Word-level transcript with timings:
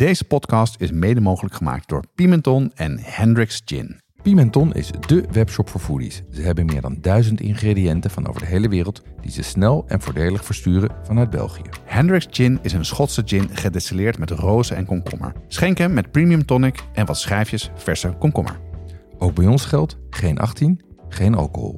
Deze 0.00 0.24
podcast 0.24 0.80
is 0.80 0.90
mede 0.90 1.20
mogelijk 1.20 1.54
gemaakt 1.54 1.88
door 1.88 2.04
Pimenton 2.14 2.72
en 2.74 2.98
Hendrix 3.00 3.62
Gin. 3.64 4.00
Pimenton 4.22 4.74
is 4.74 4.90
dé 5.06 5.22
webshop 5.30 5.68
voor 5.68 5.80
foodies. 5.80 6.22
Ze 6.30 6.42
hebben 6.42 6.66
meer 6.66 6.80
dan 6.80 6.98
duizend 7.00 7.40
ingrediënten 7.40 8.10
van 8.10 8.28
over 8.28 8.40
de 8.40 8.46
hele 8.46 8.68
wereld 8.68 9.02
die 9.20 9.30
ze 9.30 9.42
snel 9.42 9.84
en 9.86 10.00
voordelig 10.00 10.44
versturen 10.44 10.90
vanuit 11.02 11.30
België. 11.30 11.62
Hendrix 11.84 12.26
Gin 12.30 12.58
is 12.62 12.72
een 12.72 12.84
Schotse 12.84 13.22
gin 13.24 13.48
gedestilleerd 13.48 14.18
met 14.18 14.30
rozen 14.30 14.76
en 14.76 14.86
komkommer. 14.86 15.32
Schenk 15.48 15.78
hem 15.78 15.92
met 15.92 16.10
premium 16.10 16.46
tonic 16.46 16.82
en 16.92 17.06
wat 17.06 17.18
schijfjes 17.18 17.70
verse 17.74 18.16
komkommer. 18.18 18.60
Ook 19.18 19.34
bij 19.34 19.46
ons 19.46 19.64
geldt 19.64 19.96
geen 20.10 20.38
18, 20.38 20.80
geen 21.08 21.34
alcohol. 21.34 21.76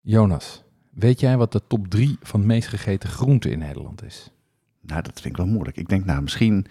Jonas, 0.00 0.64
weet 0.90 1.20
jij 1.20 1.36
wat 1.36 1.52
de 1.52 1.66
top 1.66 1.88
3 1.88 2.16
van 2.20 2.46
meest 2.46 2.68
gegeten 2.68 3.08
groenten 3.08 3.50
in 3.50 3.58
Nederland 3.58 4.04
is? 4.04 4.32
Nou, 4.90 5.02
dat 5.02 5.12
vind 5.20 5.24
ik 5.24 5.36
wel 5.36 5.46
moeilijk. 5.46 5.76
Ik 5.76 5.88
denk 5.88 6.04
nou 6.04 6.22
misschien 6.22 6.66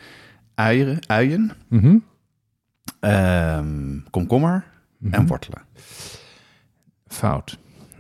uieren, 0.56 1.08
uien, 1.08 1.52
Mhm. 1.68 1.98
ehm, 3.00 4.00
komkommer 4.10 4.66
en 5.12 5.28
wortelen. 5.28 5.62
Fout. 7.08 7.58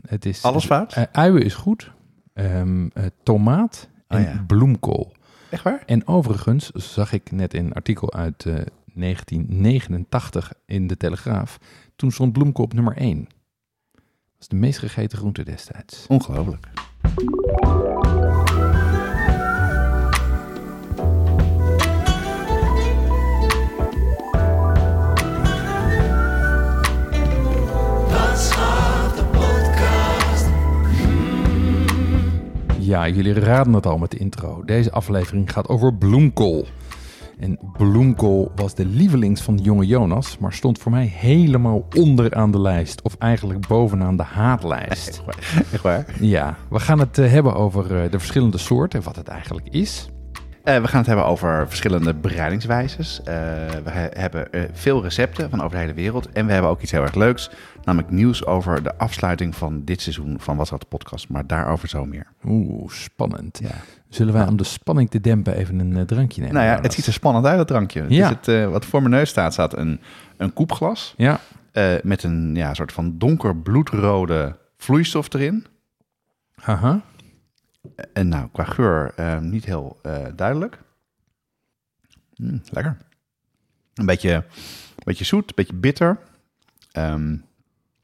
Het 0.07 0.25
is, 0.25 0.43
Alles 0.43 0.65
fout? 0.65 0.93
Eh, 0.93 1.03
uien 1.11 1.41
is 1.43 1.53
goed. 1.53 1.91
Ehm, 2.33 2.87
eh, 2.93 3.03
tomaat 3.23 3.89
en 4.07 4.17
Oh 4.27 4.33
ja. 4.33 4.43
bloemkool. 4.47 5.13
Echt 5.49 5.63
waar? 5.63 5.83
En 5.85 6.07
overigens 6.07 6.69
zag 6.71 7.13
ik 7.13 7.31
net 7.31 7.53
in 7.53 7.65
een 7.65 7.73
artikel 7.73 8.13
uit 8.13 8.45
eh, 8.45 8.53
1989 8.93 10.53
in 10.65 10.87
de 10.87 10.97
Telegraaf. 10.97 11.59
Toen 11.95 12.11
stond 12.11 12.33
bloemkool 12.33 12.65
op 12.65 12.73
nummer 12.73 12.97
1. 12.97 13.27
Dat 13.93 14.01
was 14.37 14.47
de 14.47 14.55
meest 14.55 14.79
gegeten 14.79 15.17
groente 15.17 15.43
destijds. 15.43 16.05
Ongelooflijk. 16.07 16.67
Ja, 32.89 33.07
jullie 33.07 33.33
raden 33.33 33.73
het 33.73 33.85
al 33.85 33.97
met 33.97 34.11
de 34.11 34.17
intro. 34.17 34.63
Deze 34.65 34.91
aflevering 34.91 35.51
gaat 35.51 35.67
over 35.67 35.93
bloemkool. 35.93 36.65
En 37.39 37.59
bloemkool 37.77 38.51
was 38.55 38.75
de 38.75 38.85
lievelings 38.85 39.41
van 39.41 39.55
de 39.55 39.63
jonge 39.63 39.85
Jonas, 39.85 40.37
maar 40.37 40.53
stond 40.53 40.79
voor 40.79 40.91
mij 40.91 41.05
helemaal 41.05 41.85
onderaan 41.95 42.51
de 42.51 42.59
lijst. 42.59 43.01
Of 43.01 43.15
eigenlijk 43.15 43.67
bovenaan 43.67 44.17
de 44.17 44.23
haatlijst. 44.23 45.21
Echt 45.71 45.81
waar? 45.81 46.05
Ja, 46.19 46.57
we 46.69 46.79
gaan 46.79 46.99
het 46.99 47.17
eh, 47.17 47.31
hebben 47.31 47.55
over 47.55 48.03
eh, 48.03 48.11
de 48.11 48.19
verschillende 48.19 48.57
soorten 48.57 48.99
en 48.99 49.05
wat 49.05 49.15
het 49.15 49.27
eigenlijk 49.27 49.67
is. 49.69 50.09
Eh, 50.63 50.81
we 50.81 50.87
gaan 50.87 50.97
het 50.97 51.07
hebben 51.07 51.25
over 51.25 51.67
verschillende 51.67 52.13
bereidingswijzes. 52.13 53.19
Eh, 53.19 53.25
we 53.83 53.89
he- 53.89 54.09
hebben 54.21 54.51
eh, 54.51 54.61
veel 54.73 55.01
recepten 55.03 55.49
van 55.49 55.59
over 55.61 55.71
de 55.71 55.77
hele 55.77 55.93
wereld. 55.93 56.29
En 56.31 56.45
we 56.45 56.51
hebben 56.51 56.71
ook 56.71 56.81
iets 56.81 56.91
heel 56.91 57.01
erg 57.01 57.15
leuks. 57.15 57.49
Namelijk 57.83 58.11
nieuws 58.11 58.45
over 58.45 58.83
de 58.83 58.97
afsluiting 58.97 59.55
van 59.55 59.81
dit 59.83 60.01
seizoen 60.01 60.37
van 60.39 60.57
Wat 60.57 60.69
de 60.69 60.77
Podcast. 60.89 61.29
Maar 61.29 61.47
daarover 61.47 61.87
zo 61.87 62.05
meer. 62.05 62.27
Oeh, 62.45 62.91
spannend. 62.91 63.59
Ja. 63.63 63.69
Zullen 64.09 64.33
wij 64.33 64.47
om 64.47 64.57
de 64.57 64.63
spanning 64.63 65.09
te 65.09 65.21
dempen 65.21 65.55
even 65.55 65.79
een 65.79 66.05
drankje 66.05 66.41
nemen? 66.41 66.55
Nou 66.55 66.67
ja, 66.67 66.81
het 66.81 66.93
ziet 66.93 67.05
er 67.05 67.13
spannend 67.13 67.45
uit, 67.45 67.57
dat 67.57 67.67
drankje. 67.67 68.01
Het 68.01 68.11
is 68.11 68.27
het, 68.27 68.69
wat 68.71 68.85
voor 68.85 68.99
mijn 69.01 69.13
neus 69.13 69.29
staat, 69.29 69.53
staat 69.53 69.77
een, 69.77 70.01
een 70.37 70.53
koepglas. 70.53 71.13
Ja, 71.17 71.39
met 72.03 72.23
een 72.23 72.55
ja, 72.55 72.73
soort 72.73 72.91
van 72.91 73.17
donker 73.17 73.55
bloedrode 73.55 74.55
vloeistof 74.77 75.33
erin. 75.33 75.65
haha. 76.55 77.01
En 78.13 78.27
nou, 78.27 78.49
qua 78.51 78.63
geur 78.63 79.13
eh, 79.15 79.39
niet 79.39 79.65
heel 79.65 79.99
eh, 80.01 80.25
duidelijk. 80.35 80.79
Mm, 82.35 82.61
lekker. 82.69 82.97
Een 83.93 84.05
beetje, 84.05 84.33
een 84.33 85.03
beetje 85.03 85.25
zoet, 85.25 85.47
een 85.49 85.55
beetje 85.55 85.75
bitter. 85.75 86.19
Ehm, 86.91 87.37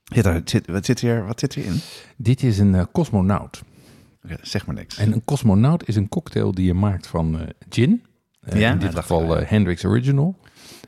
zit 0.04 0.26
er, 0.26 0.42
zit, 0.46 0.68
wat, 0.68 0.86
zit 0.86 1.00
hier, 1.00 1.26
wat 1.26 1.40
zit 1.40 1.56
erin? 1.56 1.80
Dit 2.18 2.44
is 2.44 2.60
een 2.60 2.76
eh, 2.76 2.84
cosmonaut. 2.92 3.62
Zeg 4.42 4.66
maar 4.66 4.76
niks. 4.76 4.98
En 4.98 5.12
een 5.14 5.24
cosmonaut 5.24 5.88
is 5.88 5.96
een 5.96 6.10
cocktail 6.10 6.52
die 6.52 6.66
je 6.66 6.74
maakt 6.74 7.08
van 7.08 7.40
eh, 7.40 7.48
gin. 7.70 8.04
Ja, 8.54 8.72
in 8.72 8.80
dit 8.80 8.96
geval 8.96 9.38
Hendrix 9.38 9.86
Original. 9.86 10.40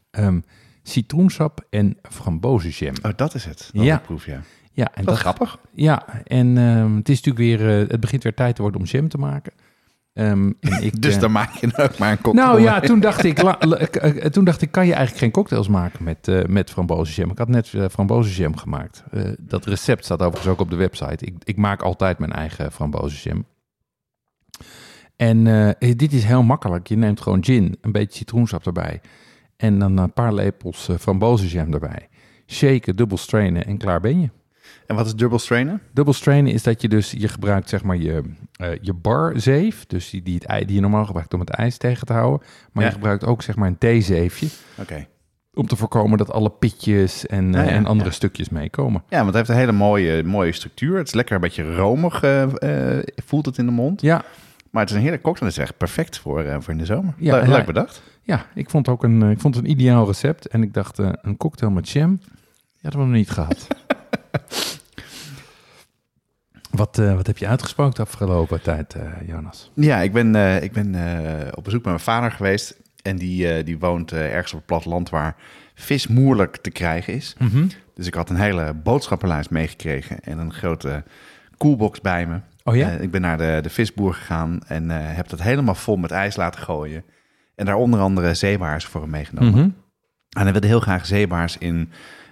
Ehm, 0.09 0.39
citroensap 0.83 1.65
en 1.69 1.97
frambozenjam. 2.01 2.93
Oh, 3.01 3.11
dat 3.15 3.33
is 3.33 3.45
het. 3.45 3.69
Dat 3.73 3.83
Ja. 3.83 3.97
proef, 3.99 4.25
ja. 4.25 4.41
Ja, 4.77 4.87
en 4.93 5.05
Wat 5.05 5.17
grappig. 5.17 5.57
Ja, 5.73 6.23
en 6.23 6.57
ehm, 6.57 6.95
het 6.95 7.09
is 7.09 7.21
natuurlijk 7.23 7.59
weer, 7.59 7.81
eh, 7.81 7.89
het 7.89 7.99
begint 7.99 8.23
weer 8.23 8.33
tijd 8.33 8.55
te 8.55 8.61
worden 8.61 8.79
om 8.81 8.85
jam 8.87 9.09
te 9.09 9.17
maken. 9.17 9.53
Ehm, 10.13 10.51
en 10.59 10.83
ik, 10.87 11.01
Dus 11.01 11.15
eh, 11.15 11.21
dan 11.21 11.31
maak 11.31 11.53
je 11.53 11.77
ook 11.77 11.97
maar 11.97 12.11
een 12.11 12.21
cocktail. 12.21 12.47
Nou 12.47 12.61
ja, 12.61 12.79
toen 12.79 12.99
dacht 12.99 13.23
ik, 13.23 13.41
la- 13.41 13.57
la- 13.59 13.77
eh, 13.77 14.25
toen 14.29 14.43
dacht 14.45 14.61
ik, 14.61 14.71
kan 14.71 14.85
je 14.85 14.91
eigenlijk 14.93 15.23
geen 15.23 15.31
cocktails 15.31 15.67
maken 15.67 16.03
met, 16.03 16.27
eh 16.27 16.43
met 16.43 16.69
frambozenjam? 16.69 17.31
Ik 17.31 17.37
had 17.37 17.47
net 17.47 17.73
uh, 17.73 17.85
frambozenjam 17.91 18.57
gemaakt. 18.57 19.03
Dat 19.39 19.65
recept 19.65 20.05
staat 20.05 20.21
overigens 20.21 20.47
ook 20.53 20.59
op 20.59 20.69
de 20.69 20.75
website. 20.75 21.25
Ik, 21.25 21.35
ik 21.43 21.57
maak 21.57 21.81
altijd 21.81 22.19
mijn 22.19 22.33
eigen 22.33 22.71
frambozenjam. 22.71 23.45
En 25.15 25.43
dit 25.79 26.13
is 26.13 26.23
heel 26.23 26.43
makkelijk. 26.43 26.87
Je 26.87 26.97
neemt 26.97 27.21
gewoon 27.21 27.43
gin, 27.43 27.77
een 27.81 27.91
beetje 27.91 28.17
citroensap 28.17 28.65
erbij. 28.65 29.01
En 29.57 29.79
dan 29.79 29.97
een 29.97 30.13
paar 30.13 30.33
lepels 30.33 30.89
uh, 30.89 30.95
frambozenjam 30.97 31.73
erbij. 31.73 32.07
Shaken, 32.47 32.95
dubbel 32.95 33.17
strainen 33.17 33.65
en 33.65 33.77
klaar 33.77 33.99
ben 33.99 34.19
je. 34.21 34.29
En 34.87 34.95
wat 34.95 35.05
is 35.05 35.15
dubbel 35.15 35.39
strainen? 35.39 35.81
Dubbel 35.93 36.13
strainen 36.13 36.53
is 36.53 36.63
dat 36.63 36.81
je 36.81 36.87
dus, 36.89 37.11
je 37.11 37.27
gebruikt 37.27 37.69
zeg 37.69 37.83
maar 37.83 37.97
je, 37.97 38.21
uh, 38.61 38.67
je 38.81 38.93
barzeef, 38.93 39.85
dus 39.85 40.09
die, 40.09 40.21
die, 40.23 40.33
het, 40.33 40.45
ei- 40.45 40.65
die 40.65 40.75
je 40.75 40.81
normaal 40.81 41.05
gebruikt 41.05 41.33
om 41.33 41.39
het 41.39 41.49
ijs 41.49 41.77
tegen 41.77 42.05
te 42.07 42.13
houden. 42.13 42.47
Maar 42.71 42.83
Ja. 42.83 42.89
je 42.89 42.95
gebruikt 42.95 43.25
ook 43.25 43.41
zeg 43.41 43.55
maar 43.55 43.67
een 43.67 43.77
theezeefje, 43.77 44.47
Oké. 44.79 45.07
om 45.53 45.67
te 45.67 45.75
voorkomen 45.75 46.17
dat 46.17 46.31
alle 46.31 46.49
pitjes 46.49 47.25
en, 47.25 47.51
Ja, 47.51 47.59
eh, 47.61 47.65
ja, 47.69 47.71
en 47.71 47.85
andere 47.85 48.11
stukjes 48.11 48.49
meekomen. 48.49 49.03
Ja, 49.09 49.15
want 49.15 49.27
het 49.27 49.35
heeft 49.35 49.49
een 49.49 49.55
hele 49.55 49.71
mooie, 49.71 50.23
mooie 50.23 50.51
structuur. 50.51 50.97
Het 50.97 51.07
is 51.07 51.13
lekker 51.13 51.35
een 51.35 51.41
beetje 51.41 51.75
romig, 51.75 52.21
eh, 52.23 52.47
voelt 53.25 53.45
het 53.45 53.57
in 53.57 53.65
de 53.65 53.71
mond. 53.71 54.01
Ja, 54.01 54.23
Maar 54.71 54.81
het 54.81 54.89
is 54.91 54.95
een 54.97 55.01
heerlijk 55.03 55.23
cocktail. 55.23 55.49
Het 55.51 55.59
is 55.59 55.63
echt 55.67 55.77
perfect 55.77 56.17
voor, 56.19 56.45
voor 56.59 56.73
in 56.73 56.77
de 56.79 56.85
zomer. 56.85 57.13
Ja, 57.17 57.35
Le- 57.35 57.43
ja. 57.45 57.49
leuk 57.55 57.65
bedacht. 57.65 58.01
ja 58.21 58.45
ik 58.55 58.69
vond 58.69 58.87
ook 58.87 59.03
een, 59.03 59.21
ik 59.23 59.39
vond 59.39 59.55
het 59.55 59.63
een 59.63 59.69
ideaal 59.71 60.05
recept. 60.05 60.47
En 60.47 60.63
ik 60.63 60.73
dacht, 60.73 60.97
een 60.97 61.37
cocktail 61.37 61.71
met 61.71 61.89
jam, 61.89 62.19
ja, 62.21 62.27
dat 62.81 62.81
hebben 62.81 62.99
we 62.99 63.05
nog 63.07 63.15
niet 63.15 63.29
gehad. 63.29 63.67
wat, 66.71 66.97
eh, 66.97 67.15
wat 67.15 67.27
heb 67.27 67.37
je 67.37 67.47
uitgesproken 67.47 67.95
de 67.95 68.01
afgelopen 68.01 68.61
tijd, 68.61 68.93
eh, 68.93 69.01
Jonas? 69.25 69.71
Ja, 69.73 70.01
ik 70.01 70.13
ben, 70.13 70.35
eh, 70.35 70.63
ik 70.63 70.71
ben 70.71 70.95
op 71.55 71.63
bezoek 71.63 71.83
bij 71.83 71.91
mijn 71.91 72.03
vader 72.03 72.31
geweest. 72.31 72.75
En 73.01 73.17
die, 73.17 73.63
die 73.63 73.79
woont 73.79 74.11
ergens 74.11 74.51
op 74.51 74.57
het 74.57 74.67
platteland 74.67 75.09
waar 75.09 75.35
vis 75.75 76.07
moeilijk 76.07 76.57
te 76.57 76.69
krijgen 76.69 77.13
is. 77.13 77.35
Dus 77.93 78.07
ik 78.07 78.13
had 78.13 78.29
een 78.29 78.35
hele 78.35 78.73
boodschappenlijst 78.73 79.49
meegekregen 79.49 80.19
en 80.19 80.37
een 80.37 80.53
grote 80.53 81.03
koelbox 81.57 82.01
bij 82.01 82.27
me. 82.27 82.39
Oh 82.63 82.75
ja? 82.75 82.89
Ik 82.89 83.11
ben 83.11 83.21
naar 83.21 83.37
de, 83.37 83.59
de 83.61 83.69
visboer 83.69 84.13
gegaan 84.13 84.59
en 84.67 84.89
heb 84.89 85.29
dat 85.29 85.41
helemaal 85.41 85.75
vol 85.75 85.95
met 85.95 86.11
ijs 86.11 86.35
laten 86.35 86.61
gooien. 86.61 87.03
En 87.55 87.65
daar 87.65 87.75
onder 87.75 87.99
andere 87.99 88.33
zeebaars 88.33 88.85
voor 88.85 89.01
hem 89.01 89.09
meegenomen. 89.09 89.51
Mhm. 89.51 89.69
En 90.29 90.43
hij 90.43 90.51
wilde 90.51 90.67
heel 90.67 90.79
graag 90.79 91.05
zeebaars 91.05 91.57
in 91.57 91.91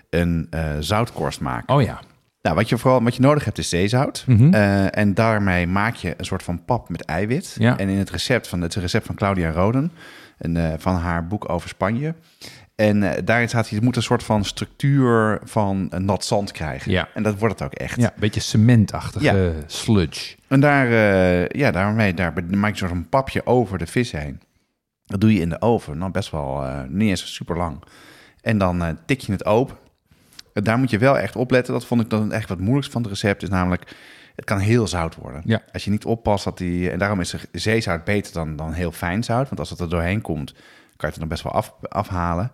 een 0.10 0.48
eh, 0.50 0.70
zoutkorst 0.80 1.40
maken. 1.42 1.76
Oh 1.76 1.82
ja. 1.82 2.00
Nou, 2.46 2.58
wat 2.58 2.70
je 2.70 2.78
vooral 2.78 3.04
wat 3.04 3.16
je 3.16 3.22
nodig 3.22 3.46
hebt 3.46 3.58
is 3.58 3.70
zeezout. 3.70 4.24
Mhm. 4.28 4.54
Eh, 4.54 4.98
en 4.98 5.14
daarmee 5.14 5.68
maak 5.68 5.96
je 5.96 6.14
een 6.18 6.26
soort 6.26 6.44
van 6.44 6.66
pap 6.66 6.90
met 6.90 7.06
eiwit. 7.06 7.56
Ja. 7.60 7.78
En 7.78 7.90
in 7.90 7.98
het 7.98 8.10
recept 8.10 8.48
van 8.48 8.62
het 8.62 8.76
een 8.76 8.82
recept 8.82 9.06
van 9.06 9.16
Claudia 9.16 9.50
Roden, 9.52 9.92
en, 10.38 10.58
eh, 10.58 10.74
van 10.78 10.96
haar 10.96 11.28
boek 11.28 11.50
over 11.50 11.70
Spanje. 11.70 12.16
En 12.76 13.04
eh, 13.04 13.22
daarin 13.24 13.48
staat, 13.48 13.70
je 13.70 13.82
moet 13.82 13.96
een 13.96 14.04
soort 14.04 14.24
van 14.24 14.44
structuur 14.44 15.40
van 15.44 15.88
een 15.90 16.06
nat 16.06 16.26
zand 16.26 16.52
krijgen. 16.52 16.92
Ja. 16.92 17.08
En 17.14 17.24
dat 17.24 17.40
wordt 17.40 17.60
het 17.60 17.68
ook 17.68 17.78
echt. 17.78 18.02
Ja, 18.02 18.06
een 18.14 18.20
beetje 18.20 18.40
cementachtige 18.40 19.26
Ja. 19.26 19.52
sludge. 19.66 20.36
En 20.48 20.60
daar, 20.60 20.88
ja, 21.58 21.72
daarmee 21.72 22.14
daar 22.14 22.34
maak 22.34 22.44
je 22.52 22.68
een 22.70 22.76
soort 22.78 22.92
van 22.92 23.10
papje 23.10 23.46
over 23.46 23.78
de 23.78 23.88
vis 23.88 24.12
heen. 24.12 24.42
Dat 25.06 25.22
doe 25.22 25.34
je 25.34 25.40
in 25.40 25.50
de 25.50 25.62
oven, 25.62 25.98
nou 25.98 26.12
best 26.12 26.32
wel 26.32 26.64
niet 26.90 27.10
eens 27.10 27.34
super 27.34 27.58
lang. 27.58 27.84
En 28.42 28.58
dan 28.58 28.98
tik 29.06 29.20
je 29.22 29.32
het 29.32 29.46
open. 29.46 29.78
Daar 30.64 30.78
moet 30.78 30.90
je 30.90 30.98
wel 30.98 31.18
echt 31.20 31.36
op 31.36 31.52
letten. 31.52 31.74
Dat 31.74 31.86
vond 31.86 32.02
ik 32.02 32.10
dan 32.10 32.32
echt 32.32 32.50
wat 32.50 32.60
moeilijkst 32.60 32.92
van 32.92 33.02
het 33.02 33.12
recept. 33.12 33.44
Is 33.44 33.50
namelijk, 33.50 33.96
het 34.36 34.46
kan 34.46 34.58
heel 34.60 34.88
zout 34.88 35.16
worden. 35.16 35.42
Ja. 35.46 35.62
Als 35.74 35.84
je 35.86 35.92
niet 35.92 36.06
oppast 36.06 36.44
dat 36.44 36.58
die... 36.58 36.90
En 36.92 37.00
daarom 37.00 37.20
is 37.20 37.34
er 37.34 37.42
zeezout 37.52 38.04
beter 38.04 38.34
dan, 38.34 38.56
dan 38.56 38.72
heel 38.74 38.92
fijn 38.92 39.24
zout. 39.24 39.48
Want 39.48 39.60
als 39.60 39.70
het 39.70 39.80
er 39.80 39.90
doorheen 39.90 40.22
komt, 40.22 40.52
kan 40.54 40.64
je 40.98 41.06
het 41.06 41.14
er 41.14 41.20
dan 41.20 41.28
best 41.28 41.44
wel 41.44 41.52
af, 41.54 41.74
afhalen. 41.82 42.52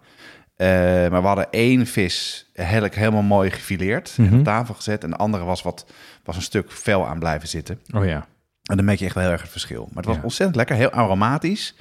Eh, 0.56 0.68
maar 1.10 1.22
we 1.22 1.28
hadden 1.28 1.52
één 1.52 1.88
vis 1.88 2.50
eigenlijk 2.54 2.96
helemaal 2.96 3.22
mooi 3.22 3.50
gefileerd. 3.52 4.14
En 4.18 4.24
Mhm. 4.24 4.38
op 4.38 4.44
tafel 4.44 4.74
gezet. 4.74 5.04
En 5.04 5.10
de 5.10 5.16
andere 5.16 5.44
was, 5.44 5.62
wat, 5.62 5.86
was 6.24 6.36
een 6.36 6.42
stuk 6.42 6.72
vel 6.72 7.08
aan 7.08 7.20
blijven 7.20 7.48
zitten. 7.48 7.80
Oh 7.96 8.06
ja. 8.06 8.26
En 8.64 8.76
dan 8.76 8.86
merk 8.86 9.00
je 9.00 9.06
echt 9.06 9.14
wel 9.14 9.24
heel 9.24 9.32
erg 9.34 9.42
het 9.42 9.52
verschil. 9.52 9.84
Maar 9.88 9.98
het 9.98 10.06
was 10.06 10.16
Ja. 10.16 10.22
ontzettend 10.24 10.56
lekker, 10.58 10.76
heel 10.76 10.92
aromatisch. 10.92 11.76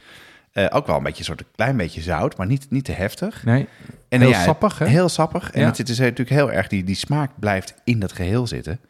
Eh, 0.52 0.66
ook 0.70 0.86
wel 0.86 0.96
een 0.96 1.02
beetje 1.02 1.18
een 1.18 1.24
soort 1.24 1.44
klein 1.54 1.76
beetje 1.76 2.00
zout, 2.00 2.36
maar 2.36 2.46
niet, 2.46 2.66
niet 2.70 2.84
te 2.84 2.92
heftig. 2.92 3.44
Nee. 3.44 3.68
En 4.08 4.20
Heel 4.20 4.28
ja, 4.30 4.42
sappig, 4.42 4.78
hè? 4.78 4.86
Heel 4.86 5.08
sappig. 5.08 5.50
En 5.50 5.60
Ja. 5.60 5.66
het 5.66 5.76
zit 5.76 5.86
dus 5.86 5.98
natuurlijk 5.98 6.30
heel 6.30 6.52
erg, 6.52 6.68
die, 6.68 6.84
die 6.84 6.94
smaak 6.94 7.30
blijft 7.38 7.74
in 7.84 8.00
dat 8.00 8.12
geheel 8.12 8.46
zitten. 8.46 8.80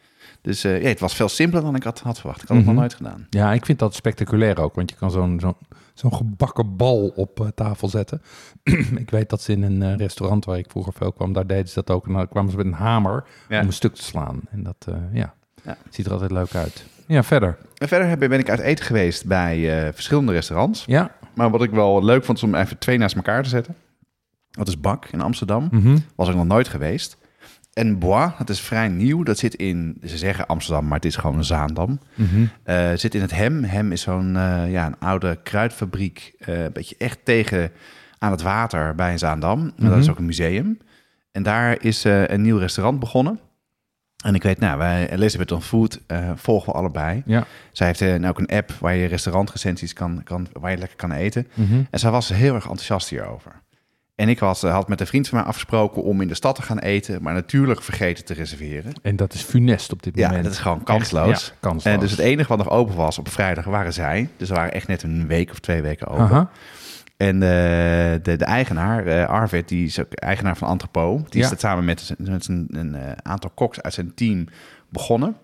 Dus 0.41 0.63
eh, 0.63 0.81
ja, 0.81 0.87
het 0.87 0.99
was 0.99 1.15
veel 1.15 1.29
simpeler 1.29 1.63
dan 1.63 1.75
ik 1.75 1.83
had, 1.83 1.99
had 1.99 2.19
verwacht. 2.19 2.41
Ik 2.41 2.47
had 2.47 2.57
het 2.57 2.65
Mhm. 2.65 2.75
nog 2.75 2.83
nooit 2.83 2.93
gedaan. 2.95 3.27
Ja, 3.29 3.53
ik 3.53 3.65
vind 3.65 3.79
dat 3.79 3.95
spectaculair 3.95 4.59
ook, 4.61 4.75
want 4.75 4.89
je 4.89 4.95
kan 4.95 5.11
zo'n 5.11 5.39
zo'n 5.39 5.55
zo'n 5.93 6.13
gebakken 6.13 6.75
bal 6.75 7.07
op 7.15 7.39
eh, 7.39 7.47
tafel 7.55 7.87
zetten. 7.89 8.21
ik 8.95 9.09
weet 9.09 9.29
dat 9.29 9.41
ze 9.41 9.51
in 9.51 9.63
een 9.63 9.97
restaurant 9.97 10.45
waar 10.45 10.57
ik 10.57 10.69
vroeger 10.69 10.93
veel 10.93 11.11
kwam, 11.11 11.33
daar 11.33 11.47
deden 11.47 11.67
ze 11.67 11.73
dat 11.73 11.89
ook. 11.89 12.07
En 12.07 12.13
dan 12.13 12.27
kwamen 12.27 12.51
ze 12.51 12.57
met 12.57 12.65
een 12.65 12.73
hamer 12.73 13.23
Ja. 13.49 13.59
om 13.61 13.67
een 13.67 13.73
stuk 13.73 13.95
te 13.95 14.03
slaan. 14.03 14.41
En 14.49 14.63
dat, 14.63 14.87
ja, 15.13 15.33
Ja. 15.63 15.77
ziet 15.89 16.05
er 16.05 16.11
altijd 16.11 16.31
leuk 16.31 16.55
uit. 16.55 16.85
Ja, 17.07 17.23
verder. 17.23 17.57
En 17.77 17.87
verder 17.87 18.17
ben 18.29 18.39
ik 18.39 18.49
uit 18.49 18.59
eten 18.59 18.85
geweest 18.85 19.25
bij 19.25 19.89
verschillende 19.93 20.31
restaurants. 20.31 20.83
Ja. 20.85 21.11
Maar 21.33 21.49
wat 21.49 21.63
ik 21.63 21.71
wel 21.71 22.03
leuk 22.03 22.23
vond 22.25 22.37
is 22.37 22.43
om 22.43 22.55
even 22.55 22.77
twee 22.77 22.97
naast 22.97 23.15
elkaar 23.15 23.43
te 23.43 23.49
zetten. 23.49 23.75
Dat 24.51 24.67
is 24.67 24.79
Bak 24.79 25.05
in 25.11 25.21
Amsterdam. 25.21 25.67
Mhm. 25.71 25.97
Was 26.15 26.29
ik 26.29 26.35
nog 26.35 26.45
nooit 26.45 26.67
geweest. 26.67 27.17
En 27.73 27.99
Bois, 27.99 28.31
dat 28.37 28.49
is 28.49 28.59
vrij 28.61 28.87
nieuw. 28.87 29.23
Dat 29.23 29.37
zit 29.37 29.55
in, 29.55 29.97
ze 30.05 30.17
zeggen 30.17 30.47
Amsterdam, 30.47 30.83
maar 30.87 30.95
het 30.95 31.05
is 31.05 31.15
gewoon 31.15 31.37
een 31.37 31.43
Zaandam. 31.43 31.99
Mhm. 32.15 32.45
Eh, 32.63 32.89
zit 32.95 33.15
in 33.15 33.21
het 33.21 33.31
Hem. 33.31 33.63
Hem 33.63 33.91
is 33.91 34.01
zo'n 34.01 34.35
eh, 34.35 34.71
ja, 34.71 34.85
een 34.85 34.99
oude 34.99 35.39
kruidfabriek. 35.43 36.33
eh, 36.39 36.63
een 36.63 36.71
beetje 36.71 36.95
echt 36.97 37.19
tegen 37.23 37.71
aan 38.17 38.31
het 38.31 38.41
water 38.41 38.95
bij 38.95 39.17
Zaandam. 39.17 39.59
En 39.61 39.73
dat 39.77 39.89
Mhm. 39.89 39.99
is 39.99 40.09
ook 40.09 40.17
een 40.17 40.25
museum. 40.25 40.77
En 41.31 41.43
daar 41.43 41.83
is 41.83 42.03
een 42.03 42.41
nieuw 42.41 42.57
restaurant 42.57 42.99
begonnen. 42.99 43.39
En 44.21 44.35
ik 44.35 44.43
weet, 44.43 44.59
nou, 44.59 44.77
wij, 44.77 45.09
Elizabeth 45.11 45.51
on 45.51 45.61
Food 45.61 45.99
eh, 46.07 46.29
volgen 46.35 46.71
we 46.71 46.77
allebei. 46.79 47.23
Ja. 47.25 47.45
Zij 47.71 47.87
heeft 47.87 48.01
eh, 48.01 48.29
ook 48.29 48.39
een 48.39 48.47
app 48.47 48.71
waar 48.79 48.95
je 48.95 49.07
restaurantrecensies 49.07 49.93
kan, 49.93 50.21
kan, 50.23 50.47
waar 50.53 50.71
je 50.71 50.77
lekker 50.77 50.97
kan 50.97 51.11
eten. 51.11 51.47
Mhm. 51.53 51.81
En 51.89 51.99
zij 51.99 52.11
was 52.11 52.29
heel 52.29 52.53
erg 52.55 52.63
enthousiast 52.63 53.09
hierover. 53.09 53.51
En 54.15 54.29
ik 54.29 54.39
was, 54.39 54.63
eh, 54.63 54.71
had 54.71 54.87
met 54.87 54.99
een 54.99 55.07
vriend 55.07 55.27
van 55.27 55.37
mij 55.37 55.47
afgesproken 55.47 56.03
om 56.03 56.21
in 56.21 56.27
de 56.27 56.33
stad 56.33 56.55
te 56.55 56.61
gaan 56.61 56.79
eten, 56.79 57.21
maar 57.21 57.33
natuurlijk 57.33 57.81
vergeten 57.81 58.25
te 58.25 58.33
reserveren. 58.33 58.93
En 59.01 59.15
dat 59.15 59.33
is 59.33 59.41
funest 59.41 59.91
op 59.91 60.03
dit 60.03 60.15
Ja, 60.15 60.27
moment. 60.27 60.43
dat 60.43 60.53
is 60.53 60.59
gewoon 60.59 60.83
kansloos. 60.83 61.31
Echt, 61.31 61.45
ja, 61.45 61.53
kansloos. 61.59 61.93
En 61.93 61.99
dus 61.99 62.11
het 62.11 62.19
enige 62.19 62.47
wat 62.47 62.57
nog 62.57 62.69
open 62.69 62.95
was 62.95 63.17
op 63.17 63.29
vrijdag 63.29 63.65
waren 63.65 63.93
zij. 63.93 64.29
Dus 64.37 64.47
ze 64.47 64.53
waren 64.53 64.73
echt 64.73 64.87
net 64.87 65.03
een 65.03 65.27
week 65.27 65.51
of 65.51 65.59
twee 65.59 65.81
weken 65.81 66.07
open. 66.07 66.23
Aha. 66.23 66.49
En 67.21 67.35
eh, 67.43 67.49
de, 68.23 68.35
de 68.37 68.45
eigenaar, 68.45 69.05
eh, 69.07 69.25
Arvid, 69.29 69.67
die 69.67 69.85
is 69.85 69.99
ook 69.99 70.13
eigenaar 70.13 70.57
van 70.57 70.67
Antropo. 70.67 71.17
Die 71.29 71.39
Ja. 71.39 71.43
is 71.43 71.49
dat 71.49 71.59
samen 71.59 71.85
met, 71.85 72.13
met 72.17 72.47
een, 72.47 72.67
een 72.71 72.95
eh, 72.95 73.11
aantal 73.21 73.49
koks 73.49 73.81
uit 73.81 73.93
zijn 73.93 74.13
team 74.13 74.45
begonnen. 74.89 75.35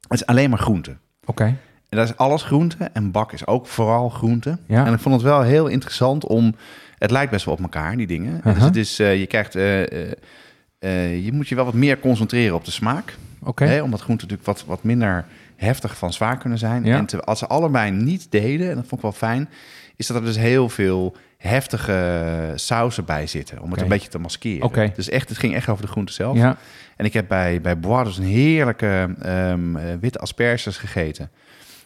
Het 0.00 0.12
is 0.20 0.26
alleen 0.26 0.50
maar 0.50 0.58
groente. 0.58 0.96
Oké. 1.24 1.44
En 1.88 1.98
dat 1.98 2.08
is 2.08 2.16
alles 2.16 2.42
groente. 2.42 2.90
En 2.92 3.10
bak 3.10 3.32
is 3.32 3.46
ook 3.46 3.66
vooral 3.66 4.08
groente. 4.08 4.58
Ja. 4.66 4.86
En 4.86 4.92
ik 4.92 4.98
vond 5.00 5.14
het 5.14 5.24
wel 5.24 5.42
heel 5.42 5.66
interessant 5.66 6.26
om... 6.26 6.54
Het 6.98 7.10
lijkt 7.10 7.30
best 7.30 7.44
wel 7.44 7.54
op 7.54 7.60
elkaar, 7.60 7.96
die 7.96 8.06
dingen. 8.06 8.40
En 8.44 8.54
Dus 8.54 8.62
het 8.62 8.76
is, 8.76 8.96
je 8.96 9.26
krijgt... 9.28 9.52
je 9.52 11.30
moet 11.32 11.48
je 11.48 11.54
wel 11.54 11.64
wat 11.64 11.74
meer 11.74 11.98
concentreren 11.98 12.54
op 12.54 12.64
de 12.64 12.70
smaak. 12.70 13.16
Oké. 13.42 13.64
Hè, 13.64 13.82
omdat 13.82 14.00
groenten 14.00 14.28
natuurlijk 14.28 14.58
wat, 14.58 14.66
wat 14.68 14.82
minder 14.82 15.24
heftig 15.56 15.96
van 15.98 16.12
zwaar 16.12 16.38
kunnen 16.38 16.58
zijn. 16.58 16.84
Ja. 16.84 16.96
En 16.96 17.06
te- 17.06 17.24
als 17.24 17.38
ze 17.38 17.46
allebei 17.46 17.90
niet 17.90 18.26
deden, 18.30 18.68
en 18.68 18.74
dat 18.74 18.86
vond 18.86 18.92
ik 18.92 19.00
wel 19.02 19.12
fijn... 19.12 19.48
is 19.96 20.06
dat 20.06 20.16
er 20.16 20.24
dus 20.24 20.36
heel 20.36 20.68
veel 20.68 21.16
heftige 21.36 22.52
sauzen 22.54 23.04
bij 23.04 23.26
zitten. 23.26 23.60
Om 23.60 23.70
het 23.70 23.80
een 23.80 23.88
beetje 23.88 24.08
te 24.08 24.18
maskeren. 24.18 24.62
Oké. 24.62 24.92
Dus 24.94 25.08
echt, 25.08 25.28
het 25.28 25.38
ging 25.38 25.54
echt 25.54 25.68
over 25.68 25.84
de 25.84 25.90
groente 25.90 26.12
zelf. 26.12 26.36
Ja. 26.36 26.56
En 26.96 27.04
ik 27.04 27.12
heb 27.12 27.28
bij, 27.28 27.60
bij 27.60 27.78
Bois 27.78 28.04
dus 28.04 28.18
een 28.18 28.24
heerlijke 28.24 29.14
ehm, 29.20 29.76
eh, 29.76 29.94
witte 30.00 30.18
asperges 30.18 30.76
gegeten. 30.76 31.30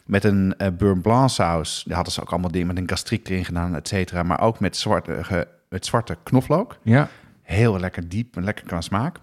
Met 0.04 0.24
een 0.24 0.54
eh 0.56 0.68
beurre 0.78 1.00
blanc 1.00 1.30
saus. 1.30 1.82
Daar 1.86 1.94
hadden 1.94 2.12
ze 2.14 2.20
ook 2.20 2.30
allemaal 2.30 2.50
dingen 2.50 2.66
met 2.66 2.78
een 2.78 2.88
gastriek 2.88 3.28
erin 3.28 3.44
gedaan, 3.44 3.74
et 3.74 3.88
cetera. 3.88 4.22
Maar 4.22 4.40
ook 4.40 4.60
met 4.60 4.76
zwarte, 4.76 5.46
met 5.68 5.86
zwarte 5.86 6.16
knoflook. 6.22 6.78
Ja. 6.82 7.08
Heel 7.42 7.80
lekker 7.80 8.08
diep 8.08 8.36
en 8.36 8.44
lekker 8.44 8.64
qua 8.66 8.80
smaak. 8.80 9.16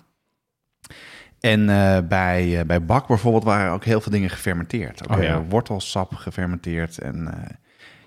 En 1.39 1.69
eh, 1.69 1.97
bij, 2.07 2.63
bij 2.65 2.85
Bak 2.85 3.07
bijvoorbeeld 3.07 3.43
waren 3.43 3.71
ook 3.71 3.83
heel 3.83 4.01
veel 4.01 4.11
dingen 4.11 4.29
gefermenteerd. 4.29 5.09
Ook 5.09 5.17
Oh 5.17 5.23
ja. 5.23 5.41
wortelsap 5.41 6.13
gefermenteerd. 6.13 6.97
En, 6.97 7.33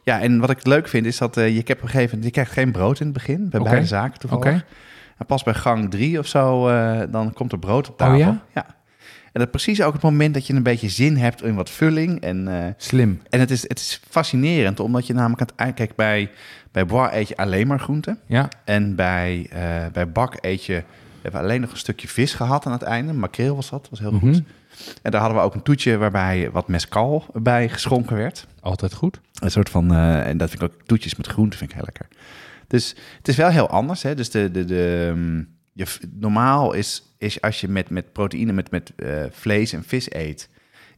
ja, 0.08 0.20
en 0.20 0.38
wat 0.38 0.50
ik 0.50 0.66
leuk 0.66 0.88
vind 0.88 1.06
is 1.06 1.18
dat 1.18 1.36
eh, 1.36 1.48
je, 1.48 1.56
hebt 1.56 1.70
op 1.70 1.82
een 1.82 1.88
gegeven 1.88 2.22
je 2.22 2.30
krijgt 2.30 2.52
geen 2.52 2.72
brood 2.72 3.00
in 3.00 3.06
het 3.06 3.14
begin. 3.14 3.48
Bij 3.48 3.60
beide 3.60 3.86
zaken 3.86 4.18
toevallig. 4.18 4.64
En 5.18 5.26
pas 5.26 5.42
bij 5.42 5.54
gang 5.54 5.90
drie 5.90 6.18
of 6.18 6.26
zo, 6.26 6.68
eh, 6.68 7.00
dan 7.10 7.32
komt 7.32 7.52
er 7.52 7.58
brood 7.58 7.88
op 7.88 7.96
tafel. 7.96 8.28
Oh 8.28 8.36
ja? 8.54 8.66
En 9.32 9.44
dat 9.44 9.54
is 9.54 9.62
precies 9.62 9.82
ook 9.82 9.92
het 9.92 10.02
moment 10.02 10.34
dat 10.34 10.46
je 10.46 10.54
een 10.54 10.62
beetje 10.62 10.88
zin 10.88 11.16
hebt 11.16 11.42
in 11.42 11.54
wat 11.54 11.70
vulling. 11.70 12.20
En, 12.20 12.48
eh, 12.48 12.72
Slim. 12.76 13.22
en 13.30 13.40
het, 13.40 13.50
is, 13.50 13.62
het 13.62 13.78
is 13.78 14.00
fascinerend, 14.08 14.80
omdat 14.80 15.06
je 15.06 15.12
namelijk 15.14 15.50
aan 15.56 15.72
het 15.74 15.96
bij, 15.96 16.30
bij 16.72 16.86
Bois 16.86 17.12
eet 17.12 17.28
je 17.28 17.36
alleen 17.36 17.66
maar 17.66 17.80
groenten. 17.80 18.18
Ja. 18.26 18.48
En 18.64 18.94
bij, 18.94 19.50
bij 19.92 20.12
Bak 20.12 20.36
eet 20.40 20.64
je... 20.64 20.74
We 21.18 21.24
hebben 21.24 21.40
alleen 21.40 21.60
nog 21.60 21.70
een 21.70 21.76
stukje 21.76 22.08
vis 22.08 22.34
gehad 22.34 22.66
aan 22.66 22.72
het 22.72 22.82
einde. 22.82 23.12
Makreel 23.12 23.54
was 23.54 23.70
dat, 23.70 23.86
was 23.90 23.98
heel 23.98 24.12
Mhm. 24.12 24.20
goed. 24.26 24.42
En 25.02 25.10
daar 25.10 25.20
hadden 25.20 25.38
we 25.38 25.44
ook 25.44 25.54
een 25.54 25.62
toetje 25.62 25.96
waarbij 25.96 26.50
wat 26.50 26.68
mescal 26.68 27.24
bij 27.32 27.68
geschonken 27.68 28.16
werd. 28.16 28.46
Altijd 28.60 28.94
goed. 28.94 29.20
Een 29.34 29.50
soort 29.50 29.68
van, 29.70 29.92
eh, 29.92 30.26
en 30.26 30.36
dat 30.38 30.50
vind 30.50 30.62
ik 30.62 30.68
ook 30.70 30.82
toetjes 30.86 31.16
met 31.16 31.26
groenten 31.26 31.58
vind 31.58 31.70
ik 31.70 31.76
heel 31.76 31.84
lekker. 31.86 32.08
Dus 32.66 32.94
het 33.16 33.28
is 33.28 33.36
wel 33.36 33.48
heel 33.48 33.68
anders. 33.68 34.02
Hè? 34.02 34.14
Dus 34.14 34.30
de, 34.30 34.50
de, 34.50 34.64
de, 34.64 35.06
ehm, 35.10 35.42
je, 35.72 35.86
normaal 36.14 36.72
is, 36.72 37.14
is 37.18 37.40
als 37.40 37.60
je 37.60 37.68
met, 37.68 37.90
met 37.90 38.12
proteïne, 38.12 38.52
met, 38.52 38.70
met 38.70 38.92
eh, 38.96 39.08
vlees 39.30 39.72
en 39.72 39.84
vis 39.84 40.12
eet, 40.12 40.48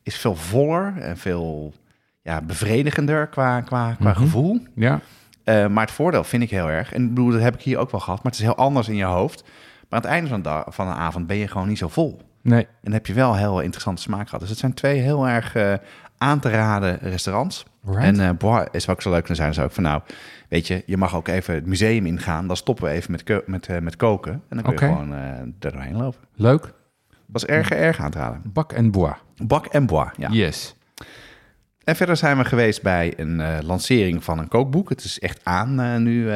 is 0.02 0.16
veel 0.16 0.36
voller 0.36 0.94
en 0.98 1.16
veel 1.16 1.74
ja, 2.22 2.40
bevredigender 2.42 3.26
qua, 3.26 3.60
qua, 3.60 3.92
qua 3.92 4.10
Mhm. 4.10 4.18
gevoel. 4.20 4.60
Ja. 4.74 5.00
Eh, 5.44 5.66
maar 5.66 5.84
het 5.86 5.94
voordeel 5.94 6.24
vind 6.24 6.42
ik 6.42 6.50
heel 6.50 6.68
erg, 6.70 6.92
en 6.92 7.02
ik 7.02 7.08
bedoel, 7.08 7.30
dat 7.30 7.40
heb 7.40 7.54
ik 7.54 7.62
hier 7.62 7.78
ook 7.78 7.90
wel 7.90 8.00
gehad, 8.00 8.22
maar 8.22 8.32
het 8.32 8.40
is 8.40 8.46
heel 8.46 8.56
anders 8.56 8.88
in 8.88 8.96
je 8.96 9.04
hoofd. 9.04 9.42
Maar 9.88 10.00
aan 10.00 10.10
het 10.10 10.10
einde 10.10 10.28
van 10.28 10.42
de, 10.42 10.62
van 10.66 10.86
de 10.86 10.92
avond 10.92 11.26
ben 11.26 11.36
je 11.36 11.48
gewoon 11.48 11.68
niet 11.68 11.78
zo 11.78 11.88
vol. 11.88 12.20
Nee. 12.42 12.62
En 12.62 12.68
dan 12.82 12.92
heb 12.92 13.06
je 13.06 13.12
wel 13.12 13.36
heel 13.36 13.60
interessante 13.60 14.02
smaak 14.02 14.24
gehad. 14.24 14.40
Dus 14.40 14.48
het 14.48 14.58
zijn 14.58 14.74
twee 14.74 15.00
heel 15.00 15.28
erg 15.28 15.54
eh, 15.54 15.74
aan 16.18 16.40
te 16.40 16.50
raden 16.50 16.98
restaurants. 16.98 17.64
Right. 17.84 18.18
En 18.18 18.36
Bois 18.36 18.66
is 18.70 18.88
ook 18.88 19.02
zo 19.02 19.10
leuk 19.10 19.18
kunnen 19.18 19.36
zijn. 19.36 19.48
Dus 19.48 19.58
ook 19.58 19.72
van 19.72 19.82
nou, 19.82 20.02
weet 20.48 20.66
je, 20.66 20.82
je 20.86 20.96
mag 20.96 21.16
ook 21.16 21.28
even 21.28 21.54
het 21.54 21.66
museum 21.66 22.06
ingaan. 22.06 22.46
Dan 22.46 22.56
stoppen 22.56 22.84
we 22.84 22.90
even 22.90 23.10
met, 23.10 23.46
met, 23.46 23.66
eh, 23.66 23.78
met 23.78 23.96
koken. 23.96 24.32
En 24.32 24.42
dan 24.48 24.62
kun 24.62 24.72
Oké. 24.72 24.84
je 24.84 24.92
gewoon 24.92 25.12
er 25.12 25.52
doorheen 25.58 25.96
lopen. 25.96 26.20
Leuk. 26.34 26.72
was 27.26 27.46
erg, 27.46 27.70
erg 27.70 27.98
aan 27.98 28.10
te 28.10 28.18
raden. 28.18 28.42
Bak 28.44 28.72
en 28.72 28.90
bois. 28.90 29.14
Bak 29.42 29.66
en 29.66 29.86
Bois, 29.86 30.10
ja. 30.16 30.28
Yes. 30.28 30.74
En 31.84 31.96
verder 31.96 32.16
zijn 32.16 32.38
we 32.38 32.44
geweest 32.44 32.82
bij 32.82 33.12
een 33.16 33.64
lancering 33.64 34.24
van 34.24 34.38
een 34.38 34.48
kookboek. 34.48 34.88
Het 34.88 35.04
is 35.04 35.18
echt 35.18 35.40
aan 35.42 36.02
nu 36.02 36.30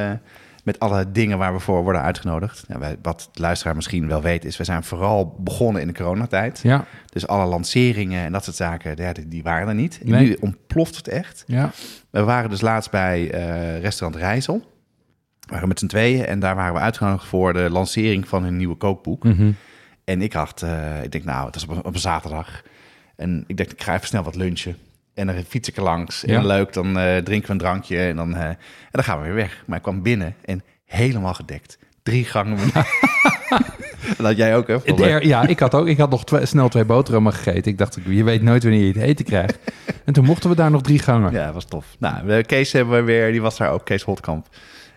met 0.64 0.78
alle 0.78 1.11
dingen 1.12 1.38
waar 1.38 1.52
we 1.52 1.58
voor 1.61 1.82
worden 1.82 2.02
uitgenodigd. 2.02 2.64
Ja, 2.69 2.78
wij, 2.78 2.96
wat 3.02 3.28
de 3.32 3.40
luisteraar 3.40 3.75
misschien 3.75 4.08
wel 4.08 4.22
weet 4.22 4.44
is, 4.44 4.56
we 4.56 4.64
zijn 4.64 4.84
vooral 4.84 5.37
begonnen 5.38 5.82
in 5.82 5.88
de 5.88 5.94
coronatijd. 5.94 6.61
Ja. 6.62 6.84
Dus 7.12 7.26
alle 7.26 7.46
lanceringen 7.46 8.25
en 8.25 8.32
dat 8.32 8.44
soort 8.44 8.56
zaken, 8.56 8.94
ja, 8.96 9.12
die, 9.12 9.28
die 9.28 9.43
waren 9.43 9.69
er 9.69 9.75
niet. 9.75 10.00
En 10.02 10.11
Nee. 10.11 10.26
Nu 10.26 10.37
ontploft 10.40 10.96
het 10.96 11.08
echt. 11.08 11.44
Ja. 11.46 11.70
We 12.11 12.22
waren 12.22 12.50
dus 12.50 12.61
laatst 12.61 12.90
bij 12.90 13.31
eh, 13.31 13.81
restaurant 13.81 14.22
Rijssel. 14.22 14.58
We 15.41 15.53
waren 15.53 15.69
met 15.69 15.79
z'n 15.79 15.86
tweeën 15.86 16.27
en 16.27 16.41
daar 16.41 16.55
waren 16.55 16.74
we 16.74 16.81
uitgenodigd 16.81 17.27
voor 17.27 17.53
de 17.53 17.70
lancering 17.70 18.29
van 18.29 18.43
hun 18.43 18.56
nieuwe 18.56 18.77
kookboek. 18.77 19.24
Mhm. 19.24 19.50
En 20.05 20.22
ik 20.22 20.32
had, 20.32 20.62
eh, 20.62 21.03
ik 21.03 21.12
denk 21.12 21.24
nou, 21.24 21.46
het 21.46 21.56
is 21.56 21.62
op 21.62 21.70
een, 21.70 21.84
op 21.84 21.94
een 21.94 22.00
zaterdag. 22.00 22.62
En 23.17 23.44
ik 23.46 23.56
dacht, 23.56 23.72
ik 23.72 23.82
ga 23.82 23.94
even 23.94 24.06
snel 24.06 24.22
wat 24.22 24.34
lunchen. 24.34 24.77
En 25.14 25.26
dan 25.26 25.34
fiets 25.48 25.68
ik 25.68 25.76
er 25.76 25.82
langs. 25.82 26.20
Ja. 26.26 26.38
En 26.38 26.46
leuk, 26.46 26.72
dan 26.72 26.98
eh, 26.98 27.16
drinken 27.16 27.46
we 27.46 27.52
een 27.52 27.58
drankje 27.58 27.98
en 27.98 28.16
dan, 28.16 28.34
eh, 28.34 28.44
en 28.44 28.56
dan 28.90 29.04
gaan 29.04 29.18
we 29.18 29.24
weer 29.24 29.34
weg. 29.34 29.62
Maar 29.66 29.76
ik 29.76 29.82
kwam 29.82 30.02
binnen 30.02 30.34
en 30.44 30.62
helemaal 30.84 31.34
gedekt. 31.34 31.78
Drie 32.02 32.24
gangen. 32.24 32.58
dat 34.16 34.16
had 34.26 34.36
jij 34.36 34.56
ook, 34.56 34.66
hè? 34.66 34.74
Er- 34.84 35.26
ja, 35.26 35.46
ik 35.46 35.58
had 35.58 35.74
ook. 35.74 35.86
Ik 35.86 35.98
had 35.98 36.10
nog 36.10 36.24
twee- 36.24 36.46
snel 36.46 36.68
twee 36.68 36.84
boterhammen 36.84 37.32
gegeten. 37.32 37.72
Ik 37.72 37.78
dacht, 37.78 37.98
je 38.06 38.24
weet 38.24 38.42
nooit 38.42 38.62
wanneer 38.62 38.80
je 38.80 38.86
het 38.92 38.96
eten 39.02 39.24
krijgt. 39.24 39.58
En 40.04 40.12
toen 40.12 40.24
mochten 40.24 40.50
we 40.50 40.56
daar 40.56 40.70
nog 40.70 40.82
drie 40.82 40.98
gangen. 40.98 41.32
Ja, 41.32 41.52
was 41.52 41.64
tof. 41.64 41.86
Nou, 41.98 42.42
Kees 42.42 42.72
hebben 42.72 42.94
we 42.94 43.02
weer, 43.02 43.30
die 43.32 43.42
was 43.42 43.56
daar 43.56 43.70
ook, 43.70 43.84
Kees 43.84 44.02
Holtkamp. 44.02 44.46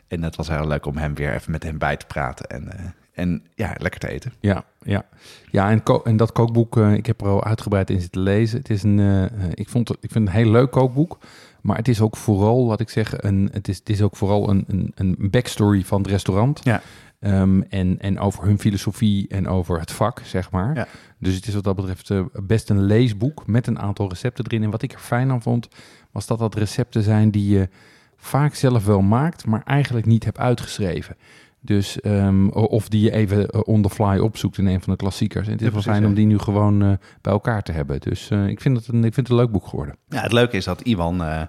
En 0.08 0.24
het 0.24 0.36
was 0.36 0.48
heel 0.48 0.68
leuk 0.68 0.86
om 0.86 0.98
hem 0.98 1.16
weer 1.16 1.34
even 1.34 1.52
met 1.52 1.64
hem 1.64 1.78
bij 1.78 1.98
te 1.98 2.06
praten. 2.06 2.46
En, 2.50 2.72
eh, 2.78 2.86
en 3.14 3.44
ja, 3.56 3.74
lekker 3.78 4.00
te 4.00 4.10
eten. 4.10 4.34
Ja, 4.40 4.64
ja. 4.88 5.06
ja 5.52 5.70
en, 5.72 5.84
en 6.04 6.18
dat 6.18 6.32
kookboek, 6.32 6.78
eh, 6.78 6.94
ik 6.94 7.06
heb 7.06 7.22
er 7.22 7.28
al 7.28 7.44
uitgebreid 7.44 7.90
in 7.90 8.02
zitten 8.02 8.22
lezen. 8.22 8.58
Het 8.58 8.70
is 8.70 8.84
een, 8.84 9.00
eh, 9.00 9.24
eh, 9.24 9.32
ik, 9.54 9.70
vond 9.70 9.88
het, 9.88 9.98
ik 10.02 10.12
vind 10.12 10.28
het 10.28 10.36
een 10.36 10.44
heel 10.44 10.52
leuk 10.52 10.72
kookboek. 10.72 11.18
Maar 11.62 11.78
het 11.78 11.88
is 11.88 12.02
ook 12.02 12.18
vooral, 12.18 12.68
wat 12.68 12.80
ik 12.80 12.90
zeg, 12.90 13.14
een, 13.24 13.50
het, 13.52 13.68
is, 13.68 13.78
het 13.78 13.90
is 13.90 14.02
ook 14.02 14.16
vooral 14.16 14.50
een, 14.50 14.64
een, 14.68 14.92
een 14.96 15.16
backstory 15.20 15.84
van 15.84 16.02
het 16.02 16.12
restaurant. 16.12 16.62
Ja. 16.64 16.82
Ehm, 17.20 17.62
en, 17.62 18.00
en 18.00 18.20
over 18.20 18.44
hun 18.44 18.60
filosofie 18.60 19.28
en 19.28 19.48
over 19.48 19.80
het 19.80 19.92
vak, 19.92 20.22
zeg 20.24 20.52
maar. 20.52 20.76
Ja. 20.76 20.88
Dus 21.20 21.36
het 21.36 21.48
is 21.48 21.54
wat 21.54 21.64
dat 21.64 21.76
betreft 21.76 22.12
best 22.48 22.70
een 22.70 22.82
leesboek 22.82 23.48
met 23.48 23.68
een 23.68 23.80
aantal 23.80 24.10
recepten 24.10 24.46
erin. 24.46 24.64
En 24.64 24.70
wat 24.70 24.82
ik 24.82 24.94
er 24.94 25.00
fijn 25.00 25.32
aan 25.32 25.42
vond, 25.42 25.68
was 26.12 26.26
dat 26.28 26.40
dat 26.40 26.56
recepten 26.56 27.04
zijn 27.04 27.32
die 27.32 27.50
je 27.50 27.70
vaak 28.18 28.56
zelf 28.56 28.86
wel 28.86 29.02
maakt, 29.02 29.46
maar 29.46 29.62
eigenlijk 29.66 30.06
niet 30.06 30.24
hebt 30.24 30.38
uitgeschreven. 30.38 31.16
Dus, 31.62 32.02
ehm, 32.02 32.48
of 32.50 32.90
die 32.90 33.02
je 33.02 33.12
even 33.12 33.48
eh, 33.50 33.62
on 33.64 33.82
the 33.82 33.90
fly 33.90 34.18
opzoekt 34.18 34.58
in 34.58 34.66
een 34.68 34.82
van 34.82 34.94
de 34.94 35.00
klassiekers. 35.00 35.46
En 35.46 35.52
het 35.52 35.62
is 35.62 35.68
Ja, 35.68 35.74
wel 35.74 35.82
fijn 35.82 36.06
om 36.06 36.14
die 36.14 36.26
nu 36.26 36.38
gewoon 36.40 36.82
eh, 36.84 36.92
bij 37.22 37.34
elkaar 37.34 37.64
te 37.64 37.72
hebben. 37.72 38.00
Dus 38.00 38.30
eh, 38.30 38.48
ik, 38.48 38.62
vind 38.62 38.78
het 38.78 38.88
een, 38.88 39.04
ik 39.04 39.14
vind 39.14 39.28
het 39.28 39.30
een 39.30 39.36
leuk 39.44 39.52
boek 39.52 39.68
geworden. 39.68 39.96
Ja, 40.10 40.22
het 40.22 40.32
leuke 40.32 40.58
is 40.58 40.66
dat 40.66 40.82
Iwan, 40.82 41.24
eh, 41.24 41.42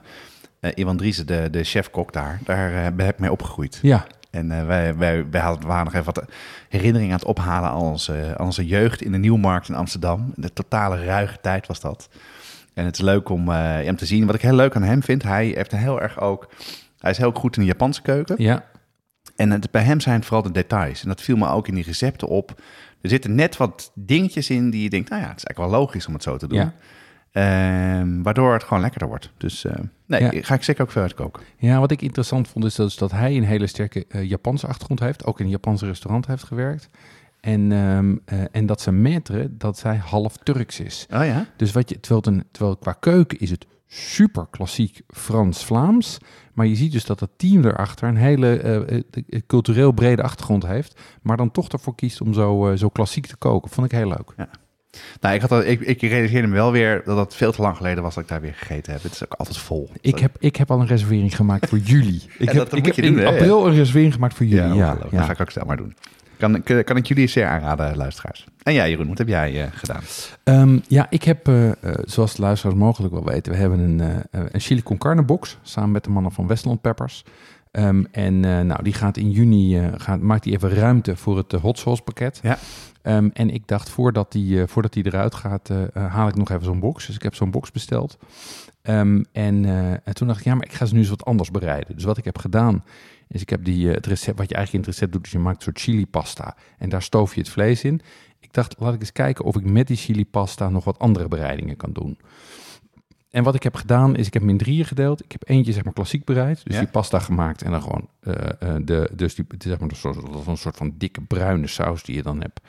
Iwan 0.75 0.97
Driessen, 0.97 1.27
de, 1.27 1.49
de 1.51 1.65
chef-kok 1.65 2.13
daar, 2.13 2.41
daar 2.45 2.95
ben 2.95 3.09
ik 3.09 3.19
mee 3.19 3.33
opgegroeid. 3.33 3.79
Ja, 3.83 4.07
En 4.31 4.67
wij, 4.67 4.97
wij, 4.97 5.29
wij 5.31 5.41
hadden, 5.41 5.69
waren 5.69 5.85
nog 5.85 5.95
even 5.95 6.15
wat 6.15 6.25
herinneringen 6.69 7.13
aan 7.13 7.19
het 7.19 7.29
ophalen 7.29 7.71
aan 7.71 7.77
onze, 7.81 8.35
aan 8.37 8.47
onze 8.47 8.67
jeugd 8.67 9.03
in 9.03 9.13
de 9.13 9.19
Nieuwmarkt 9.19 9.69
in 9.69 9.75
Amsterdam. 9.75 10.33
De 10.35 10.53
totale 10.53 11.05
ruige 11.05 11.39
tijd 11.41 11.67
was 11.67 11.81
dat. 11.81 12.09
En 12.75 12.85
het 12.85 12.95
is 12.95 13.01
leuk 13.01 13.29
om 13.29 13.49
hem 13.49 13.97
te 13.97 14.07
zien. 14.07 14.27
Wat 14.27 14.35
ik 14.35 14.41
heel 14.41 14.55
leuk 14.55 14.77
aan 14.77 14.83
hem 14.83 15.03
vind, 15.03 15.23
hij 15.23 15.47
heeft 15.47 15.73
een 15.73 15.79
heel 15.79 16.01
erg 16.01 16.21
ook... 16.21 16.49
Hij 16.99 17.11
is 17.11 17.19
heel 17.19 17.33
goed 17.33 17.57
in 17.57 17.63
de 17.63 17.69
Japanse 17.69 18.03
keuken. 18.03 18.35
Ja, 18.39 18.65
En 19.39 19.51
het, 19.51 19.71
bij 19.71 19.83
hem 19.83 20.01
zijn 20.01 20.17
het 20.17 20.25
vooral 20.25 20.43
de 20.43 20.53
details. 20.53 21.03
En 21.03 21.09
dat 21.09 21.21
viel 21.21 21.37
me 21.37 21.49
ook 21.49 21.69
in 21.69 21.75
die 21.75 21.85
recepten 21.85 22.29
op. 22.29 22.63
Er 23.01 23.09
zitten 23.09 23.35
net 23.35 23.57
wat 23.57 23.91
dingetjes 23.95 24.51
in 24.51 24.71
die 24.71 24.83
je 24.83 24.91
denkt... 24.91 25.11
nou 25.11 25.23
ja, 25.23 25.29
het 25.29 25.37
is 25.37 25.45
eigenlijk 25.45 25.73
wel 25.73 25.81
logisch 25.81 26.07
om 26.07 26.13
het 26.13 26.23
zo 26.23 26.37
te 26.37 26.47
doen. 26.49 26.59
Ja. 26.59 26.75
Ehm, 27.33 28.23
waardoor 28.23 28.53
het 28.53 28.63
gewoon 28.65 28.81
lekkerder 28.81 29.09
wordt. 29.09 29.31
Dus 29.37 29.65
eh, 29.65 29.75
nee, 30.07 30.21
Ja. 30.21 30.31
ga 30.43 30.55
ik 30.55 30.63
zeker 30.63 30.83
ook 30.83 30.91
veel 30.91 31.03
uitkoken. 31.03 31.43
Ja, 31.57 31.81
wat 31.81 31.91
ik 31.91 32.03
interessant 32.03 32.49
vond 32.49 32.65
is 32.65 32.75
dat, 32.75 32.89
is 32.89 32.97
dat 32.97 33.11
hij 33.11 33.37
een 33.37 33.45
hele 33.45 33.67
sterke 33.67 34.05
eh, 34.09 34.29
Japanse 34.29 34.67
achtergrond 34.67 35.01
heeft. 35.01 35.25
Ook 35.25 35.39
in 35.39 35.45
een 35.45 35.51
Japanse 35.51 35.87
restaurant 35.87 36.27
heeft 36.27 36.45
gewerkt. 36.45 36.89
En, 37.41 37.73
ehm, 37.73 38.17
eh, 38.25 38.39
en 38.53 38.67
dat 38.67 38.81
zijn 38.81 39.07
maître, 39.07 39.45
dat 39.51 39.79
zij 39.79 39.97
half 39.97 40.37
Turks 40.37 40.81
is. 40.81 41.07
Oh 41.15 41.25
ja? 41.25 41.47
Dus 41.57 41.73
wat 41.73 41.89
je, 41.89 42.01
terwijl, 42.01 42.21
het 42.21 42.35
een, 42.35 42.45
terwijl 42.51 42.77
qua 42.77 42.93
keuken 42.93 43.39
is 43.39 43.51
het 43.51 43.67
super 43.89 44.47
klassiek 44.51 45.01
Frans-Vlaams. 45.09 46.19
Maar 46.55 46.67
je 46.67 46.75
ziet 46.77 46.93
dus 46.93 47.05
dat 47.05 47.21
het 47.21 47.31
team 47.37 47.65
erachter 47.65 48.09
een 48.09 48.17
hele 48.17 48.57
eh, 48.59 48.97
eh, 48.97 49.41
cultureel 49.47 49.93
brede 49.93 50.23
achtergrond 50.23 50.67
heeft. 50.67 51.01
Maar 51.23 51.37
dan 51.37 51.51
toch 51.51 51.69
ervoor 51.69 51.95
kiest 51.95 52.21
om 52.21 52.33
zo, 52.35 52.69
eh, 52.71 52.77
zo 52.77 52.89
klassiek 52.89 53.27
te 53.27 53.37
koken. 53.37 53.71
Vond 53.71 53.87
ik 53.93 53.99
heel 53.99 54.09
leuk. 54.09 54.47
Nou, 55.21 55.35
ik, 55.35 55.41
had 55.41 55.53
al, 55.53 55.63
ik, 55.65 55.81
ik 55.81 56.01
realiseerde 56.01 56.47
me 56.49 56.55
wel 56.55 56.73
weer 56.73 57.03
dat 57.05 57.17
het 57.17 57.35
veel 57.35 57.53
te 57.53 57.63
lang 57.63 57.77
geleden 57.77 58.03
was 58.03 58.15
dat 58.15 58.23
ik 58.23 58.29
daar 58.29 58.41
weer 58.41 58.55
gegeten 58.55 58.93
heb. 58.93 59.03
Het 59.03 59.13
is 59.13 59.25
ook 59.25 59.33
altijd 59.33 59.57
vol. 59.59 59.91
Ik 60.01 60.19
heb, 60.19 60.37
ik 60.39 60.57
heb 60.57 60.71
al 60.71 60.81
een 60.81 60.87
reservering 60.87 61.37
gemaakt 61.37 61.69
voor 61.69 61.79
juli. 61.79 62.17
Ik 62.39 62.53
Ja, 62.53 62.59
heb, 62.59 62.71
dat 62.71 62.73
ik 62.79 62.87
heb 62.87 62.95
doen, 62.95 63.05
in 63.05 63.19
hè? 63.19 63.27
april 63.27 63.67
een 63.67 63.75
reservering 63.75 64.13
gemaakt 64.13 64.35
voor 64.35 64.47
jullie. 64.47 64.75
ja, 64.75 64.75
Ja, 64.75 64.99
ja. 65.11 65.17
Dat 65.17 65.25
ga 65.27 65.33
ik 65.33 65.41
ook 65.41 65.51
snel 65.51 65.65
maar 65.65 65.77
doen. 65.77 65.95
Kan, 66.39 66.63
kan, 66.63 66.97
ik 66.97 67.07
jullie 67.07 67.27
zeer 67.27 67.47
aanraden, 67.47 67.97
luisteraars. 67.97 68.47
En 68.63 68.75
jij, 68.75 68.91
Jeroen, 68.91 69.09
wat 69.09 69.19
heb 69.19 69.29
jij 69.29 69.63
eh, 69.63 69.69
gedaan? 69.73 70.03
Ehm, 70.45 70.79
ja, 70.89 71.07
ik 71.11 71.23
heb, 71.23 71.49
eh, 71.49 71.69
eh, 71.69 71.75
zoals 72.05 72.35
de 72.35 72.43
luisteraars 72.43 72.79
mogelijk 72.79 73.15
wel 73.15 73.25
weten, 73.25 73.53
we 73.53 73.59
hebben 73.59 73.79
een, 73.79 74.25
een 74.31 74.61
chili 74.61 74.83
con 74.83 74.99
carne 74.99 75.23
box 75.23 75.59
samen 75.63 75.91
met 75.91 76.05
de 76.05 76.11
mannen 76.11 76.33
van 76.33 76.47
Westland 76.47 76.81
Peppers. 76.81 77.25
Ehm, 77.71 78.05
en 78.11 78.45
eh, 78.45 78.61
nou, 78.61 78.83
die 78.83 78.93
gaat 78.93 79.17
in 79.17 79.31
juni, 79.31 79.79
eh, 79.79 79.87
gaat, 79.97 80.21
maakt 80.21 80.43
die 80.43 80.53
even 80.53 80.71
ruimte 80.71 81.17
voor 81.17 81.37
het 81.37 81.53
eh, 81.53 81.61
hot 81.61 81.79
sauce 81.79 82.03
pakket. 82.03 82.41
Ja. 82.43 82.59
Ehm, 83.03 83.29
en 83.33 83.51
ik 83.51 83.67
dacht, 83.67 83.89
voordat 83.89 84.33
die, 84.33 84.67
voordat 84.67 84.93
die 84.93 85.07
eruit 85.07 85.35
gaat, 85.35 85.71
haal 85.93 86.29
ik 86.29 86.35
nog 86.35 86.51
even 86.51 86.65
zo'n 86.65 86.81
box. 86.81 87.07
Dus 87.07 87.15
ik 87.15 87.23
heb 87.23 87.35
zo'n 87.35 87.51
box 87.51 87.71
besteld. 87.71 88.19
En, 88.83 89.27
en 89.33 89.63
toen 90.13 90.27
dacht 90.27 90.39
ik, 90.39 90.45
ja, 90.45 90.55
maar 90.55 90.65
ik 90.65 90.73
ga 90.73 90.87
ze 90.87 90.95
nu 90.95 91.01
eens 91.01 91.09
wat 91.09 91.25
anders 91.25 91.51
bereiden. 91.51 91.95
Dus 91.95 92.05
wat 92.05 92.19
ik 92.19 92.25
heb 92.25 92.39
gedaan, 92.39 92.85
is 93.29 93.41
ik 93.41 93.51
heb 93.51 93.65
die, 93.65 93.89
eh, 93.89 93.95
het 93.95 94.07
recept, 94.07 94.39
wat 94.39 94.49
je 94.49 94.55
eigenlijk 94.55 94.85
in 94.85 94.91
het 94.91 94.99
recept 95.01 95.13
doet, 95.17 95.27
is 95.27 95.33
je 95.33 95.39
maakt 95.39 95.57
een 95.57 95.63
soort 95.63 95.81
chili 95.81 96.07
pasta. 96.07 96.57
En 96.79 96.89
daar 96.89 97.03
stoof 97.03 97.35
je 97.35 97.41
het 97.41 97.51
vlees 97.51 97.85
in. 97.85 98.01
Ik 98.41 98.53
dacht, 98.53 98.75
laat 98.79 98.95
ik 98.95 99.01
eens 99.01 99.13
kijken 99.13 99.45
of 99.45 99.57
ik 99.57 99.65
met 99.65 99.87
die 99.87 99.97
chili 99.97 100.27
pasta 100.27 100.69
nog 100.69 100.85
wat 100.85 100.99
andere 100.99 101.29
bereidingen 101.29 101.77
kan 101.77 101.93
doen. 101.93 102.19
En 103.31 103.45
wat 103.45 103.55
ik 103.55 103.63
heb 103.63 103.75
gedaan, 103.75 104.17
is 104.17 104.27
ik 104.27 104.33
heb 104.33 104.43
hem 104.43 104.51
in 104.51 104.59
drieën 104.59 104.85
gedeeld. 104.85 105.25
Ik 105.25 105.33
heb 105.33 105.49
eentje 105.49 105.73
zeg 105.73 105.85
maar 105.85 105.93
klassiek 105.93 106.25
bereid, 106.25 106.65
dus 106.65 106.75
Ja. 106.75 106.81
die 106.81 106.89
pasta 106.91 107.19
gemaakt 107.19 107.63
en 107.63 107.71
dan 107.71 107.83
gewoon 107.83 108.09
eh, 108.21 108.35
eh, 108.59 108.83
de, 108.85 109.11
dus 109.15 109.35
die, 109.35 109.45
zeg 109.59 109.79
maar 109.79 109.89
een 109.89 109.97
soort, 109.97 110.47
een 110.47 110.57
soort 110.57 110.77
van 110.77 110.95
dikke 110.97 111.21
bruine 111.21 111.67
saus 111.67 112.03
die 112.03 112.15
je 112.15 112.23
dan 112.23 112.41
hebt. 112.41 112.61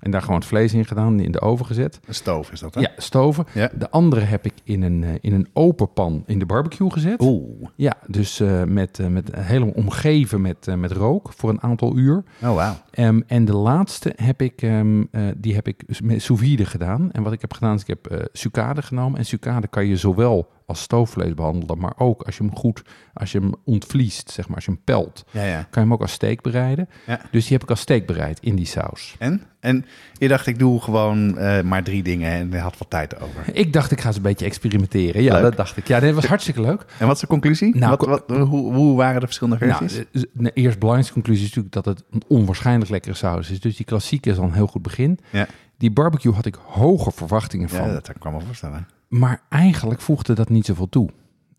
En 0.00 0.10
daar 0.10 0.20
gewoon 0.20 0.36
het 0.36 0.48
vlees 0.48 0.74
in 0.74 0.84
gedaan, 0.84 1.20
in 1.20 1.32
de 1.32 1.40
oven 1.40 1.66
gezet. 1.66 2.00
Een 2.06 2.14
stoof 2.14 2.52
is 2.52 2.60
dat, 2.60 2.74
hè? 2.74 2.80
Ja, 2.80 2.90
stoven. 2.96 3.46
Ja. 3.54 3.70
De 3.78 3.90
andere 3.90 4.20
heb 4.20 4.44
ik 4.44 4.54
in 4.64 4.82
een, 4.82 5.04
eh, 5.04 5.10
in 5.20 5.32
een 5.32 5.48
open 5.52 5.92
pan 5.92 6.22
in 6.26 6.38
de 6.38 6.46
barbecue 6.46 6.90
gezet. 6.90 7.20
Oeh. 7.20 7.68
Ja, 7.76 7.96
dus 8.06 8.40
eh, 8.40 8.62
met, 8.64 8.98
eh, 8.98 9.06
met 9.06 9.34
helemaal 9.36 9.74
omgeven 9.74 10.40
met, 10.40 10.76
met 10.76 10.92
rook 10.92 11.32
voor 11.36 11.50
een 11.50 11.62
aantal 11.62 11.96
uur. 11.96 12.24
Oh, 12.42 12.54
wauw. 12.54 12.74
Ehm, 12.90 13.20
en 13.26 13.44
de 13.44 13.56
laatste 13.56 14.12
heb 14.16 14.42
ik, 14.42 14.62
ehm, 14.62 15.04
eh, 15.10 15.22
die 15.36 15.54
heb 15.54 15.68
ik 15.68 15.82
met 16.02 16.22
sous 16.22 16.40
vide 16.40 16.64
gedaan. 16.64 17.12
En 17.12 17.22
wat 17.22 17.32
ik 17.32 17.40
heb 17.40 17.52
gedaan 17.52 17.74
is, 17.74 17.80
ik 17.80 17.86
heb 17.86 18.28
sucade 18.32 18.82
genomen. 18.82 19.18
En 19.18 19.24
sucade 19.24 19.68
kan 19.68 19.86
je 19.86 19.96
zowel 19.96 20.48
als 20.70 20.80
stoofvlees 20.82 21.34
behandelen, 21.34 21.78
maar 21.78 21.92
ook 21.96 22.22
als 22.22 22.36
je 22.36 22.42
hem 22.44 22.56
goed, 22.56 22.82
als 23.14 23.32
je 23.32 23.38
hem 23.38 23.52
ontvliest, 23.64 24.30
zeg 24.30 24.46
maar, 24.46 24.56
als 24.56 24.64
je 24.64 24.70
hem 24.70 24.80
pelt, 24.84 25.24
Ja, 25.30 25.42
ja. 25.44 25.56
kan 25.56 25.68
je 25.70 25.80
hem 25.80 25.92
ook 25.92 26.00
als 26.00 26.12
steak 26.12 26.42
bereiden. 26.42 26.88
Ja. 27.06 27.20
Dus 27.30 27.42
die 27.42 27.52
heb 27.52 27.62
ik 27.62 27.70
als 27.70 27.80
steak 27.80 28.06
bereid 28.06 28.38
in 28.40 28.56
die 28.56 28.66
saus. 28.66 29.14
En? 29.18 29.42
En 29.60 29.84
je 30.12 30.28
dacht, 30.28 30.46
ik 30.46 30.58
doe 30.58 30.80
gewoon 30.80 31.38
eh, 31.38 31.62
maar 31.62 31.82
drie 31.82 32.02
dingen 32.02 32.30
en 32.32 32.58
had 32.58 32.78
wat 32.78 32.90
tijd 32.90 33.20
over. 33.20 33.44
Ik 33.52 33.72
dacht, 33.72 33.90
ik 33.90 34.00
ga 34.00 34.06
eens 34.06 34.16
een 34.16 34.22
beetje 34.22 34.44
experimenteren. 34.46 35.22
Ja, 35.22 35.32
Leuk. 35.32 35.42
dat 35.42 35.56
dacht 35.56 35.76
ik. 35.76 35.86
Ja, 35.88 36.00
dat 36.00 36.14
was 36.14 36.24
hartstikke 36.26 36.60
leuk. 36.60 36.84
En 36.98 37.06
wat 37.06 37.14
is 37.14 37.20
de 37.20 37.26
conclusie? 37.26 37.76
Nou, 37.76 37.96
wat, 37.98 38.26
wat, 38.26 38.38
hoe, 38.48 38.74
hoe 38.74 38.96
waren 38.96 39.20
de 39.20 39.26
verschillende 39.26 39.66
Nou, 39.66 39.78
versies? 39.78 40.04
de, 40.12 40.28
de 40.32 40.50
eerst 40.54 40.74
belangrijkste 40.78 41.12
conclusie 41.14 41.44
is 41.46 41.54
natuurlijk 41.54 41.84
dat 41.84 41.94
het 41.94 42.04
een 42.10 42.22
onwaarschijnlijk 42.28 42.90
lekkere 42.90 43.14
saus 43.14 43.50
is. 43.50 43.60
Dus 43.60 43.76
die 43.76 43.86
klassieke 43.86 44.30
is 44.30 44.38
al 44.38 44.44
een 44.44 44.52
heel 44.52 44.66
goed 44.66 44.82
begin. 44.82 45.18
Ja. 45.30 45.46
Die 45.78 45.90
barbecue 45.90 46.32
had 46.32 46.46
ik 46.46 46.56
hoge 46.62 47.10
verwachtingen 47.10 47.68
van. 47.68 47.86
ja, 47.86 47.92
dat 47.92 48.12
kan 48.18 48.32
ik 48.32 48.38
me 48.38 48.44
voorstellen. 48.44 48.86
Maar 49.10 49.42
eigenlijk 49.48 50.00
voegde 50.00 50.32
dat 50.34 50.48
niet 50.48 50.66
zoveel 50.66 50.88
toe. 50.88 51.08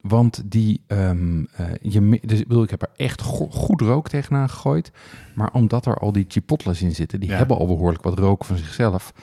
Want 0.01 0.41
die, 0.45 0.81
ehm, 0.87 1.43
eh, 1.55 1.65
je, 1.81 2.19
dus, 2.25 2.39
ik 2.39 2.47
bedoel, 2.47 2.63
ik 2.63 2.69
heb 2.69 2.81
er 2.81 2.89
echt 2.95 3.21
go- 3.21 3.49
goed 3.49 3.81
rook 3.81 4.09
tegenaan 4.09 4.49
gegooid. 4.49 4.91
Maar 5.35 5.49
omdat 5.53 5.85
er 5.85 5.95
al 5.97 6.11
die 6.11 6.25
chipotles 6.27 6.81
in 6.81 6.95
zitten, 6.95 7.19
die 7.19 7.29
Ja. 7.29 7.35
hebben 7.37 7.57
al 7.57 7.67
behoorlijk 7.67 8.03
wat 8.03 8.19
rook 8.19 8.45
van 8.45 8.57
zichzelf. 8.57 9.13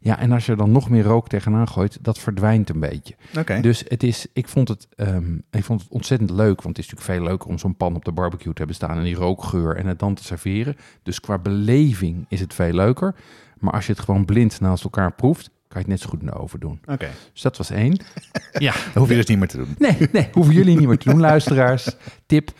Ja, 0.00 0.18
en 0.18 0.32
als 0.32 0.46
je 0.46 0.52
er 0.52 0.58
dan 0.58 0.70
nog 0.72 0.90
meer 0.90 1.02
rook 1.02 1.28
tegenaan 1.28 1.68
gooit, 1.68 1.98
dat 2.02 2.18
verdwijnt 2.18 2.68
een 2.70 2.80
beetje. 2.80 3.14
Oké. 3.38 3.60
Dus 3.60 3.84
het 3.88 4.02
is, 4.02 4.26
ik, 4.32 4.48
vond 4.48 4.68
het, 4.68 4.88
ehm, 4.96 5.34
ik 5.50 5.64
vond 5.64 5.80
het 5.82 5.90
ontzettend 5.90 6.30
leuk, 6.30 6.62
want 6.62 6.76
het 6.76 6.86
is 6.86 6.90
natuurlijk 6.92 7.18
veel 7.20 7.28
leuker 7.28 7.48
om 7.48 7.58
zo'n 7.58 7.76
pan 7.76 7.94
op 7.94 8.04
de 8.04 8.12
barbecue 8.12 8.52
te 8.52 8.58
hebben 8.58 8.76
staan 8.76 8.96
en 8.98 9.04
die 9.04 9.14
rookgeur 9.14 9.76
en 9.76 9.86
het 9.86 9.98
dan 9.98 10.14
te 10.14 10.24
serveren. 10.24 10.76
Dus 11.02 11.20
qua 11.20 11.38
beleving 11.38 12.26
is 12.28 12.40
het 12.40 12.54
veel 12.54 12.72
leuker. 12.72 13.14
Maar 13.58 13.72
als 13.72 13.86
je 13.86 13.92
het 13.92 14.00
gewoon 14.00 14.24
blind 14.24 14.60
naast 14.60 14.84
elkaar 14.84 15.12
proeft, 15.12 15.50
kan 15.68 15.80
je 15.80 15.86
het 15.86 15.86
net 15.86 16.00
zo 16.00 16.08
goed 16.08 16.20
in 16.20 16.26
de 16.26 16.32
oven 16.32 16.60
doen. 16.60 16.80
Oké. 16.86 17.08
Dus 17.32 17.42
dat 17.42 17.56
was 17.56 17.70
één. 17.70 17.96
ja, 18.52 18.72
Dat 18.72 18.94
hoef 18.94 19.08
je 19.08 19.14
dus 19.14 19.26
niet 19.26 19.38
meer 19.38 19.48
te 19.48 19.56
doen. 19.56 19.74
nee, 19.78 19.96
nee, 20.12 20.28
hoeven 20.38 20.54
jullie 20.54 20.78
niet 20.78 20.88
meer 20.88 20.98
te 20.98 21.10
doen, 21.10 21.20
luisteraars. 21.20 21.88
Tip, 22.26 22.50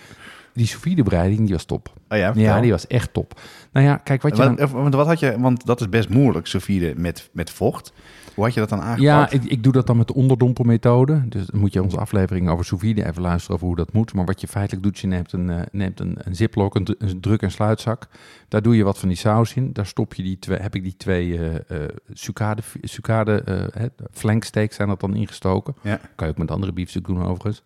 die 0.54 0.66
sous 0.66 0.82
vide 0.82 1.02
bereiding, 1.02 1.40
die 1.40 1.52
was 1.54 1.64
top. 1.64 1.92
Oh 2.08 2.18
ja, 2.18 2.32
Ja, 2.34 2.60
die 2.60 2.70
was 2.70 2.86
echt 2.86 3.12
top. 3.12 3.40
Nou 3.72 3.86
ja, 3.86 3.96
kijk 3.96 4.22
wat 4.22 4.36
je 4.36 4.42
dan... 4.42 4.58
eh, 4.58 4.70
want 4.70 4.94
wat 4.94 5.06
had 5.06 5.20
je, 5.20 5.40
want 5.40 5.66
dat 5.66 5.80
is 5.80 5.88
best 5.88 6.08
moeilijk, 6.08 6.46
sous 6.46 6.64
vide 6.64 6.94
met, 6.96 7.28
met 7.32 7.50
vocht. 7.50 7.92
Hoe 8.38 8.46
had 8.46 8.56
je 8.56 8.60
dat 8.60 8.68
dan 8.68 8.80
aangepakt? 8.80 9.02
Ja, 9.02 9.30
ik, 9.30 9.44
ik 9.44 9.62
doe 9.62 9.72
dat 9.72 9.86
dan 9.86 9.96
met 9.96 10.06
de 10.06 10.14
onderdompelmethode. 10.14 11.28
Dus 11.28 11.46
dan 11.46 11.60
moet 11.60 11.72
je 11.72 11.82
onze 11.82 11.98
aflevering 11.98 12.48
over 12.48 12.64
sous 12.64 12.80
vide 12.80 13.06
even 13.06 13.22
luisteren 13.22 13.54
over 13.54 13.66
hoe 13.66 13.76
dat 13.76 13.92
moet. 13.92 14.12
Maar 14.14 14.24
wat 14.24 14.40
je 14.40 14.48
feitelijk 14.48 14.82
doet, 14.82 14.98
je 14.98 15.06
neemt 15.06 15.32
een, 15.32 15.50
eh, 15.50 15.60
neemt 15.72 16.00
een, 16.00 16.16
een 16.18 16.36
ziplock, 16.36 16.74
een, 16.74 16.84
dru- 16.84 16.94
een 16.98 17.20
druk- 17.20 17.42
en 17.42 17.50
sluitzak. 17.50 18.08
Daar 18.48 18.62
doe 18.62 18.76
je 18.76 18.84
wat 18.84 18.98
van 18.98 19.08
die 19.08 19.16
saus 19.16 19.54
in. 19.54 19.72
Daar 19.72 19.86
stop 19.86 20.14
je 20.14 20.22
die 20.22 20.38
twee, 20.38 20.58
heb 20.58 20.74
ik 20.74 20.82
die 20.82 20.96
twee 20.96 21.38
eh 21.38 21.84
sucade, 22.12 22.62
sucade 22.82 23.42
flanksteaks 24.10 24.76
zijn 24.76 24.88
dat 24.88 25.00
dan 25.00 25.14
ingestoken. 25.14 25.74
Ja. 25.82 26.00
Kan 26.14 26.26
je 26.26 26.32
ook 26.32 26.38
met 26.38 26.50
andere 26.50 26.72
biefstuk 26.72 27.06
doen 27.06 27.22
overigens. 27.22 27.62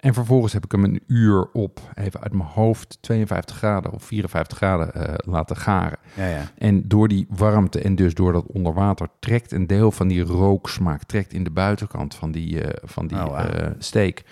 En 0.00 0.14
vervolgens 0.14 0.52
heb 0.52 0.64
ik 0.64 0.72
hem 0.72 0.84
een 0.84 1.02
uur 1.06 1.48
op, 1.52 1.80
even 1.94 2.20
uit 2.20 2.32
mijn 2.32 2.48
hoofd, 2.48 2.98
52 3.00 3.56
graden 3.56 3.92
of 3.92 4.04
54 4.04 4.56
graden 4.56 4.94
eh, 4.94 5.14
laten 5.16 5.56
garen. 5.56 5.98
Ja, 6.14 6.26
ja. 6.26 6.50
En 6.58 6.88
door 6.88 7.08
die 7.08 7.26
warmte 7.28 7.80
en 7.80 7.94
dus 7.94 8.14
door 8.14 8.32
dat 8.32 8.46
onder 8.46 8.74
water 8.74 9.08
trekt 9.18 9.52
een 9.52 9.66
deel 9.66 9.90
van 9.90 10.08
die 10.08 10.22
rooksmaak 10.22 11.02
trekt 11.04 11.32
in 11.32 11.44
de 11.44 11.50
buitenkant 11.50 12.14
van 12.14 12.32
die, 12.32 12.62
eh, 12.62 12.88
van 12.88 13.06
die 13.06 13.18
Oh, 13.18 13.40
eh, 13.40 13.70
steak. 13.78 14.22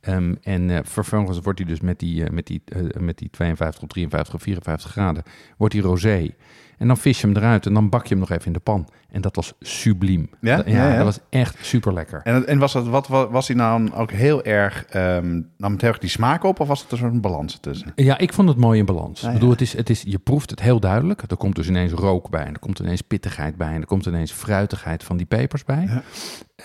Ehm, 0.00 0.34
en 0.42 0.84
vervolgens 0.84 1.40
wordt 1.40 1.58
hij 1.58 1.68
dus 1.68 1.80
met 1.80 1.98
die, 1.98 2.30
met, 2.30 2.46
die, 2.46 2.62
met 2.98 3.18
die 3.18 3.30
52 3.30 3.82
of 3.82 3.88
53 3.88 4.34
of 4.34 4.42
54 4.42 4.90
graden, 4.90 5.22
wordt 5.56 5.74
hij 5.74 5.82
rosé. 5.82 6.34
En 6.78 6.86
dan 6.86 6.96
vis 6.96 7.20
je 7.20 7.26
hem 7.26 7.36
eruit 7.36 7.66
en 7.66 7.74
dan 7.74 7.88
bak 7.88 8.02
je 8.02 8.08
hem 8.08 8.18
nog 8.18 8.30
even 8.30 8.46
in 8.46 8.52
de 8.52 8.58
pan. 8.58 8.88
En 9.10 9.20
dat 9.20 9.36
was 9.36 9.52
subliem. 9.60 10.30
Ja? 10.40 10.56
Dat- 10.56 10.66
Ja, 10.66 10.88
ja. 10.90 10.96
dat 10.96 11.04
was 11.04 11.18
echt 11.30 11.56
super 11.60 11.92
lekker. 11.92 12.20
En, 12.24 12.46
en 12.46 12.58
was, 12.58 12.72
dat, 12.72 12.86
wat, 12.86 13.06
was 13.06 13.46
hij 13.48 13.56
nou 13.56 13.92
ook 13.94 14.10
heel 14.10 14.44
erg, 14.44 14.84
ehm 14.84 15.40
nam 15.56 15.72
het 15.72 15.80
heel 15.80 15.90
erg 15.90 15.98
die 15.98 16.10
smaak 16.10 16.44
op 16.44 16.60
of 16.60 16.68
was 16.68 16.82
het 16.82 16.90
er 16.90 16.96
zo'n 16.98 17.20
balans 17.20 17.58
tussen? 17.60 17.92
Ja, 17.94 18.18
ik 18.18 18.32
vond 18.32 18.48
het 18.48 18.58
mooi 18.58 18.78
in 18.78 18.84
balans. 18.84 19.22
Ik 19.22 19.32
bedoel, 19.32 19.50
het 19.50 19.60
is, 19.60 19.72
het 19.76 19.90
is, 19.90 20.02
je 20.06 20.18
proeft 20.18 20.50
het 20.50 20.60
heel 20.60 20.80
duidelijk. 20.80 21.22
Er 21.30 21.36
komt 21.36 21.54
dus 21.56 21.68
ineens 21.68 21.92
rook 21.92 22.30
bij. 22.30 22.44
En 22.44 22.52
er 22.52 22.58
komt 22.58 22.78
ineens 22.78 23.00
pittigheid 23.02 23.56
bij. 23.56 23.72
En 23.74 23.80
er 23.80 23.86
komt 23.86 24.06
ineens 24.06 24.32
fruitigheid 24.32 25.04
van 25.04 25.16
die 25.16 25.26
pepers 25.26 25.64
bij. 25.64 26.02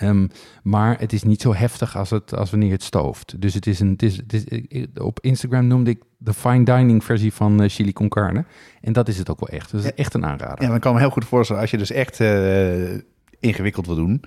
Ehm, 0.01 0.27
maar 0.63 0.99
het 0.99 1.13
is 1.13 1.23
niet 1.23 1.41
zo 1.41 1.53
heftig 1.53 1.97
als, 1.97 2.09
het, 2.09 2.35
als 2.35 2.49
wanneer 2.51 2.71
het 2.71 2.83
stooft. 2.83 3.41
Dus 3.41 3.53
het 3.53 3.67
is 3.67 3.79
een, 3.79 3.89
het 3.89 4.03
is, 4.03 4.15
het 4.17 4.33
is, 4.33 4.43
ik- 4.43 4.89
op 5.01 5.19
Instagram 5.19 5.67
noemde 5.67 5.89
ik 5.91 6.01
de 6.17 6.33
fine 6.33 6.63
dining 6.63 7.03
versie 7.03 7.33
van 7.33 7.61
eh, 7.61 7.69
chili 7.69 7.93
con 7.93 8.09
carne. 8.09 8.45
En 8.81 8.93
dat 8.93 9.07
is 9.07 9.17
het 9.17 9.29
ook 9.29 9.39
wel 9.39 9.49
echt. 9.49 9.71
Dus 9.71 9.93
echt 9.93 10.13
een 10.13 10.25
aanrader. 10.25 10.63
Ja, 10.63 10.69
dan 10.69 10.79
kan 10.79 10.91
ik 10.91 10.97
me 10.97 11.03
heel 11.03 11.13
goed 11.13 11.25
voorstellen 11.25 11.61
als 11.61 11.71
je 11.71 11.77
dus 11.77 11.91
echt 11.91 12.19
eh, 12.19 12.93
ingewikkeld 13.39 13.85
wil 13.85 13.95
doen. 13.95 14.23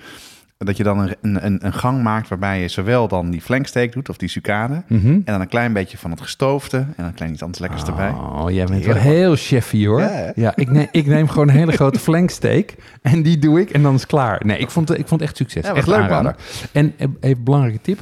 Dat 0.59 0.77
je 0.77 0.83
dan 0.83 0.99
een, 0.99 1.47
een, 1.47 1.67
een 1.67 1.73
gang 1.73 2.03
maakt 2.03 2.29
waarbij 2.29 2.61
je 2.61 2.69
zowel 2.69 3.09
dan 3.09 3.31
die 3.31 3.41
flanksteak 3.41 3.93
doet 3.93 4.09
of 4.09 4.17
die 4.17 4.29
sucade. 4.29 4.83
Mhm. 4.89 5.07
En 5.07 5.23
dan 5.25 5.41
een 5.41 5.49
klein 5.49 5.73
beetje 5.73 5.99
van 5.99 6.11
het 6.11 6.21
gestoofde 6.21 6.77
en 6.77 6.95
dan 6.97 7.07
een 7.07 7.15
klein 7.15 7.33
iets 7.33 7.43
anders 7.43 7.61
lekkers 7.61 7.83
erbij. 7.83 8.11
Oh, 8.11 8.51
jij 8.51 8.65
bent 8.65 8.85
wel 8.85 8.95
heel 8.95 9.37
chefy 9.37 9.87
hoor. 9.87 10.01
Ja? 10.01 10.33
Ja, 10.35 10.57
ik, 10.57 10.71
neem, 10.71 10.89
ik 10.91 11.07
neem 11.07 11.29
gewoon 11.29 11.49
een 11.49 11.55
hele 11.55 11.73
grote 11.73 11.99
flanksteak 12.09 12.75
en 13.03 13.23
die 13.23 13.39
doe 13.39 13.61
ik 13.61 13.71
en 13.71 13.83
dan 13.83 13.95
is 13.95 14.01
het 14.01 14.11
klaar. 14.11 14.43
Nee, 14.45 14.59
ik 14.59 14.71
vond, 14.71 14.99
ik 14.99 15.09
vond 15.09 15.23
echt 15.23 15.37
succes. 15.37 15.67
Ja, 15.67 15.75
echt 15.75 15.87
leuk, 15.87 15.99
aanrader. 15.99 16.37
En 16.73 16.93
eh, 16.97 17.07
even 17.07 17.17
een 17.21 17.45
belangrijke 17.45 17.81
tip. 17.81 18.01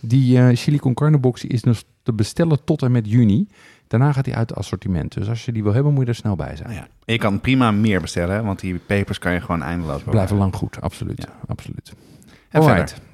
Die 0.00 0.38
eh, 0.38 0.56
chili 0.56 0.78
con 0.78 0.94
carne 0.94 1.18
box 1.18 1.44
is 1.44 1.62
dus 1.62 1.84
te 2.02 2.12
bestellen 2.12 2.64
tot 2.64 2.82
en 2.82 2.92
met 2.92 3.10
juni. 3.10 3.46
Daarna 3.98 4.12
gaat 4.12 4.26
hij 4.26 4.34
uit 4.34 4.48
het 4.48 4.58
assortiment. 4.58 5.12
Dus 5.14 5.28
als 5.28 5.44
je 5.44 5.52
die 5.52 5.62
wil 5.62 5.72
hebben, 5.72 5.92
moet 5.92 6.02
je 6.02 6.08
er 6.08 6.14
snel 6.14 6.36
bij 6.36 6.56
zijn. 6.56 6.68
Nou 6.68 6.80
ja. 6.80 7.12
Je 7.12 7.18
kan 7.18 7.40
prima 7.40 7.70
meer 7.70 8.00
bestellen, 8.00 8.44
want 8.44 8.60
die 8.60 8.78
pepers 8.78 9.18
kan 9.18 9.32
je 9.32 9.40
gewoon 9.40 9.62
eindeloos. 9.62 10.02
Blijven 10.02 10.36
lang 10.36 10.54
goed, 10.54 10.80
absoluut. 10.80 11.22
Ja. 11.22 11.34
absoluut. 11.46 11.92
En 12.48 12.60
Alright. 12.60 12.90
verder? 12.90 13.08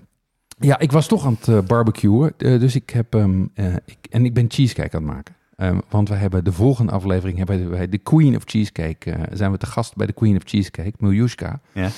Ja, 0.58 0.78
ik 0.78 0.92
was 0.92 1.06
toch 1.06 1.26
aan 1.26 1.36
het 1.38 1.48
eh, 1.48 1.58
barbecuen. 1.66 2.32
eh, 2.38 2.60
dus 2.60 2.74
ik 2.74 2.90
heb. 2.90 3.14
ehm, 3.14 3.44
eh, 3.54 3.74
ik, 3.84 3.96
en 4.10 4.24
ik 4.24 4.34
ben 4.34 4.44
cheesecake 4.48 4.96
aan 4.96 5.02
het 5.02 5.12
maken. 5.12 5.34
Ehm, 5.56 5.78
want 5.88 6.08
we 6.08 6.14
hebben 6.14 6.44
de 6.44 6.52
volgende 6.52 6.92
aflevering 6.92 7.38
hebben 7.38 7.70
wij 7.70 7.88
de 7.88 7.98
Queen 7.98 8.36
of 8.36 8.42
Cheesecake. 8.46 9.18
zijn 9.32 9.50
we 9.50 9.58
te 9.58 9.66
gast 9.66 9.96
bij 9.96 10.06
de 10.06 10.12
Queen 10.12 10.36
of 10.36 10.42
Cheesecake, 10.44 10.92
Miljushka. 10.98 11.60
Ja. 11.72 11.88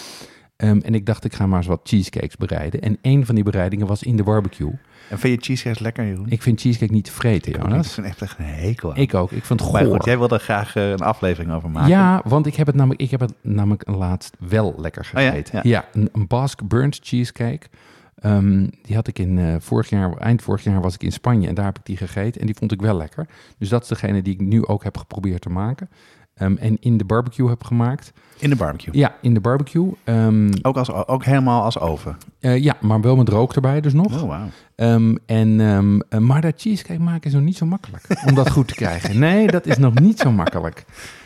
Ehm, 0.63 0.79
en 0.79 0.95
ik 0.95 1.07
dacht, 1.07 1.25
ik 1.25 1.35
ga 1.35 1.47
maar 1.47 1.59
eens 1.59 1.67
wat 1.67 1.81
cheesecakes 1.85 2.37
bereiden. 2.37 2.81
En 2.81 2.99
een 3.03 3.27
van 3.27 3.35
die 3.35 3.45
bereidingen 3.45 3.87
was 3.87 4.03
in 4.03 4.17
de 4.17 4.23
barbecue. 4.23 4.73
En 5.11 5.19
vind 5.19 5.35
je 5.35 5.45
cheesecakes 5.45 5.79
lekker, 5.79 6.05
Jeroen? 6.07 6.27
Ik 6.29 6.43
vind 6.43 6.61
cheesecake 6.61 6.93
niet 6.93 7.05
te 7.05 7.13
vreten, 7.13 7.53
Ik 7.55 7.63
Jonas. 7.63 7.93
vind 7.93 8.07
echt 8.07 8.23
echt 8.23 8.39
een 8.39 8.45
hekel 8.45 8.91
aan. 8.91 8.97
Ik 8.97 9.15
ook. 9.15 9.31
Ik 9.31 9.45
vind 9.45 9.61
het 9.61 9.73
Maar 9.73 9.83
goor. 9.85 9.95
goed, 9.95 10.05
jij 10.05 10.19
wilde 10.19 10.39
graag 10.39 10.77
eh, 10.77 10.91
een 10.91 10.99
aflevering 11.01 11.53
over 11.53 11.71
maken. 11.71 11.91
Ja, 11.91 12.21
want 12.25 12.47
ik 12.47 12.55
heb 12.55 12.67
het 12.67 12.77
namelijk, 12.77 13.01
ik 13.01 13.11
heb 13.11 13.21
het 13.21 13.35
namelijk 13.41 13.89
laatst 13.89 14.37
wel 14.39 14.75
lekker 14.79 15.11
Oh 15.15 15.23
ja? 15.23 15.31
gegeten. 15.31 15.69
Ja. 15.69 15.85
een, 15.93 16.09
een 16.13 16.27
Basque 16.27 16.65
Burnt 16.67 16.99
cheesecake. 17.03 17.67
Ehm, 18.15 18.67
die 18.83 18.95
had 18.95 19.07
ik 19.09 19.19
in 19.19 19.39
eh, 19.39 19.55
vorig 19.59 19.89
jaar, 19.89 20.17
eind 20.17 20.43
vorig 20.43 20.65
jaar 20.65 20.81
was 20.81 20.95
ik 20.95 21.03
in 21.03 21.13
Spanje 21.13 21.49
en 21.49 21.55
daar 21.55 21.65
heb 21.65 21.79
ik 21.79 21.87
die 21.87 21.97
gegeten 21.97 22.41
en 22.41 22.47
die 22.47 22.57
vond 22.59 22.73
ik 22.73 22.81
wel 22.81 22.97
lekker. 22.97 23.27
Dus 23.59 23.69
dat 23.69 23.83
is 23.83 23.89
degene 23.89 24.23
die 24.23 24.35
ik 24.35 24.41
nu 24.41 24.67
ook 24.67 24.85
heb 24.85 24.97
geprobeerd 24.99 25.41
te 25.43 25.51
maken. 25.51 25.89
Ehm, 26.35 26.57
en 26.57 26.77
in 26.81 26.97
de 26.97 27.05
barbecue 27.05 27.49
heb 27.49 27.65
gemaakt. 27.65 28.13
In 28.39 28.51
de 28.51 28.57
barbecue. 28.57 28.97
Ja, 28.99 29.15
in 29.21 29.35
de 29.35 29.41
barbecue. 29.41 29.93
Ehm, 30.05 30.53
Ook, 30.63 30.77
als, 30.77 30.93
ook 30.93 31.25
helemaal 31.25 31.63
als 31.63 31.79
oven. 31.79 32.17
eh, 32.41 32.63
ja, 32.63 32.77
maar 32.81 33.01
wel 33.01 33.17
met 33.17 33.29
rook 33.29 33.55
erbij 33.55 33.81
dus 33.81 33.93
nog. 33.93 34.23
Oh. 34.23 34.43
Ehm, 34.77 35.15
en, 35.27 35.61
eh, 36.09 36.19
maar 36.19 36.41
dat 36.41 36.53
cheesecake 36.57 37.01
maken 37.01 37.29
is 37.29 37.33
nog 37.37 37.43
niet 37.43 37.57
zo 37.57 37.67
makkelijk 37.67 38.05
om 38.29 38.35
dat 38.35 38.51
goed 38.51 38.69
te 38.69 38.75
krijgen. 38.75 39.19
Nee, 39.19 39.47
dat 39.47 39.67
is 39.67 39.77
nog 39.79 39.95
niet 40.01 40.19
zo 40.19 40.31
makkelijk. 40.33 40.85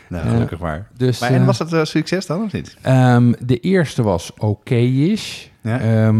Nou, 0.09 0.25
Eh, 0.25 0.31
gelukkig 0.31 0.59
maar. 0.59 0.87
Dus, 0.97 1.19
Maar 1.19 1.29
en 1.31 1.45
was 1.45 1.59
het 1.59 1.73
eh, 1.73 1.83
succes 1.83 2.25
dan 2.25 2.43
of 2.43 2.51
niet? 2.51 2.77
De 3.47 3.59
eerste 3.61 4.03
was 4.03 4.31
oké-ish. 4.37 5.45
Ja. 5.61 6.11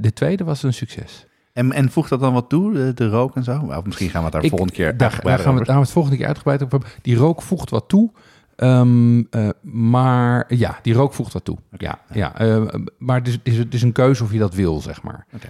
De 0.00 0.12
tweede 0.14 0.44
was 0.44 0.62
een 0.62 0.74
succes. 0.74 1.26
En, 1.52 1.72
en 1.72 1.90
voegt 1.90 2.10
dat 2.10 2.20
dan 2.20 2.32
wat 2.32 2.48
toe, 2.48 2.72
de, 2.72 2.94
de 2.94 3.08
rook 3.08 3.36
en 3.36 3.44
zo? 3.44 3.58
Of 3.76 3.84
misschien 3.84 4.08
gaan 4.10 4.18
we 4.18 4.24
het 4.24 4.32
daar 4.32 4.42
Ik- 4.44 4.48
volgende 4.50 4.72
keer 4.74 4.96
daar, 4.96 4.98
daar 4.98 5.10
gaan 5.10 5.22
we, 5.24 5.30
over. 5.38 5.54
daar 5.56 5.64
gaan 5.66 5.74
we 5.74 5.80
het 5.82 5.90
volgende 5.90 6.16
keer 6.16 6.26
uitgebreid 6.26 6.62
over 6.62 6.78
hebben. 6.78 6.90
Die 7.02 7.16
rook 7.16 7.42
voegt 7.42 7.70
wat 7.70 7.88
toe. 7.88 8.10
Ehm, 8.62 9.22
eh, 9.30 9.48
maar 9.60 10.44
ja, 10.54 10.78
die 10.82 10.94
rook 10.94 11.14
voegt 11.14 11.32
wat 11.32 11.44
toe. 11.44 11.58
Ja, 11.76 11.98
ja, 12.12 12.38
eh, 12.38 12.62
maar 12.98 13.16
het 13.18 13.26
is, 13.28 13.32
het, 13.32 13.42
is, 13.48 13.56
het 13.56 13.74
is 13.74 13.82
een 13.82 13.92
keuze 13.92 14.22
of 14.24 14.32
je 14.32 14.38
dat 14.38 14.54
wil, 14.54 14.80
zeg 14.80 15.02
maar. 15.02 15.26
Oké. 15.34 15.48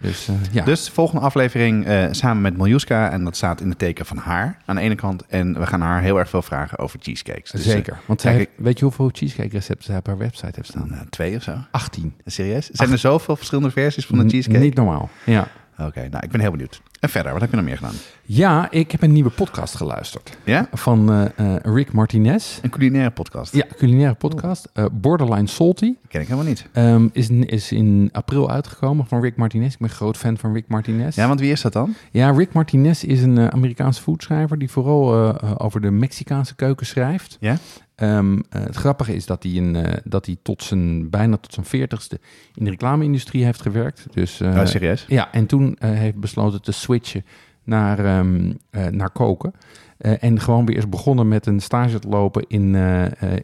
Dus 0.00 0.28
eh, 0.28 0.34
ja, 0.52 0.64
Dus 0.64 0.84
de 0.84 0.92
volgende 0.92 1.20
aflevering 1.24 1.86
samen 2.10 2.42
met 2.42 2.56
Miljuska. 2.56 3.10
En 3.10 3.24
dat 3.24 3.36
staat 3.36 3.60
in 3.60 3.68
het 3.68 3.78
teken 3.78 4.06
van 4.06 4.16
haar 4.16 4.58
aan 4.64 4.74
de 4.76 4.80
ene 4.82 4.94
kant. 4.94 5.26
En 5.26 5.58
we 5.58 5.66
gaan 5.66 5.80
haar 5.80 6.00
heel 6.02 6.18
erg 6.18 6.28
veel 6.28 6.42
vragen 6.42 6.78
over 6.78 6.98
cheesecakes. 7.02 7.50
Dus, 7.50 7.62
zeker. 7.64 7.98
Want 8.06 8.20
zij 8.20 8.34
kijk, 8.36 8.48
heeft- 8.48 8.60
weet 8.64 8.78
je 8.78 8.84
hoeveel 8.84 9.08
cheesecake 9.12 9.48
recepten 9.48 9.84
zij 9.84 9.96
op 9.96 10.06
haar 10.06 10.18
website 10.18 10.52
heeft 10.54 10.68
staan? 10.68 11.06
twee 11.10 11.36
of 11.36 11.42
zo. 11.42 11.56
18. 11.70 12.14
Serieus? 12.24 12.66
Zijn 12.70 12.92
er 12.92 12.98
zoveel 12.98 13.36
verschillende 13.36 13.70
versies 13.70 14.06
van 14.06 14.18
een 14.18 14.26
N- 14.26 14.30
cheesecake? 14.30 14.58
Niet 14.60 14.74
normaal. 14.74 15.08
Ja. 15.24 15.48
Oké, 15.78 16.08
nou 16.10 16.24
ik 16.24 16.30
ben 16.30 16.40
heel 16.40 16.50
benieuwd. 16.50 16.80
En 17.00 17.08
verder, 17.08 17.32
wat 17.32 17.40
heb 17.40 17.50
je 17.50 17.56
nog 17.56 17.64
meer 17.64 17.76
gedaan? 17.76 17.94
ja, 18.22 18.70
ik 18.70 18.90
heb 18.90 19.02
een 19.02 19.12
nieuwe 19.12 19.30
podcast 19.30 19.74
geluisterd. 19.74 20.36
Ja? 20.44 20.68
Van 20.72 21.12
eh, 21.12 21.54
eh, 21.54 21.60
Rick 21.62 21.92
Martinez. 21.92 22.58
Een 22.62 22.70
culinaire 22.70 23.10
podcast? 23.10 23.54
Ja, 23.54 23.64
culinaire 23.76 24.14
podcast. 24.14 24.68
eh, 24.72 24.84
Borderline 24.92 25.46
Salty. 25.46 25.94
ken 26.08 26.20
ik 26.20 26.26
helemaal 26.28 26.48
niet. 26.48 26.66
Ehm, 26.72 27.08
is, 27.12 27.28
in- 27.28 27.46
is 27.48 27.72
in 27.72 28.08
april 28.12 28.50
uitgekomen 28.50 29.06
van 29.06 29.20
Rick 29.20 29.36
Martinez. 29.36 29.72
Ik 29.72 29.78
ben 29.78 29.88
groot 29.90 30.16
fan 30.16 30.38
van 30.38 30.52
Rick 30.52 30.64
Martinez. 30.68 31.16
Ja, 31.16 31.26
want 31.28 31.40
wie 31.40 31.52
is 31.52 31.60
dat 31.60 31.72
dan? 31.72 31.94
Ja, 32.10 32.30
Rick 32.30 32.52
Martinez 32.52 33.02
is 33.02 33.22
een 33.22 33.52
Amerikaanse 33.52 34.02
foodschrijver 34.02 34.58
die 34.58 34.70
vooral 34.70 35.14
over 35.58 35.80
de 35.80 35.90
Mexicaanse 35.90 36.54
keuken 36.54 36.86
schrijft. 36.86 37.36
Ja? 37.40 37.56
Ehm, 37.96 38.38
eh, 38.50 38.62
het 38.62 38.76
grappige 38.76 39.14
is 39.14 39.26
dat 39.26 39.42
hij, 39.42 39.52
een, 39.52 39.76
eh, 39.76 39.96
dat 40.04 40.26
hij 40.26 40.36
tot 40.42 40.62
zijn, 40.62 41.10
bijna 41.10 41.36
tot 41.36 41.52
zijn 41.52 41.66
veertigste 41.66 42.20
in 42.54 42.64
de 42.64 42.70
reclame-industrie 42.70 43.44
heeft 43.44 43.62
gewerkt. 43.62 44.06
Dus, 44.12 44.40
eh, 44.40 44.48
oh, 44.48 44.66
serieus? 44.66 45.04
ja, 45.08 45.32
en 45.32 45.46
toen 45.46 45.76
heeft 45.80 46.16
besloten 46.16 46.62
te 46.62 46.72
switchen 46.72 47.24
naar, 47.64 48.04
ehm, 48.04 48.52
eh, 48.70 48.86
naar 48.86 49.10
koken. 49.10 49.52
En 49.96 50.40
gewoon 50.40 50.66
weer 50.66 50.76
is 50.76 50.88
begonnen 50.88 51.28
met 51.28 51.46
een 51.46 51.60
stage 51.60 51.98
te 51.98 52.08
lopen 52.08 52.44
in, 52.48 52.74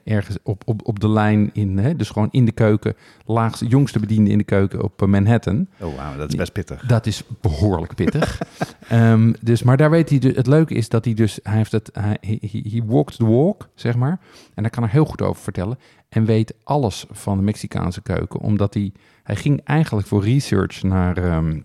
ergens 0.05 0.37
op, 0.43 0.63
op, 0.65 0.87
op 0.87 1.01
de 1.01 1.09
lijn. 1.09 1.51
In, 1.53 1.79
hè, 1.79 1.97
dus 1.97 2.11
gewoon 2.11 2.29
in 2.31 2.45
de 2.45 2.53
keuken. 2.53 2.95
Laagste, 3.27 3.67
jongste 3.67 3.99
bediende 3.99 4.31
in 4.31 4.39
de 4.39 4.45
keuken 4.45 4.83
op 4.83 5.07
Manhattan. 5.07 5.67
Oh, 5.81 5.97
wauw, 5.97 6.17
dat 6.17 6.29
is 6.29 6.35
best 6.35 6.53
pittig. 6.53 6.87
Dat 6.87 7.07
is 7.07 7.23
behoorlijk 7.41 7.95
pittig. 7.95 8.41
Ehm, 8.89 9.33
dus, 9.41 9.63
maar 9.63 9.77
daar 9.77 9.91
weet 9.91 10.09
hij, 10.11 10.19
de- 10.19 10.33
het 10.35 10.47
leuke 10.47 10.75
is 10.75 10.89
dat 10.89 11.05
hij 11.05 11.15
dus, 11.15 11.39
hij 11.43 11.57
heeft 11.57 11.73
het, 11.73 11.91
hij, 11.93 12.19
he, 12.21 12.81
walked 12.87 13.17
the 13.17 13.27
walk, 13.27 13.69
zeg 13.75 13.97
maar. 13.97 14.21
En 14.55 14.63
daar 14.63 14.71
kan 14.71 14.83
er 14.83 14.91
heel 14.91 15.05
goed 15.05 15.23
over 15.23 15.43
vertellen. 15.43 15.79
En 16.09 16.25
weet 16.25 16.55
alles 16.65 17.07
van 17.11 17.37
de 17.37 17.43
Mexicaanse 17.43 18.03
keuken. 18.03 18.41
Omdat 18.41 18.75
hij, 18.75 18.93
hij 19.23 19.37
ging 19.37 19.61
eigenlijk 19.65 20.07
voor 20.09 20.25
research 20.25 20.83
naar, 20.83 21.17
ehm, 21.17 21.61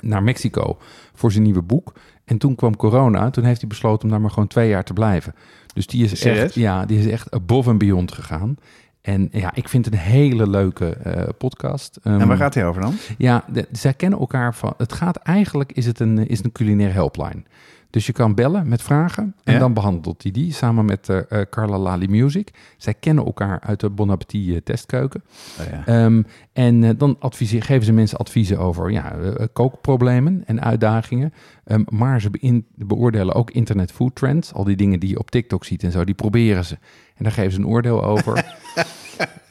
naar 0.00 0.22
Mexico 0.22 0.76
voor 1.14 1.32
zijn 1.32 1.44
nieuwe 1.44 1.62
boek. 1.62 1.92
En 2.24 2.38
toen 2.38 2.54
kwam 2.54 2.76
corona. 2.76 3.30
Toen 3.30 3.44
heeft 3.44 3.60
hij 3.60 3.68
besloten 3.68 4.04
om 4.04 4.10
daar 4.10 4.20
maar 4.20 4.30
gewoon 4.30 4.48
twee 4.48 4.68
jaar 4.68 4.84
te 4.84 4.92
blijven. 4.92 5.34
Dus 5.74 5.86
die 5.86 6.04
is 6.04 6.18
Serieus? 6.20 6.42
echt, 6.42 6.54
ja, 6.54 6.86
die 6.86 6.98
is 6.98 7.06
echt 7.06 7.30
above 7.30 7.70
and 7.70 7.78
beyond 7.78 8.12
gegaan. 8.12 8.56
En 9.04 9.28
ja, 9.32 9.50
ik 9.54 9.68
vind 9.68 9.84
het 9.84 9.94
een 9.94 10.00
hele 10.00 10.48
leuke 10.50 10.86
eh, 10.88 11.28
podcast. 11.38 11.98
En 12.02 12.18
Ehm, 12.18 12.28
waar 12.28 12.36
gaat 12.36 12.54
hij 12.54 12.66
over 12.66 12.82
dan? 12.82 12.94
ja, 13.18 13.44
de- 13.52 13.68
zij 13.72 13.94
kennen 13.94 14.18
elkaar 14.18 14.54
van. 14.54 14.74
Het 14.76 14.92
gaat 14.92 15.16
eigenlijk 15.16 15.72
is 15.72 15.86
het 15.86 16.00
een, 16.00 16.26
is 16.26 16.44
een 16.44 16.52
culinaire 16.52 16.94
helpline. 16.94 17.42
Dus 17.94 18.06
je 18.06 18.12
kan 18.12 18.34
bellen 18.34 18.68
met 18.68 18.82
vragen 18.82 19.34
en 19.44 19.52
Ja? 19.52 19.58
dan 19.58 19.72
behandelt 19.72 20.22
hij 20.22 20.32
die 20.32 20.52
samen 20.52 20.84
met 20.84 21.08
eh, 21.08 21.18
eh, 21.28 21.46
Carla 21.50 21.78
Lali 21.78 22.08
Music. 22.08 22.50
Zij 22.76 22.94
kennen 22.94 23.24
elkaar 23.24 23.60
uit 23.60 23.80
de 23.80 23.90
Bon 23.90 24.10
Appetit 24.10 24.54
eh, 24.54 24.56
testkeuken. 24.64 25.24
Oh, 25.60 25.66
ja. 25.70 25.86
Ehm, 25.86 26.22
en 26.52 26.96
dan 26.96 27.16
adviseer, 27.18 27.62
geven 27.62 27.84
ze 27.84 27.92
mensen 27.92 28.18
adviezen 28.18 28.58
over 28.58 28.90
ja, 28.90 29.16
kookproblemen 29.52 30.42
en 30.46 30.62
uitdagingen. 30.62 31.32
Ehm, 31.64 31.82
maar 31.88 32.20
ze 32.20 32.62
beoordelen 32.74 33.34
ook 33.34 33.50
internet 33.50 33.92
food 33.92 34.14
trends. 34.14 34.52
Al 34.52 34.64
die 34.64 34.76
dingen 34.76 35.00
die 35.00 35.08
je 35.08 35.18
op 35.18 35.30
TikTok 35.30 35.64
ziet 35.64 35.82
en 35.82 35.92
zo, 35.92 36.04
die 36.04 36.14
proberen 36.14 36.64
ze. 36.64 36.74
En 37.16 37.24
daar 37.24 37.32
geven 37.32 37.52
ze 37.52 37.58
een 37.58 37.66
oordeel 37.66 38.04
over. 38.04 38.44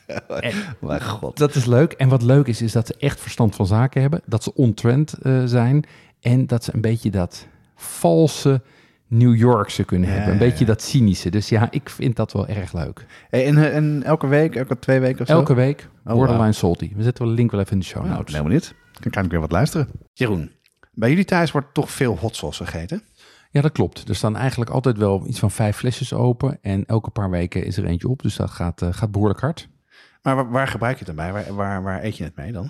Mijn 0.79 1.03
god. 1.03 1.37
Dat 1.37 1.55
is 1.55 1.65
leuk. 1.65 1.91
En 1.91 2.09
wat 2.09 2.21
leuk 2.21 2.47
is, 2.47 2.61
is 2.61 2.71
dat 2.71 2.87
ze 2.87 2.95
echt 2.99 3.19
verstand 3.19 3.55
van 3.55 3.67
zaken 3.67 4.01
hebben. 4.01 4.21
Dat 4.25 4.43
ze 4.43 4.53
on-trend 4.53 5.15
zijn. 5.45 5.83
En 6.21 6.47
dat 6.47 6.63
ze 6.63 6.73
een 6.73 6.81
beetje 6.81 7.09
dat 7.09 7.47
valse 7.83 8.61
New 9.07 9.35
Yorkse 9.35 9.83
kunnen 9.83 10.09
Ja, 10.09 10.15
hebben. 10.15 10.33
Een 10.33 10.39
ja, 10.39 10.45
beetje 10.45 10.65
ja. 10.65 10.71
dat 10.71 10.81
cynische. 10.81 11.29
Dus 11.29 11.49
ja, 11.49 11.67
ik 11.71 11.89
vind 11.89 12.15
dat 12.15 12.31
wel 12.33 12.47
erg 12.47 12.73
leuk. 12.73 13.05
En, 13.29 13.57
eh, 13.57 13.75
en 13.75 14.03
elke 14.03 14.27
week, 14.27 14.55
elke 14.55 14.79
twee 14.79 14.99
weken 14.99 15.21
of 15.21 15.27
zo? 15.27 15.33
Elke 15.33 15.53
week 15.53 15.89
Oh, 16.05 16.13
Borderline 16.13 16.37
wauw. 16.37 16.51
Salty. 16.51 16.91
We 16.95 17.03
zetten 17.03 17.23
wel 17.23 17.33
de 17.33 17.39
link 17.39 17.51
wel 17.51 17.59
even 17.59 17.71
in 17.73 17.79
de 17.79 17.85
show 17.85 18.03
Nou, 18.03 18.15
notes. 18.15 18.33
helemaal 18.33 18.53
niet. 18.53 18.75
Dan 19.01 19.11
kan 19.11 19.25
ik 19.25 19.31
weer 19.31 19.39
wat 19.39 19.51
luisteren. 19.51 19.87
Jeroen, 20.13 20.51
bij 20.91 21.09
jullie 21.09 21.25
thuis 21.25 21.51
wordt 21.51 21.73
toch 21.73 21.91
veel 21.91 22.17
hot 22.17 22.35
sauce 22.35 22.65
gegeten? 22.65 23.03
Ja, 23.51 23.61
dat 23.61 23.71
klopt. 23.71 24.09
Er 24.09 24.15
staan 24.15 24.35
eigenlijk 24.35 24.71
altijd 24.71 24.97
wel 24.97 25.27
iets 25.27 25.39
van 25.39 25.51
vijf 25.51 25.77
flesjes 25.77 26.13
open. 26.13 26.57
En 26.61 26.85
elke 26.85 27.09
paar 27.09 27.29
weken 27.29 27.65
is 27.65 27.77
er 27.77 27.85
eentje 27.85 28.07
op. 28.07 28.21
Dus 28.21 28.35
dat 28.35 28.49
gaat, 28.49 28.81
eh, 28.81 28.87
gaat 28.91 29.11
behoorlijk 29.11 29.39
hard. 29.39 29.67
Maar 30.21 30.35
waar, 30.35 30.49
waar 30.49 30.67
gebruik 30.67 30.99
je 30.99 31.05
het 31.05 31.15
dan 31.15 31.25
bij? 31.25 31.33
Waar, 31.43 31.55
waar, 31.55 31.83
waar 31.83 32.03
eet 32.03 32.17
je 32.17 32.23
het 32.23 32.35
mee 32.35 32.51
dan? 32.51 32.69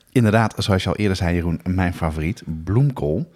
Inderdaad, 0.11 0.53
zoals 0.57 0.83
je 0.83 0.89
al 0.89 0.95
eerder 0.95 1.15
zei, 1.17 1.35
Jeroen, 1.35 1.59
mijn 1.63 1.93
favoriet, 1.93 2.43
bloemkool. 2.63 3.31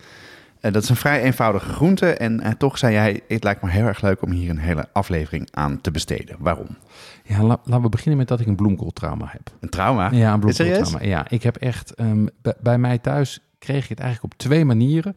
Eh, 0.59 0.71
dat 0.71 0.83
is 0.83 0.89
een 0.89 0.95
vrij 0.95 1.21
eenvoudige 1.21 1.69
groente. 1.69 2.13
En 2.13 2.39
eh, 2.41 2.51
toch 2.51 2.77
zei 2.77 2.93
jij, 2.93 3.21
het 3.27 3.43
lijkt 3.43 3.61
me 3.61 3.69
heel 3.69 3.85
erg 3.85 4.01
leuk 4.01 4.21
om 4.21 4.31
hier 4.31 4.49
een 4.49 4.57
hele 4.57 4.87
aflevering 4.93 5.47
aan 5.51 5.81
te 5.81 5.91
besteden. 5.91 6.35
Waarom? 6.39 6.67
Ja, 7.23 7.43
la- 7.43 7.59
laten 7.63 7.81
we 7.83 7.89
beginnen 7.89 8.17
met 8.17 8.27
dat 8.27 8.39
ik 8.39 8.47
een 8.47 8.55
bloemkooltrauma 8.55 9.25
heb. 9.29 9.51
Een 9.59 9.69
trauma? 9.69 10.09
Ja, 10.11 10.33
een 10.33 10.39
bloemkooltrauma. 10.39 11.03
Ja, 11.03 11.29
ik 11.29 11.43
heb 11.43 11.55
echt... 11.55 11.93
ehm, 11.93 12.25
bij, 12.61 12.77
mij 12.77 12.97
thuis 12.97 13.39
kreeg 13.59 13.83
ik 13.83 13.89
het 13.89 13.99
eigenlijk 13.99 14.33
op 14.33 14.39
twee 14.39 14.65
manieren. 14.65 15.15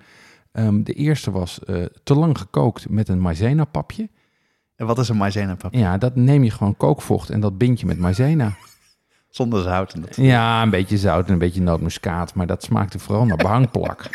Ehm, 0.52 0.82
de 0.82 0.92
eerste 0.92 1.30
was 1.30 1.64
eh, 1.64 1.84
te 2.04 2.14
lang 2.14 2.38
gekookt 2.38 2.88
met 2.88 3.08
een 3.08 3.20
maizena-papje. 3.20 4.08
En 4.76 4.86
wat 4.86 4.98
is 4.98 5.08
een 5.08 5.16
maizena-pap? 5.16 5.74
Ja, 5.74 5.98
dat 5.98 6.16
neem 6.16 6.44
je 6.44 6.50
gewoon 6.50 6.76
kookvocht 6.76 7.30
en 7.30 7.40
dat 7.40 7.58
bind 7.58 7.80
je 7.80 7.86
met 7.86 7.98
maizena. 7.98 8.56
Zonder 9.30 9.62
zout. 9.62 9.92
En 9.92 10.00
dat... 10.00 10.16
Ja, 10.16 10.62
een 10.62 10.70
beetje 10.70 10.98
zout 10.98 11.26
en 11.26 11.32
een 11.32 11.38
beetje 11.38 11.62
nootmuskaat, 11.62 12.34
maar 12.34 12.46
dat 12.46 12.62
smaakte 12.62 12.98
vooral 12.98 13.26
naar 13.26 13.36
behangplak. 13.36 14.10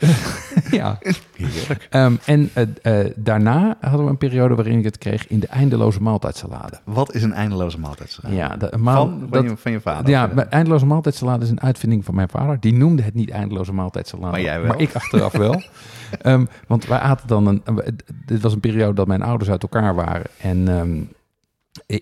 ja. 0.70 0.98
Heerlijk. 1.36 1.86
Ehm, 1.90 2.14
en 2.24 2.50
eh, 2.52 3.00
eh, 3.00 3.12
daarna 3.16 3.76
hadden 3.80 4.04
we 4.04 4.10
een 4.10 4.18
periode 4.18 4.54
waarin 4.54 4.78
ik 4.78 4.84
het 4.84 4.98
kreeg 4.98 5.26
in 5.28 5.40
de 5.40 5.46
eindeloze 5.46 6.02
maaltijdsalade. 6.02 6.80
Wat 6.84 7.14
is 7.14 7.22
een 7.22 7.32
eindeloze 7.32 7.78
maaltijd? 7.78 8.18
Ja, 8.28 8.56
de, 8.56 8.74
een 8.74 8.82
maal- 8.82 9.06
van, 9.08 9.26
van, 9.30 9.42
je, 9.42 9.56
van 9.56 9.72
je 9.72 9.80
vader? 9.80 10.10
ja, 10.10 10.30
eindeloze 10.34 10.86
maaltijdsalade 10.86 11.44
is 11.44 11.50
een 11.50 11.60
uitvinding 11.60 12.04
van 12.04 12.14
mijn 12.14 12.28
vader. 12.28 12.60
Die 12.60 12.72
noemde 12.72 13.02
het 13.02 13.14
niet 13.14 13.30
eindeloze 13.30 13.72
maaltijdsalade. 13.72 14.30
Maar 14.30 14.40
jij 14.40 14.60
wel. 14.60 14.68
Maar 14.68 14.80
ik 14.80 14.94
achteraf 14.94 15.32
wel. 15.32 15.62
Ehm, 16.20 16.44
want 16.66 16.86
wij 16.86 16.98
aten 16.98 17.28
dan 17.28 17.46
een... 17.46 17.62
Dit 18.26 18.40
was 18.42 18.52
een 18.52 18.60
periode 18.60 18.94
dat 18.94 19.06
mijn 19.06 19.22
ouders 19.22 19.50
uit 19.50 19.62
elkaar 19.62 19.94
waren. 19.94 20.26
En 20.40 20.68
ehm, 20.68 21.00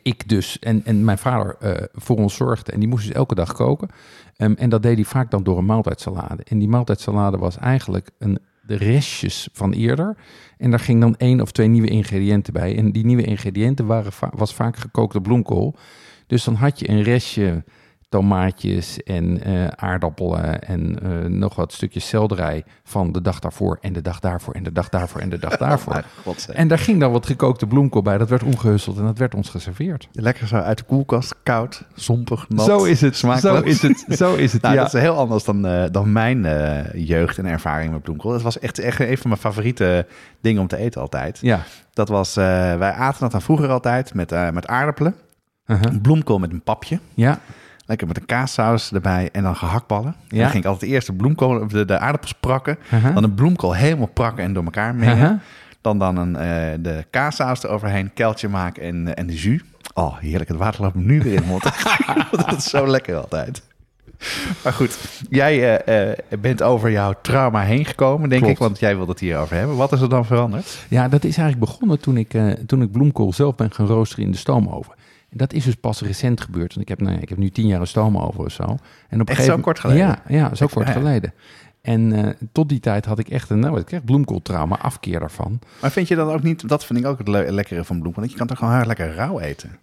ik 0.03 0.29
dus 0.29 0.59
en, 0.59 0.85
en 0.85 1.05
mijn 1.05 1.19
vader 1.19 1.57
eh, 1.61 1.85
voor 1.93 2.17
ons 2.17 2.35
zorgde. 2.35 2.73
En 2.73 2.81
die 2.81 2.89
moest 2.89 3.07
dus 3.07 3.15
elke 3.15 3.35
dag 3.35 3.53
koken. 3.53 3.89
Ehm, 4.37 4.53
en 4.53 4.69
dat 4.69 4.83
deed 4.83 4.95
hij 4.95 5.05
vaak 5.05 5.31
dan 5.31 5.43
door 5.43 5.59
een 5.59 5.65
maaltijdsalade. 5.65 6.43
En 6.45 6.59
die 6.59 6.69
maaltijdsalade 6.69 7.37
was 7.37 7.59
eigenlijk 7.59 8.11
een, 8.19 8.39
de 8.63 8.77
restjes 8.77 9.49
van 9.53 9.73
eerder. 9.73 10.17
En 10.59 10.71
daar 10.71 10.81
ging 10.81 11.01
dan 11.01 11.17
één 11.17 11.41
of 11.41 11.53
twee 11.53 11.69
nieuwe 11.69 11.89
ingrediënten 11.89 12.53
bij. 12.53 12.77
En 12.77 12.93
die 12.93 13.05
nieuwe 13.05 13.25
ingrediënten 13.25 13.87
waren 13.87 14.13
was 14.35 14.55
vaak 14.55 14.77
gekookte 14.77 15.21
bloemkool. 15.21 15.75
Dus 16.27 16.45
dan 16.45 16.55
had 16.55 16.79
je 16.79 16.89
een 16.89 17.03
restje 17.03 17.65
tomaatjes 18.09 19.03
en 19.03 19.43
eh, 19.43 19.67
aardappelen 19.67 20.63
en 20.63 20.99
eh, 21.03 21.29
nog 21.29 21.55
wat 21.55 21.73
stukjes 21.73 22.09
selderij 22.09 22.65
van 22.85 23.13
de 23.13 23.23
dag 23.23 23.39
daarvoor 23.39 23.79
en 23.81 23.93
de 23.93 24.03
dag 24.03 24.21
daarvoor 24.21 24.55
en 24.55 24.63
de 24.63 24.73
dag 24.73 24.89
daarvoor 24.89 25.21
en 25.21 25.29
de 25.29 25.39
dag 25.39 25.57
daarvoor. 25.57 26.03
En 26.53 26.69
daar 26.69 26.79
ging 26.79 27.01
dan 27.01 27.13
wat 27.13 27.27
gekookte 27.27 27.67
bloemkool 27.67 28.03
bij. 28.03 28.19
Dat 28.19 28.29
werd 28.29 28.43
omgehusteld 28.43 28.99
en 28.99 29.05
dat 29.05 29.19
werd 29.19 29.35
ons 29.35 29.49
geserveerd. 29.49 30.09
Lekker 30.13 30.47
zo 30.47 30.57
uit 30.57 30.79
de 30.79 30.85
koelkast, 30.85 31.35
koud, 31.43 31.85
zompig, 31.95 32.49
nat. 32.49 32.65
Zo 32.67 32.85
is 32.85 33.01
het. 33.01 33.17
smakeloos. 33.17 33.59
Zo 33.59 33.65
is 33.65 33.83
het. 33.83 34.05
Zo 34.09 34.35
is 34.35 34.53
het. 34.53 34.63
Nou, 34.69 34.75
ja. 34.75 34.83
dat 34.83 34.95
is 34.95 35.01
heel 35.01 35.17
anders 35.17 35.45
dan, 35.45 35.67
eh, 35.67 35.85
dan 35.91 36.13
mijn 36.13 36.45
eh, 36.45 37.07
jeugd 37.07 37.39
en 37.39 37.47
ervaring 37.47 37.93
met 37.93 38.03
bloemkool. 38.03 38.33
Dat 38.33 38.43
was 38.43 38.59
echt, 38.59 38.79
echt 38.79 39.01
een 39.01 39.19
van 39.19 39.29
mijn 39.29 39.41
favoriete 39.41 40.07
dingen 40.41 40.61
om 40.61 40.69
te 40.69 40.77
eten 40.77 41.01
altijd. 41.01 41.39
ja. 41.43 41.65
Dat 41.99 42.09
was, 42.09 42.37
eh, 42.37 42.45
wij 42.77 42.93
aten 42.93 43.21
dat 43.21 43.31
dan 43.31 43.43
vroeger 43.43 43.69
altijd 43.69 44.15
met, 44.15 44.33
eh, 44.33 44.51
met 44.51 44.67
aardappelen. 44.67 45.15
Uh-huh. 45.67 46.01
Bloemkool 46.03 46.39
met 46.39 46.53
een 46.53 46.63
papje. 46.63 46.99
Ja. 47.15 47.39
Lekker 47.89 48.07
met 48.07 48.17
een 48.17 48.27
kaassaus 48.27 48.93
erbij 48.93 49.29
en 49.33 49.43
dan 49.43 49.57
gehaktballen. 49.57 50.15
En 50.29 50.37
Ja. 50.37 50.43
Dan 50.43 50.51
ging 50.51 50.65
ik 50.65 50.71
altijd 50.71 50.91
eerst 50.91 51.07
de 51.07 51.13
bloemkool, 51.13 51.69
de, 51.69 51.85
de 51.85 51.99
aardappels 51.99 52.33
prakken. 52.33 52.79
Uh-huh. 52.93 53.15
Dan 53.15 53.23
de 53.23 53.31
bloemkool 53.31 53.75
helemaal 53.75 54.07
prakken 54.07 54.45
en 54.45 54.53
door 54.53 54.65
elkaar 54.65 54.95
mengen. 54.95 55.17
Uh-huh. 55.17 55.39
Dan, 55.81 55.99
dan 55.99 56.17
een, 56.17 56.37
eh, 56.37 56.79
de 56.81 57.05
kaassaus 57.11 57.63
eroverheen, 57.63 58.11
keltje 58.15 58.49
maken 58.49 58.83
en, 58.83 59.15
en 59.15 59.27
de 59.27 59.35
jus. 59.35 59.61
Oh, 59.95 60.19
heerlijk. 60.19 60.49
Het 60.49 60.59
water 60.59 60.83
loopt 60.83 60.95
me 60.95 61.03
nu 61.03 61.21
weer 61.23 61.35
in 61.35 61.45
mond. 61.47 61.63
dat 62.47 62.57
is 62.57 62.65
zo 62.71 62.87
lekker 62.87 63.17
altijd. 63.17 63.63
Maar 64.65 64.73
goed, 64.73 64.99
jij 65.31 65.79
eh, 65.85 66.11
eh, 66.11 66.19
bent 66.41 66.63
over 66.63 66.91
jouw 66.91 67.15
trauma 67.23 67.63
heen 67.63 67.85
gekomen, 67.85 68.29
denk 68.29 68.43
Klopt. 68.43 68.57
ik. 68.57 68.63
Want 68.63 68.79
jij 68.79 68.97
wilde 68.97 69.11
het 69.11 69.21
hierover 69.21 69.57
hebben. 69.57 69.77
Wat 69.77 69.93
is 69.93 70.01
er 70.01 70.09
dan 70.09 70.25
veranderd? 70.27 70.79
Ja, 70.89 71.09
dat 71.09 71.25
is 71.25 71.37
eigenlijk 71.37 71.71
begonnen 71.71 72.01
toen 72.01 72.17
ik, 72.17 72.35
eh, 72.35 72.51
toen 72.67 72.83
ik 72.83 72.93
bloemkool 72.93 73.33
zelf 73.33 73.55
ben 73.55 73.73
gaan 73.73 73.87
roosteren 73.87 74.25
in 74.25 74.31
de 74.31 74.37
stoomoven. 74.37 74.93
Dat 75.31 75.53
is 75.53 75.65
dus 75.65 75.75
pas 75.75 76.01
recent 76.01 76.41
gebeurd. 76.41 76.69
Want 76.75 76.81
ik 76.81 76.89
heb, 76.89 77.01
nou, 77.01 77.15
ja, 77.15 77.21
ik 77.21 77.29
heb 77.29 77.39
nu 77.39 77.51
tien 77.51 77.67
jaar 77.67 77.81
een 77.81 77.87
stoomoven 77.87 78.45
of 78.45 78.53
zo. 78.53 78.63
En 79.09 79.21
op 79.21 79.29
een 79.29 79.35
gegeven- 79.35 79.57
zo 79.57 79.61
kort 79.61 79.79
geleden? 79.81 80.07
Ja, 80.07 80.23
ja 80.29 80.55
zo 80.55 80.67
kort 80.67 80.87
ja. 80.87 80.93
geleden. 80.93 81.33
En 81.83 82.13
eh, 82.13 82.35
tot 82.53 82.69
die 82.69 82.81
tijd 82.81 83.05
had 83.05 83.19
ik 83.19 83.29
echt 83.29 83.51
een, 83.51 83.59
nou, 83.59 83.79
ik 83.81 83.87
kreeg 83.87 84.05
bloemkooltrauma, 84.05 84.79
afkeer 84.79 85.21
daarvan. 85.21 85.59
Maar 85.81 85.91
vind 85.91 86.09
je 86.09 86.15
dat 86.15 86.29
ook 86.33 86.43
niet, 86.43 86.69
dat 86.69 86.85
vind 86.85 86.99
ik 86.99 87.07
ook 87.07 87.19
het 87.19 87.29
le- 87.29 87.51
lekkere 87.51 87.85
van 87.85 88.01
bloemkool. 88.01 88.23
Dat 88.23 88.33
je 88.33 88.39
kan 88.39 88.47
toch 88.47 88.59
gewoon 88.59 88.87
lekker 88.87 89.15
rauw 89.15 89.41
eten. 89.41 89.79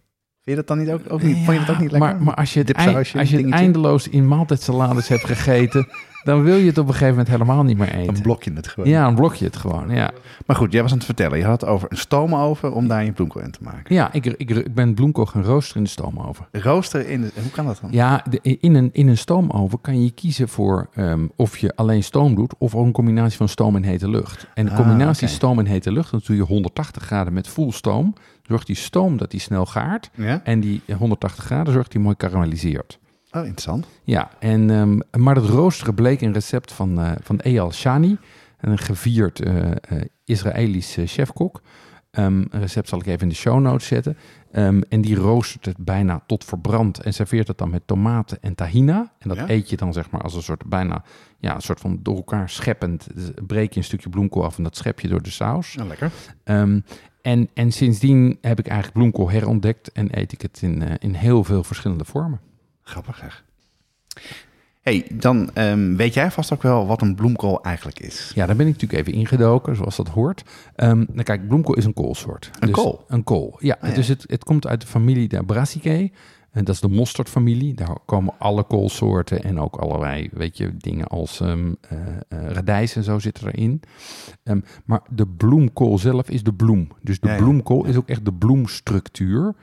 Vind 0.46 0.58
je 0.58 0.64
dat 0.66 0.78
dan 0.78 0.86
niet 0.86 0.94
ook, 0.94 1.14
ook 1.14 1.22
niet, 1.24 1.36
vond 1.46 1.58
je 1.60 1.66
dat 1.66 1.76
ook 1.76 1.82
niet 1.82 1.92
lekker? 1.92 2.10
Maar, 2.16 2.24
maar 2.24 2.36
als 2.36 2.54
je 2.54 2.58
het, 2.60 2.68
Dipsausje, 2.68 2.94
eind- 2.96 3.16
als 3.20 3.30
je 3.30 3.36
het 3.36 3.44
dingetje? 3.46 3.64
eindeloos 3.66 4.08
in 4.10 4.28
maaltijdsalades 4.28 5.08
hebt 5.08 5.26
gegeten, 5.26 5.88
dan 6.24 6.44
wil 6.44 6.56
je 6.56 6.66
het 6.66 6.78
op 6.78 6.86
een 6.88 6.92
gegeven 6.94 7.10
moment 7.10 7.28
helemaal 7.28 7.64
niet 7.64 7.78
meer 7.78 7.92
Dan 7.92 8.00
eten. 8.00 8.22
blok 8.22 8.44
je 8.44 8.52
het 8.54 8.68
gewoon. 8.68 8.90
Ja, 8.90 9.04
dan 9.04 9.16
blok 9.16 9.34
je 9.36 9.46
het 9.46 9.56
gewoon. 9.56 9.90
Ja, 9.90 10.12
Maar 10.46 10.56
goed, 10.56 10.72
jij 10.72 10.82
was 10.82 10.92
aan 10.92 10.98
het 10.98 11.06
vertellen. 11.06 11.38
Je 11.38 11.44
had 11.46 11.62
het 11.62 11.70
over 11.70 11.92
een 11.92 11.98
stoomoven 11.98 12.74
om 12.74 12.88
daar 12.88 13.04
je 13.06 13.12
bloemkool 13.12 13.42
in 13.42 13.52
te 13.52 13.60
maken. 13.62 13.96
ja 13.96 14.14
ik, 14.14 14.26
ik, 14.26 14.50
ik 14.50 14.74
ben 14.74 14.94
bloemkool 14.94 15.26
gaan 15.26 15.44
roosteren 15.44 15.78
in 15.78 15.84
de 15.84 15.90
stoomoven. 15.90 16.46
Rooster 16.52 17.10
in 17.10 17.22
de... 17.22 17.32
Hoe 17.42 17.52
kan 17.52 17.66
dat 17.66 17.78
dan? 17.82 17.90
Ja, 17.92 18.24
de- 18.30 18.58
in, 18.60 18.76
een, 18.76 18.90
in 18.92 19.08
een 19.08 19.18
stoomoven 19.18 19.82
kan 19.82 20.04
je 20.04 20.12
kiezen 20.12 20.50
voor 20.50 20.90
ehm, 20.94 21.28
of 21.36 21.58
je 21.58 21.76
alleen 21.76 22.04
stoom 22.04 22.36
doet 22.36 22.54
of 22.58 22.76
ook 22.76 22.86
een 22.86 22.92
combinatie 22.92 23.38
van 23.38 23.50
stoom 23.50 23.76
en 23.76 23.84
hete 23.84 24.10
lucht. 24.10 24.48
En 24.54 24.66
de 24.66 24.72
Ah, 24.72 24.78
combinatie 24.78 25.28
stoom 25.28 25.60
en 25.60 25.66
hete 25.66 25.92
lucht, 25.92 26.12
dan 26.12 26.22
doe 26.26 26.36
je 26.36 26.42
180 26.44 27.04
graden 27.04 27.34
met 27.34 27.48
full 27.48 27.72
stoom. 27.72 28.14
Zorgt 28.48 28.68
die 28.68 28.76
stoom 28.76 29.18
dat 29.18 29.32
die 29.32 29.40
snel 29.40 29.66
gaart. 29.66 30.10
Ja? 30.16 30.42
En 30.44 30.60
die 30.60 30.82
180 30.98 31.44
graden 31.44 31.74
zorgt 31.74 31.92
die 31.92 32.00
mooi 32.02 32.16
karamelliseert. 32.16 33.00
Oh, 33.32 33.42
interessant. 33.42 33.88
Ja, 34.04 34.30
en, 34.40 34.70
ehm, 34.70 35.22
maar 35.24 35.36
het 35.36 35.46
roosteren 35.46 35.94
bleek 35.94 36.22
een 36.22 36.34
recept 36.34 36.72
van, 36.72 37.00
eh, 37.00 37.12
van 37.22 37.40
Eyal 37.40 37.72
Shani, 37.72 38.18
een 38.60 38.78
gevierd 38.78 39.40
eh, 39.40 39.72
Israëlisch 40.26 40.98
chefkok. 41.06 41.62
Ehm, 42.12 42.38
een 42.50 42.60
recept 42.60 42.90
zal 42.90 43.00
ik 43.00 43.06
even 43.06 43.22
in 43.22 43.30
de 43.30 43.36
show 43.36 43.60
notes 43.60 43.88
zetten. 43.88 44.18
Ehm, 44.52 44.82
en 44.90 45.02
die 45.02 45.16
roostert 45.16 45.66
het 45.66 45.78
bijna 45.78 46.24
tot 46.28 46.44
verbrand 46.44 47.00
en 47.02 47.14
serveert 47.14 47.48
het 47.48 47.58
dan 47.58 47.70
met 47.70 47.88
tomaten 47.88 48.38
en 48.42 48.56
tahina. 48.56 49.12
En 49.20 49.30
dat 49.30 49.38
Ja. 49.38 49.50
eet 49.50 49.70
je 49.70 49.78
dan 49.78 49.94
zeg 49.94 50.12
maar 50.12 50.22
als 50.22 50.34
een 50.36 50.42
soort 50.44 50.66
bijna, 50.66 51.04
ja, 51.40 51.56
een 51.56 51.62
soort 51.62 51.80
van 51.80 52.00
door 52.02 52.16
elkaar 52.16 52.50
scheppend. 52.50 53.08
Dus 53.16 53.32
breek 53.48 53.72
je 53.74 53.78
een 53.80 53.86
stukje 53.86 54.10
bloemkool 54.10 54.44
af 54.46 54.58
en 54.58 54.64
dat 54.64 54.76
schep 54.78 55.00
je 55.00 55.08
door 55.08 55.22
de 55.22 55.30
saus. 55.30 55.74
Ja, 55.74 55.86
lekker. 55.86 56.12
Ehm, 56.44 56.80
en, 57.26 57.50
en 57.54 57.72
sindsdien 57.72 58.38
heb 58.42 58.60
ik 58.60 58.68
eigenlijk 58.68 58.98
bloemkool 58.98 59.30
herontdekt 59.30 59.92
en 59.92 60.20
eet 60.20 60.32
ik 60.32 60.42
het 60.42 60.60
in, 60.62 60.82
eh, 60.82 60.94
in 61.00 61.14
heel 61.14 61.44
veel 61.44 61.64
verschillende 61.64 62.06
vormen. 62.06 62.40
Grappig 62.82 63.18
zeg. 63.18 63.44
hey, 64.82 65.08
dan 65.14 65.50
ehm, 65.54 65.96
weet 65.96 66.14
jij 66.14 66.32
vast 66.32 66.54
ook 66.54 66.62
wel 66.62 66.88
wat 66.88 67.02
een 67.02 67.16
bloemkool 67.16 67.64
eigenlijk 67.64 68.00
is. 68.00 68.32
Ja, 68.36 68.46
daar 68.46 68.56
ben 68.56 68.68
ik 68.68 68.74
natuurlijk 68.74 69.08
even 69.08 69.20
ingedoken, 69.20 69.76
zoals 69.76 69.96
dat 69.96 70.08
hoort. 70.08 70.44
Nou 70.76 71.24
kijk, 71.24 71.48
bloemkool 71.48 71.76
is 71.76 71.86
een 71.86 71.94
koolsoort. 71.94 72.50
Een 72.60 72.68
Dus 72.68 72.76
kool? 72.76 73.06
Een 73.08 73.24
kool, 73.24 73.56
ja. 73.60 73.78
Ah, 73.80 73.90
ja. 73.90 73.96
Dus 73.96 74.08
het, 74.08 74.24
het 74.28 74.44
komt 74.44 74.68
uit 74.68 74.82
de 74.82 74.88
familie 74.88 75.28
der 75.28 75.46
Brassicae. 75.46 76.12
En 76.56 76.64
dat 76.64 76.76
is 76.76 76.82
de 76.82 76.88
mosterdfamilie. 76.88 77.74
Daar 77.74 77.98
komen 78.06 78.34
alle 78.38 78.64
koolsoorten 78.64 79.44
en 79.44 79.60
ook 79.60 79.76
allerlei, 79.76 80.30
weet 80.32 80.58
je, 80.58 80.78
dingen 80.78 81.08
als 81.08 81.40
ehm 81.40 81.74
eh, 81.82 82.00
eh, 82.28 82.50
radijs 82.52 82.96
en 82.96 83.04
zo 83.04 83.20
zitten 83.20 83.48
erin. 83.48 83.82
Ehm, 84.44 84.60
maar 84.86 85.02
de 85.10 85.28
bloemkool 85.28 85.98
zelf 85.98 86.30
is 86.30 86.44
de 86.44 86.54
bloem. 86.54 86.88
Dus 87.02 87.20
de 87.20 87.28
Ja, 87.28 87.34
ja. 87.34 87.40
bloemkool 87.40 87.86
is 87.86 87.96
ook 87.96 88.10
echt 88.10 88.26
de 88.26 88.34
bloemstructuur. 88.34 89.56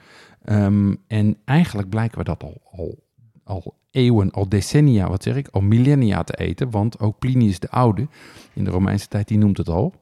Ehm, 0.42 0.94
en 1.06 1.36
eigenlijk 1.44 1.88
blijken 1.88 2.18
we 2.18 2.24
dat 2.24 2.42
al, 2.42 2.60
al, 2.70 2.98
al 3.44 3.74
eeuwen, 3.90 4.30
al 4.30 4.48
decennia, 4.48 5.08
wat 5.08 5.22
zeg 5.22 5.36
ik, 5.36 5.48
al 5.48 5.60
millennia 5.60 6.22
te 6.22 6.34
eten. 6.34 6.70
Want 6.70 7.00
ook 7.00 7.18
Plinius 7.18 7.58
de 7.58 7.70
Oude, 7.70 8.08
in 8.52 8.64
de 8.64 8.70
Romeinse 8.70 9.08
tijd, 9.08 9.28
die 9.28 9.38
noemt 9.38 9.58
het 9.58 9.68
al. 9.68 9.94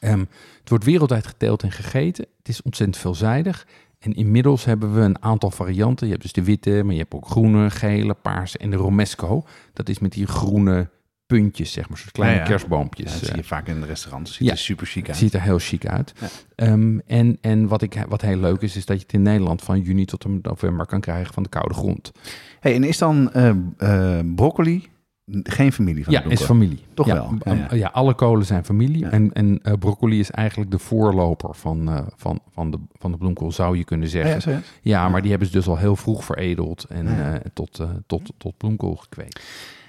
Het 0.00 0.68
wordt 0.68 0.84
wereldwijd 0.84 1.26
geteeld 1.26 1.62
en 1.62 1.72
gegeten. 1.72 2.26
Het 2.38 2.48
is 2.48 2.62
ontzettend 2.62 2.98
veelzijdig. 2.98 3.66
En 4.02 4.12
inmiddels 4.14 4.64
hebben 4.64 4.94
we 4.94 5.00
een 5.00 5.22
aantal 5.22 5.50
varianten. 5.50 6.06
Je 6.06 6.12
hebt 6.12 6.24
dus 6.24 6.32
de 6.32 6.44
witte, 6.44 6.82
maar 6.84 6.92
je 6.92 7.00
hebt 7.00 7.14
ook 7.14 7.26
groene, 7.28 7.70
gele, 7.70 8.14
paarse 8.14 8.58
en 8.58 8.70
de 8.70 8.76
romesco. 8.76 9.44
Dat 9.72 9.88
is 9.88 9.98
met 9.98 10.12
die 10.12 10.26
groene 10.26 10.90
puntjes, 11.26 11.72
zeg 11.72 11.88
maar, 11.88 11.98
soort 11.98 12.12
kleine 12.12 12.36
Ja, 12.36 12.42
ja. 12.42 12.48
kerstboompjes. 12.48 13.06
Ja, 13.06 13.12
dat 13.12 13.20
zie 13.20 13.30
eh. 13.30 13.36
je 13.36 13.44
vaak 13.44 13.66
in 13.68 13.80
de 13.80 13.86
restaurants. 13.86 14.34
Ziet 14.34 14.46
Ja. 14.46 14.52
er 14.52 14.58
super 14.58 14.86
chic 14.86 15.08
uit. 15.08 15.16
Ziet 15.16 15.34
er 15.34 15.42
heel 15.42 15.58
chic 15.58 15.86
uit. 15.86 16.12
Ehm, 16.54 16.98
en 17.06 17.38
en 17.40 17.68
wat, 17.68 17.82
ik, 17.82 18.04
wat 18.08 18.20
heel 18.20 18.36
leuk 18.36 18.60
is, 18.60 18.76
is 18.76 18.86
dat 18.86 18.96
je 18.96 19.02
het 19.02 19.12
in 19.12 19.22
Nederland 19.22 19.62
van 19.62 19.80
juni 19.80 20.04
tot 20.04 20.24
en 20.24 20.38
november 20.42 20.86
kan 20.86 21.00
krijgen 21.00 21.34
van 21.34 21.42
de 21.42 21.48
koude 21.48 21.74
grond. 21.74 22.12
Hey, 22.60 22.74
en 22.74 22.84
is 22.84 22.98
dan 22.98 23.32
eh, 23.32 23.48
eh, 23.78 24.24
broccoli 24.34 24.88
geen 25.42 25.72
familie 25.72 26.04
van 26.04 26.12
ja, 26.12 26.20
de 26.20 26.28
is 26.28 26.42
familie. 26.42 26.78
Toch 26.94 27.06
ja, 27.06 27.14
wel, 27.14 27.34
ja, 27.44 27.66
ja. 27.70 27.74
ja, 27.74 27.90
alle 27.92 28.14
kolen 28.14 28.46
zijn 28.46 28.64
familie. 28.64 29.06
En, 29.06 29.32
en 29.32 29.60
eh, 29.62 29.72
broccoli 29.78 30.18
is 30.18 30.30
eigenlijk 30.30 30.70
de 30.70 30.78
voorloper 30.78 31.54
van, 31.54 31.88
eh, 31.88 32.06
van, 32.16 32.40
van, 32.52 32.70
de, 32.70 32.78
van 32.98 33.10
de 33.10 33.16
bloemkool, 33.16 33.52
zou 33.52 33.76
je 33.76 33.84
kunnen 33.84 34.08
zeggen. 34.08 34.32
ja, 34.32 34.40
serieus? 34.40 34.72
Ja, 34.82 35.08
maar 35.08 35.20
die 35.20 35.30
hebben 35.30 35.48
ze 35.48 35.54
dus 35.54 35.68
al 35.68 35.76
heel 35.76 35.96
vroeg 35.96 36.24
veredeld 36.24 36.84
en 36.84 37.06
eh, 37.06 37.40
tot, 37.52 37.80
tot, 38.06 38.32
tot 38.38 38.56
bloemkool 38.56 38.96
gekweekt. 38.96 39.40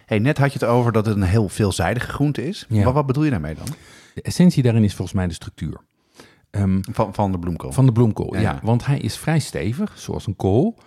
Hey, 0.05 0.19
net 0.19 0.37
had 0.37 0.53
je 0.53 0.59
het 0.59 0.67
over 0.67 0.91
dat 0.91 1.05
het 1.05 1.15
een 1.15 1.23
heel 1.23 1.49
veelzijdige 1.49 2.07
groente 2.07 2.47
is. 2.47 2.65
Ja. 2.69 2.83
Maar 2.83 2.93
wat 2.93 3.05
bedoel 3.05 3.23
je 3.23 3.29
daarmee 3.29 3.55
dan? 3.55 3.67
De 4.13 4.21
essentie 4.21 4.63
daarin 4.63 4.83
is 4.83 4.95
volgens 4.95 5.17
mij 5.17 5.27
de 5.27 5.33
structuur. 5.33 5.81
Ehm, 6.49 6.79
Van, 6.91 7.13
van 7.13 7.31
de 7.31 7.39
bloemkool. 7.39 7.71
van 7.71 7.85
de 7.85 7.91
bloemkool, 7.91 8.37
ja. 8.37 8.59
Want 8.63 8.85
hij 8.85 8.99
is 8.99 9.17
vrij 9.17 9.39
stevig, 9.39 9.93
zoals 9.95 10.27
een 10.27 10.35
kool. 10.35 10.77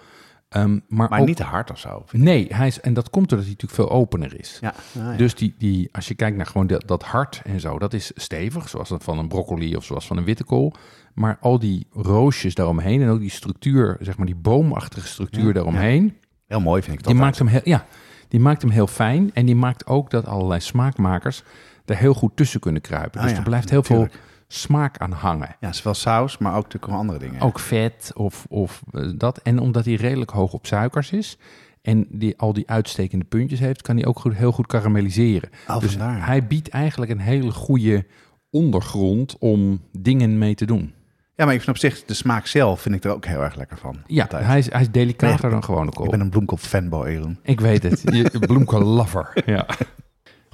Ehm, 0.49 0.79
maar 0.89 1.09
maar 1.09 1.21
ook- 1.21 1.27
niet 1.27 1.37
te 1.37 1.43
hard 1.43 1.71
of 1.71 1.79
zo. 1.79 2.05
Nee, 2.13 2.47
hij 2.55 2.67
is, 2.67 2.81
en 2.81 2.95
dat 2.95 3.11
komt 3.11 3.29
doordat 3.29 3.47
hij 3.49 3.57
natuurlijk 3.61 3.89
veel 3.91 3.99
opener 3.99 4.39
is. 4.41 4.59
Ja. 4.61 4.69
Ah, 4.69 5.03
ja. 5.11 5.17
Dus 5.17 5.35
die, 5.35 5.55
die, 5.59 5.89
als 5.93 6.09
je 6.09 6.15
kijkt 6.15 6.37
naar 6.37 6.47
gewoon 6.47 6.67
dat, 6.67 6.83
dat 6.87 7.03
hart 7.05 7.41
en 7.45 7.61
zo, 7.61 7.79
dat 7.79 7.93
is 7.93 8.11
stevig, 8.15 8.69
zoals 8.69 8.89
dat 8.89 9.05
van 9.05 9.19
een 9.19 9.29
broccoli 9.29 9.77
of 9.77 9.85
zoals 9.85 10.07
van 10.07 10.17
een 10.17 10.25
witte 10.25 10.45
kool. 10.45 10.75
Maar 11.15 11.39
al 11.41 11.59
die 11.59 11.87
roosjes 11.93 12.55
daaromheen 12.55 13.03
en 13.03 13.09
ook 13.09 13.21
die 13.21 13.31
structuur, 13.31 13.97
zeg 14.01 14.17
maar 14.17 14.27
die 14.27 14.35
boomachtige 14.35 15.07
structuur 15.07 15.47
Ja, 15.47 15.53
daaromheen, 15.53 16.17
Heel 16.47 16.61
mooi 16.61 16.83
vind 16.83 16.99
ik 16.99 17.03
dat. 17.05 17.13
die, 17.13 17.23
maakt 17.23 17.39
hem 17.39 17.47
heel, 17.47 17.61
ja, 17.65 17.87
die 18.29 18.41
maakt 18.41 18.63
hem 18.63 18.71
heel 18.71 18.87
fijn. 18.87 19.31
En 19.35 19.47
die 19.47 19.57
maakt 19.57 19.87
ook 19.87 20.11
dat 20.11 20.27
allerlei 20.27 20.61
smaakmakers 20.61 21.43
er 21.85 21.97
heel 21.97 22.15
goed 22.15 22.37
tussen 22.37 22.61
kunnen 22.61 22.81
kruipen. 22.83 23.21
Ah, 23.21 23.29
dus 23.29 23.37
er 23.37 23.43
blijft 23.43 23.71
heel 23.71 23.83
veel 23.83 24.09
smaak 24.49 24.99
aan 24.99 25.13
hangen. 25.13 25.57
Ja, 25.61 25.73
zowel 25.73 25.95
saus, 25.95 26.39
maar 26.39 26.57
ook 26.57 26.65
natuurlijk 26.65 26.93
andere 26.93 27.19
dingen. 27.19 27.41
Ook 27.41 27.59
vet 27.59 28.11
of, 28.15 28.47
of 28.49 28.83
eh, 28.93 29.11
dat. 29.17 29.39
En 29.39 29.59
omdat 29.59 29.85
hij 29.85 29.95
redelijk 29.95 30.31
hoog 30.31 30.53
op 30.53 30.67
suikers 30.67 31.11
is 31.13 31.39
en 31.83 32.07
die, 32.11 32.39
al 32.39 32.53
die 32.53 32.69
uitstekende 32.71 33.25
puntjes 33.25 33.61
heeft, 33.61 33.83
kan 33.83 33.97
hij 33.97 34.07
ook 34.07 34.19
goed, 34.19 34.35
heel 34.35 34.53
goed 34.53 34.67
karamelliseren. 34.67 35.51
Oh, 35.69 35.79
dus 35.81 35.91
vandaar. 35.91 36.27
hij 36.27 36.47
biedt 36.47 36.69
eigenlijk 36.69 37.11
een 37.11 37.19
hele 37.19 37.51
goede 37.51 38.07
ondergrond 38.51 39.37
om 39.39 39.81
dingen 39.99 40.39
mee 40.39 40.55
te 40.55 40.65
doen. 40.67 40.95
Ja, 41.35 41.45
maar 41.45 41.55
ik 41.55 41.61
vind 41.63 41.77
op 41.77 41.83
zich 41.83 42.05
de 42.05 42.15
smaak 42.15 42.47
zelf 42.47 42.81
vind 42.81 42.95
ik 42.95 43.05
er 43.05 43.11
ook 43.11 43.25
heel 43.25 43.43
erg 43.43 43.55
lekker 43.55 43.79
van. 43.79 43.97
Ja, 44.07 44.27
hij 44.31 44.59
is, 44.59 44.73
hij 44.73 44.81
is 44.81 44.91
delicater 44.91 45.43
Nee, 45.45 45.53
dan 45.53 45.65
gewone 45.65 45.87
Ik 45.87 45.95
kool. 45.95 46.11
ben 46.11 46.21
een 46.21 46.31
bloemkool 46.31 46.59
fanboy, 46.59 47.07
Elon. 47.07 47.39
Ik 47.43 47.61
weet 47.61 47.83
het. 47.83 48.03
Je 48.03 48.39
bloemkool-lover. 48.47 49.43
Ja. 49.47 49.67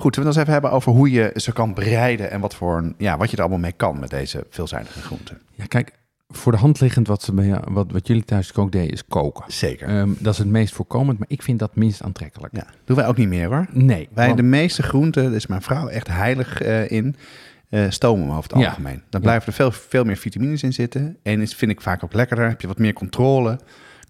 Goed, 0.03 0.15
we 0.17 0.21
het 0.21 0.31
eens 0.31 0.41
even 0.41 0.53
hebben 0.53 0.71
over 0.71 0.93
hoe 0.93 1.11
je 1.11 1.31
ze 1.35 1.53
kan 1.53 1.75
bereiden 1.75 2.31
en 2.31 2.41
wat, 2.41 2.55
voor 2.55 2.79
een, 2.79 2.95
ja, 2.99 3.17
wat 3.17 3.31
je 3.31 3.37
er 3.37 3.43
allemaal 3.43 3.61
mee 3.61 3.73
kan 3.73 4.01
met 4.01 4.11
deze 4.11 4.47
veelzijdige 4.51 5.01
groenten. 5.01 5.41
ja, 5.55 5.65
kijk, 5.67 5.93
voor 6.29 6.53
de 6.53 6.59
hand 6.59 6.81
liggend 6.81 7.07
wat, 7.07 7.23
ze 7.23 7.33
bij, 7.35 7.61
wat, 7.69 7.91
wat 7.93 8.07
jullie 8.07 8.25
thuis 8.25 8.55
ook 8.55 8.73
deden, 8.73 8.91
is 8.93 9.05
koken. 9.05 9.45
Zeker. 9.47 9.89
Ehm, 9.89 10.11
dat 10.19 10.33
is 10.33 10.39
het 10.39 10.49
meest 10.49 10.75
voorkomend, 10.75 11.19
maar 11.19 11.29
ik 11.31 11.43
vind 11.43 11.59
dat 11.59 11.77
minst 11.77 12.03
aantrekkelijk. 12.03 12.57
ja, 12.57 12.67
doen 12.85 12.97
wij 12.97 13.07
ook 13.07 13.17
niet 13.17 13.29
meer 13.29 13.47
hoor. 13.49 13.67
Nee. 13.73 14.09
Wij 14.15 14.25
want- 14.27 14.37
de 14.39 14.43
meeste 14.45 14.83
groenten, 14.83 15.23
daar 15.25 15.33
is 15.33 15.47
mijn 15.47 15.63
vrouw 15.63 15.89
echt 15.89 16.09
heilig 16.09 16.61
eh, 16.61 16.91
in, 16.91 17.17
eh, 17.69 17.85
stomen 17.89 18.27
we 18.29 18.33
over 18.37 18.51
het 18.51 18.61
Ja. 18.61 18.67
algemeen. 18.69 19.03
Dan 19.11 19.21
blijven 19.21 19.47
er 19.47 19.53
veel, 19.53 19.73
veel 19.73 20.05
meer 20.05 20.17
vitamines 20.17 20.63
in 20.63 20.73
zitten. 20.73 21.17
En 21.23 21.41
is, 21.41 21.55
vind 21.55 21.71
ik 21.71 21.81
vaak 21.81 22.05
ook 22.05 22.13
lekkerder. 22.13 22.49
Heb 22.49 22.61
je 22.61 22.67
wat 22.67 22.79
meer 22.79 22.93
controle. 22.93 23.59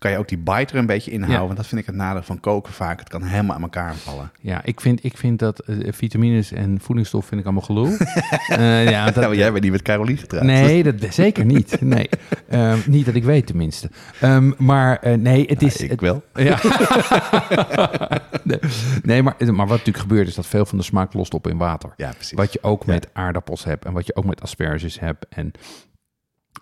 Kan 0.03 0.11
je 0.11 0.19
ook 0.19 0.29
die 0.29 0.39
bite 0.39 0.73
er 0.73 0.79
een 0.79 0.87
beetje 0.87 1.11
inhouden. 1.11 1.41
Ja. 1.41 1.45
Want 1.47 1.57
dat 1.57 1.67
vind 1.67 1.81
ik 1.81 1.87
het 1.87 1.95
nadeel 1.97 2.23
van 2.23 2.41
koken 2.41 2.73
vaak. 2.73 2.99
Het 2.99 3.09
kan 3.09 3.23
helemaal 3.23 3.57
aan 3.57 3.63
elkaar 3.63 3.95
vallen. 3.95 4.31
Ja, 4.41 4.61
ik 4.65 4.81
vind, 4.81 5.05
ik 5.05 5.17
vind 5.17 5.39
dat 5.39 5.59
eh, 5.59 5.77
vitamines 5.93 6.53
en 6.53 6.81
voedingsstof 6.81 7.27
vind 7.27 7.41
ik 7.41 7.47
allemaal 7.47 7.65
gelul. 7.65 7.91
Eh, 8.49 8.91
ja, 8.91 9.05
dat, 9.05 9.15
Ja, 9.15 9.21
maar 9.29 9.37
jij 9.37 9.51
bent 9.53 9.63
niet 9.63 9.73
met 9.73 9.83
Caroline 9.83 10.19
getrouwd. 10.19 10.45
Nee, 10.45 10.83
dat, 10.83 11.15
zeker 11.15 11.45
niet. 11.45 11.81
Nee. 11.81 12.09
Ehm, 12.49 12.79
niet 12.87 13.07
dat 13.07 13.15
ik 13.15 13.25
weet 13.25 13.47
tenminste. 13.47 13.91
Ehm, 14.21 14.53
maar 14.59 14.99
eh, 14.99 15.15
nee, 15.15 15.47
het 15.49 15.63
is... 15.63 15.77
ik 15.77 15.91
het- 15.91 16.01
wel. 16.01 16.23
Ja. 16.35 16.59
nee, 18.43 18.59
nee, 19.03 19.23
maar, 19.23 19.35
maar 19.39 19.57
wat 19.57 19.69
natuurlijk 19.69 19.99
gebeurt 19.99 20.29
is 20.29 20.35
dat 20.35 20.47
veel 20.47 20.67
van 20.67 20.79
de 20.79 20.85
smaak 20.85 21.13
lost 21.13 21.35
op 21.35 21.47
in 21.47 21.57
water. 21.59 21.93
Ja, 21.97 22.11
precies. 22.11 22.33
Wat 22.37 22.53
je 22.53 22.59
ook 22.63 22.87
met 22.87 23.09
aardappels 23.13 23.65
hebt 23.65 23.85
en 23.85 23.93
wat 23.93 24.07
je 24.07 24.17
ook 24.17 24.25
met 24.25 24.41
asperges 24.43 25.01
hebt. 25.01 25.27
En, 25.29 25.53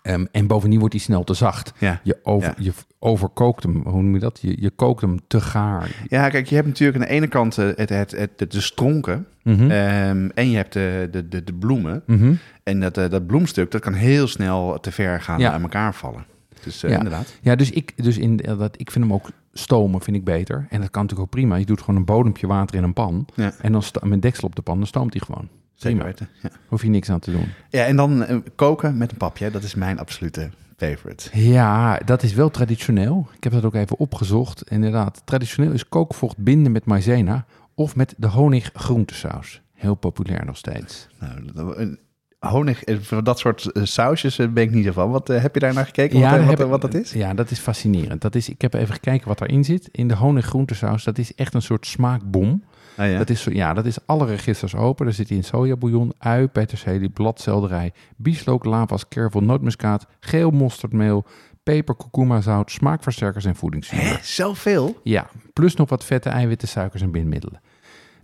ehm, 0.02 0.24
en 0.32 0.46
bovendien 0.46 0.78
wordt 0.78 0.94
die 0.94 1.02
snel 1.02 1.24
te 1.24 1.34
zacht. 1.34 1.72
Ja. 1.78 2.00
Je, 2.02 2.18
over, 2.22 2.48
Ja. 2.48 2.64
je 2.64 2.72
overkookt 2.98 3.62
hem, 3.62 3.82
hoe 3.84 4.02
noem 4.02 4.14
je 4.14 4.20
dat? 4.20 4.38
Je, 4.42 4.60
je 4.60 4.70
kookt 4.70 5.00
hem 5.00 5.18
te 5.26 5.40
gaar. 5.40 6.04
Ja, 6.08 6.28
kijk, 6.28 6.46
je 6.46 6.54
hebt 6.54 6.66
natuurlijk 6.66 6.98
aan 6.98 7.08
de 7.08 7.14
ene 7.14 7.26
kant 7.28 7.58
eh, 7.58 7.66
het, 7.74 7.88
het, 7.88 8.10
het, 8.10 8.50
de, 8.52 8.60
stronken. 8.60 9.26
Mhm. 9.42 9.70
ehm, 9.70 10.28
en 10.34 10.50
je 10.50 10.56
hebt 10.56 10.72
de, 10.72 11.08
de, 11.10 11.28
de, 11.28 11.44
de 11.44 11.52
bloemen. 11.54 12.02
Mhm. 12.06 12.34
En 12.62 12.80
dat, 12.80 12.98
eh, 12.98 13.10
dat 13.10 13.26
bloemstuk, 13.26 13.70
dat 13.70 13.80
kan 13.80 13.92
heel 13.94 14.26
snel 14.26 14.80
te 14.80 14.92
ver 14.92 15.20
gaan 15.20 15.40
Ja. 15.40 15.52
aan 15.52 15.62
elkaar 15.62 15.94
vallen. 15.94 16.24
Dus 16.64 16.82
eh, 16.82 16.90
Ja. 16.90 16.96
inderdaad. 16.96 17.38
Ja, 17.40 17.54
dus 17.56 17.70
ik, 17.70 17.92
dus 18.04 18.18
in, 18.18 18.36
dat, 18.36 18.74
ik 18.80 18.90
vind 18.90 19.04
hem 19.04 19.14
ook 19.14 19.30
stomen 19.52 20.00
vind 20.00 20.16
ik 20.16 20.24
beter. 20.24 20.66
En 20.70 20.80
dat 20.80 20.90
kan 20.90 21.02
natuurlijk 21.02 21.28
ook 21.30 21.40
prima. 21.40 21.56
Je 21.56 21.64
doet 21.66 21.80
gewoon 21.80 21.96
een 21.96 22.04
bodempje 22.04 22.46
water 22.46 22.76
in 22.76 22.82
een 22.82 22.92
pan. 22.92 23.26
Ja. 23.34 23.52
En 23.60 23.72
dan 23.72 23.82
met 24.02 24.22
deksel 24.22 24.48
op 24.48 24.56
de 24.56 24.62
pan, 24.62 24.78
dan 24.78 24.86
stoomt 24.86 25.12
hij 25.12 25.22
gewoon. 25.26 25.48
Zeker 25.80 26.04
weten. 26.04 26.28
Ja. 26.42 26.48
Hoef 26.66 26.82
je 26.82 26.88
niks 26.88 27.10
aan 27.10 27.18
te 27.20 27.30
doen. 27.30 27.46
ja, 27.70 27.84
en 27.84 27.96
dan 27.96 28.24
eh, 28.24 28.36
koken 28.54 28.96
met 28.98 29.10
een 29.10 29.16
papje. 29.16 29.50
Dat 29.50 29.62
is 29.62 29.74
mijn 29.74 29.98
absolute 29.98 30.50
favorite. 30.76 31.40
Ja, 31.40 31.98
dat 32.04 32.22
is 32.22 32.34
wel 32.34 32.50
traditioneel. 32.50 33.28
Ik 33.36 33.44
heb 33.44 33.52
dat 33.52 33.64
ook 33.64 33.74
even 33.74 33.98
opgezocht. 33.98 34.70
Inderdaad, 34.70 35.22
traditioneel 35.24 35.72
is 35.72 35.88
kookvocht 35.88 36.36
binden 36.38 36.72
met 36.72 36.84
maizena 36.84 37.44
of 37.74 37.96
met 37.96 38.14
de 38.16 38.26
honig 38.26 38.70
groentesaus. 38.74 39.60
Heel 39.74 39.94
populair 39.94 40.44
nog 40.46 40.56
steeds. 40.56 41.06
Nou, 41.20 41.52
dat- 41.54 41.76
een 41.76 41.98
honig, 42.38 42.82
eh, 42.84 42.96
voor 43.00 43.24
dat 43.24 43.38
soort 43.38 43.72
eh, 43.72 43.84
sausjes 43.84 44.38
eh, 44.38 44.48
ben 44.48 44.62
ik 44.62 44.70
niet 44.70 44.84
zo 44.84 44.92
van. 44.92 45.10
Wat 45.10 45.30
eh, 45.30 45.42
heb 45.42 45.54
je 45.54 45.60
daar 45.60 45.74
naar 45.74 45.84
gekeken? 45.86 46.14
wat, 46.20 46.24
eh, 46.24 46.30
daar 46.30 46.46
wat, 46.46 46.58
heb 46.58 46.68
wat 46.68 46.84
ik- 46.84 46.90
dat 46.92 47.00
is? 47.00 47.12
Ja, 47.12 47.34
dat 47.34 47.50
is 47.50 47.58
fascinerend. 47.58 48.20
Dat 48.20 48.34
is, 48.34 48.48
ik 48.48 48.60
heb 48.60 48.74
even 48.74 48.94
gekeken 48.94 49.28
wat 49.28 49.40
erin 49.40 49.64
zit. 49.64 49.88
In 49.92 50.08
de 50.08 50.14
honig 50.14 50.46
groentesaus, 50.46 51.04
dat 51.04 51.18
is 51.18 51.34
echt 51.34 51.54
een 51.54 51.62
soort 51.62 51.86
smaakbom. 51.86 52.64
Ah, 52.96 53.10
ja. 53.10 53.18
Dat 53.18 53.30
is, 53.30 53.44
ja, 53.44 53.74
dat 53.74 53.86
is 53.86 53.98
alle 54.06 54.26
registers 54.26 54.74
open. 54.74 55.06
Er 55.06 55.12
zit 55.12 55.30
in 55.30 55.44
sojabouillon, 55.44 56.12
ui, 56.18 56.46
peterselie, 56.46 57.08
bladselderij, 57.08 57.92
bieslook, 58.16 58.64
lavas, 58.64 59.08
kervel, 59.08 59.40
nootmuskaat, 59.40 60.06
geel 60.20 60.50
mosterdmeel, 60.50 61.24
peper, 61.62 61.96
kurkuma, 61.96 62.40
zout, 62.40 62.70
smaakversterkers 62.70 63.44
en 63.44 63.56
voedingszuren. 63.56 64.06
Hè, 64.06 64.16
zoveel? 64.22 65.00
Ja, 65.02 65.28
plus 65.52 65.74
nog 65.74 65.88
wat 65.88 66.04
vette 66.04 66.28
eiwitten, 66.28 66.68
suikers 66.68 67.02
en 67.02 67.10
bindmiddelen. 67.10 67.60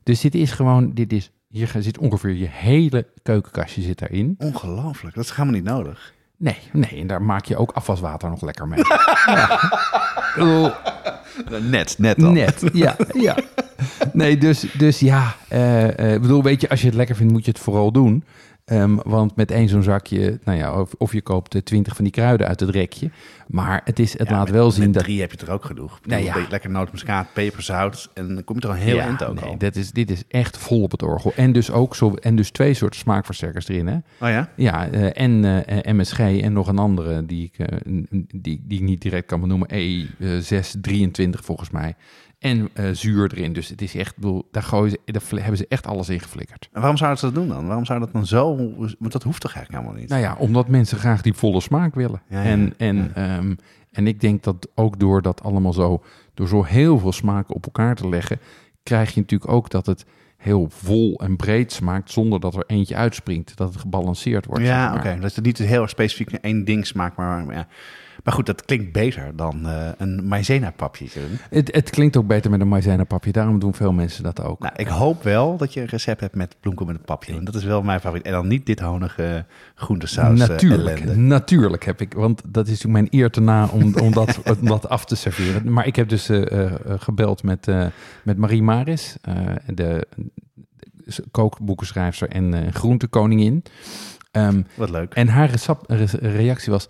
Dus 0.02 0.20
dit 0.20 0.34
is 0.34 0.50
gewoon, 0.50 0.90
dit 0.94 1.12
is, 1.12 1.30
hier 1.48 1.72
zit 1.78 1.98
ongeveer 1.98 2.34
je 2.34 2.48
hele 2.50 3.06
keukenkastje 3.22 3.82
zit 3.82 3.98
daarin. 3.98 4.34
Ongelooflijk. 4.38 5.14
Dat 5.14 5.24
is 5.24 5.30
helemaal 5.30 5.54
niet 5.54 5.64
nodig. 5.64 6.14
Nee, 6.38 6.58
nee, 6.72 7.00
en 7.00 7.06
daar 7.06 7.22
maak 7.22 7.44
je 7.44 7.56
ook 7.56 7.70
afwaswater 7.72 8.30
nog 8.30 8.42
lekker 8.42 8.68
mee. 8.68 8.78
ja. 10.36 10.80
Net, 11.60 11.94
net 11.98 12.18
dan. 12.18 12.32
Net, 12.32 12.64
ja, 12.72 12.96
ja. 13.12 13.36
Nee, 14.12 14.38
dus, 14.38 14.66
dus 14.78 15.00
ja, 15.00 15.36
eh, 15.48 15.98
eh, 15.98 16.14
ik 16.14 16.20
bedoel, 16.20 16.42
weet 16.42 16.60
je, 16.60 16.68
als 16.68 16.80
je 16.80 16.86
het 16.86 16.96
lekker 16.96 17.16
vindt, 17.16 17.32
moet 17.32 17.44
je 17.44 17.50
het 17.50 17.60
vooral 17.60 17.92
doen. 17.92 18.24
Ehm, 18.64 18.96
want 19.04 19.36
met 19.36 19.50
één 19.50 19.68
zo'n 19.68 19.82
zakje, 19.82 20.38
nou 20.44 20.58
ja, 20.58 20.80
of, 20.80 20.94
of 20.98 21.12
je 21.12 21.20
koopt 21.20 21.54
eh, 21.54 21.60
twintig 21.60 21.94
van 21.94 22.04
die 22.04 22.12
kruiden 22.12 22.46
uit 22.46 22.60
het 22.60 22.70
rekje. 22.70 23.10
Maar 23.46 23.80
het, 23.84 23.98
is, 23.98 24.18
het 24.18 24.28
Ja, 24.28 24.34
laat 24.34 24.44
met- 24.44 24.54
wel 24.54 24.70
zien 24.70 24.92
dat... 24.92 25.02
drie 25.02 25.20
heb 25.20 25.32
je 25.32 25.46
er 25.46 25.52
ook 25.52 25.64
genoeg. 25.64 25.98
Ik 25.98 26.06
Nou 26.06 26.22
ja. 26.22 26.34
Lekker 26.50 26.70
nootmuskaat, 26.70 27.32
peperzout. 27.32 28.10
En 28.14 28.34
dan 28.34 28.44
kom 28.44 28.56
je 28.56 28.62
er 28.62 28.68
al 28.68 28.74
heel 28.74 28.96
ja, 28.96 29.04
eind 29.04 29.24
ook 29.24 29.34
nee, 29.40 29.44
al. 29.50 29.58
dat 29.58 29.76
is, 29.76 29.90
dit 29.92 30.10
is 30.10 30.22
echt 30.28 30.58
vol 30.58 30.82
op 30.82 30.90
het 30.90 31.02
orgel. 31.02 31.32
En 31.36 31.52
dus 31.52 31.70
ook 31.70 31.94
zo, 31.94 32.14
en 32.14 32.36
dus 32.36 32.50
twee 32.50 32.74
soorten 32.74 33.00
smaakversterkers 33.00 33.68
erin, 33.68 33.86
hè. 33.86 33.94
Oh 33.94 34.28
ja? 34.28 34.48
Ja, 34.56 34.88
eh, 34.88 35.22
en 35.22 35.64
eh, 35.66 35.92
MSG 35.94 36.18
en 36.18 36.52
nog 36.52 36.68
een 36.68 36.78
andere 36.78 37.26
die 37.26 37.44
ik, 37.44 37.66
eh, 37.66 37.78
die, 38.34 38.62
die 38.64 38.78
ik 38.78 38.84
niet 38.84 39.00
direct 39.02 39.26
kan 39.26 39.40
benoemen. 39.40 39.68
E623 39.68 41.40
volgens 41.44 41.70
mij. 41.70 41.94
En 42.38 42.70
zuur 42.92 43.32
erin. 43.34 43.52
Dus 43.52 43.68
het 43.68 43.82
is 43.82 43.94
echt, 43.94 44.16
bedoel, 44.16 44.48
daar, 44.50 44.62
gooien 44.62 44.90
ze, 44.90 44.98
daar 45.12 45.22
hebben 45.40 45.56
ze 45.56 45.66
echt 45.68 45.86
alles 45.86 46.08
in 46.08 46.20
geflikkerd. 46.20 46.68
En 46.72 46.80
waarom 46.80 46.96
zouden 46.96 47.18
ze 47.20 47.24
dat 47.26 47.34
doen 47.34 47.48
dan? 47.48 47.66
Waarom 47.66 47.84
zou 47.84 48.00
dat 48.00 48.12
dan 48.12 48.26
zo... 48.26 48.56
Want 48.98 49.12
dat 49.12 49.22
hoeft 49.22 49.40
toch 49.40 49.54
eigenlijk 49.54 49.82
helemaal 49.82 50.00
niet? 50.02 50.10
Nou 50.10 50.22
ja, 50.22 50.36
omdat 50.38 50.68
mensen 50.68 50.98
graag 50.98 51.22
die 51.22 51.32
volle 51.34 51.60
smaak 51.60 51.94
willen. 51.94 52.22
Ja, 52.28 52.42
ja, 52.42 52.48
en, 52.48 52.74
en, 52.76 53.12
ehm, 53.36 53.54
en 53.92 54.06
ik 54.06 54.20
denk 54.20 54.42
dat 54.42 54.68
ook 54.74 54.98
door 54.98 55.22
dat 55.22 55.42
allemaal 55.42 55.72
zo, 55.72 56.02
door 56.34 56.48
zo 56.48 56.62
heel 56.62 56.98
veel 56.98 57.12
smaken 57.12 57.54
op 57.54 57.64
elkaar 57.64 57.94
te 57.94 58.08
leggen, 58.08 58.40
krijg 58.82 59.14
je 59.14 59.20
natuurlijk 59.20 59.52
ook 59.52 59.70
dat 59.70 59.86
het 59.86 60.04
heel 60.36 60.68
vol 60.70 61.20
en 61.20 61.36
breed 61.36 61.72
smaakt, 61.72 62.10
zonder 62.10 62.40
dat 62.40 62.54
er 62.54 62.64
eentje 62.66 62.96
uitspringt. 62.96 63.56
Dat 63.56 63.68
het 63.68 63.80
gebalanceerd 63.80 64.46
wordt. 64.46 64.64
Ja, 64.64 64.88
zeg 64.88 64.98
oké. 64.98 65.08
maar. 65.08 65.20
Dat 65.20 65.34
het 65.34 65.44
niet 65.44 65.58
heel 65.58 65.82
erg 65.82 65.90
specifiek 65.90 66.32
één 66.32 66.64
ding 66.64 66.86
smaakt, 66.86 67.16
maar... 67.16 67.44
maar 67.44 67.54
ja. 67.54 67.68
Maar 68.26 68.34
goed, 68.34 68.46
dat 68.46 68.64
klinkt 68.64 68.92
beter 68.92 69.36
dan 69.36 69.68
eh, 69.68 69.88
een 69.98 70.26
maizena-papje. 70.28 71.06
Het, 71.50 71.74
het 71.74 71.90
klinkt 71.90 72.16
ook 72.16 72.26
beter 72.26 72.50
met 72.50 72.60
een 72.60 72.68
maizena-papje. 72.68 73.32
Daarom 73.32 73.58
doen 73.58 73.74
veel 73.74 73.92
mensen 73.92 74.22
dat 74.22 74.42
ook. 74.42 74.60
Nou, 74.60 74.72
ik 74.76 74.86
hoop 74.86 75.22
wel 75.22 75.56
dat 75.56 75.74
je 75.74 75.80
een 75.80 75.86
recept 75.86 76.20
hebt 76.20 76.34
met 76.34 76.56
bloemkool 76.60 76.86
met 76.86 76.96
een 76.96 77.04
papje. 77.04 77.32
Want 77.32 77.46
dat 77.46 77.54
is 77.54 77.64
wel 77.64 77.82
mijn 77.82 78.00
favoriet. 78.00 78.26
En 78.26 78.32
dan 78.32 78.48
niet 78.48 78.66
dit 78.66 78.80
honige 78.80 79.44
groentesaus 79.74 80.40
eh, 80.40 80.48
natuurlijk, 80.48 81.00
ellende. 81.00 81.16
natuurlijk 81.16 81.84
heb 81.84 82.00
ik, 82.00 82.12
want 82.12 82.42
dat 82.46 82.68
is 82.68 82.86
mijn 82.86 83.06
eer 83.10 83.30
te 83.30 83.40
na 83.40 83.66
om, 83.66 83.98
om, 83.98 84.12
dat, 84.12 84.42
om 84.60 84.66
dat 84.66 84.88
af 84.88 85.04
te 85.04 85.16
serveren. 85.16 85.72
Maar 85.72 85.86
ik 85.86 85.96
heb 85.96 86.08
dus 86.08 86.28
eh, 86.28 86.72
gebeld 86.86 87.42
met, 87.42 87.66
met 88.22 88.36
Marie 88.36 88.62
Maris, 88.62 89.16
de, 89.66 90.06
kookboekenschrijfster 91.30 92.28
en 92.28 92.72
groentekoningin. 92.72 93.62
Ehm, 94.30 94.62
Wat 94.74 94.90
leuk. 94.90 95.14
en 95.14 95.28
haar 95.28 95.50
re- 95.86 96.06
reactie 96.20 96.72
was, 96.72 96.88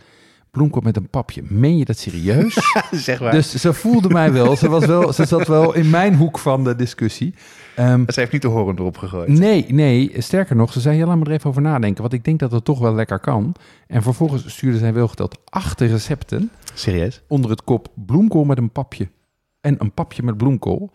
bloemkool 0.57 0.83
met 0.83 0.97
een 0.97 1.09
papje, 1.09 1.42
meen 1.49 1.77
je 1.77 1.85
dat 1.85 1.99
serieus? 1.99 2.59
zeg 2.90 3.21
maar. 3.21 3.31
dus 3.33 3.55
ze 3.55 3.73
voelde 3.73 4.09
mij 4.09 4.33
wel, 4.33 4.57
ze, 4.57 4.69
was 4.69 4.87
wel, 4.87 5.12
ze 5.12 5.25
zat 5.27 5.47
wel 5.49 5.75
in 5.75 5.90
mijn 5.90 6.14
hoek 6.14 6.38
van 6.38 6.64
de 6.64 6.77
discussie. 6.77 7.35
Ehm, 7.75 8.03
Ze 8.07 8.21
heeft 8.21 8.33
niet 8.33 8.42
de 8.42 8.49
horen 8.49 8.79
erop 8.79 8.99
gegooid. 8.99 9.29
Nee, 9.29 9.66
nee, 9.69 10.12
sterker 10.19 10.57
nog, 10.57 10.73
ze 10.73 10.81
zei, 10.81 10.97
ja, 10.99 11.07
laat 11.07 11.16
me 11.16 11.25
er 11.25 11.31
even 11.31 11.51
over 11.51 11.62
nadenken, 11.62 12.03
want 12.03 12.14
ik 12.14 12.25
denk 12.25 12.38
dat 12.38 12.53
het 12.53 12.64
toch 12.64 12.79
wel 12.79 12.95
lekker 12.95 13.19
kan. 13.19 13.55
En 13.87 14.03
vervolgens 14.03 14.51
stuurde 14.53 14.79
zij 14.79 14.92
wel 14.92 15.09
geteld 15.09 15.38
acht 15.45 15.81
recepten 15.81 16.51
Serieus? 16.75 17.23
onder 17.29 17.51
het 17.51 17.64
kop 17.64 17.88
bloemkool 17.95 18.45
met 18.45 18.59
een 18.59 18.71
papje. 18.73 19.09
En 19.61 19.77
een 19.79 19.92
papje 19.92 20.23
met 20.23 20.37
bloemkool. 20.37 20.90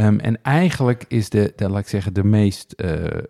Ehm, 0.00 0.18
en 0.18 0.42
eigenlijk 0.42 1.04
is 1.08 1.28
de, 1.30 1.52
de, 1.56 1.68
laat 1.68 1.80
ik 1.80 1.88
zeggen, 1.88 2.14
de 2.14 2.24
meest, 2.24 2.72
eh, 2.72 3.04
eh, 3.06 3.20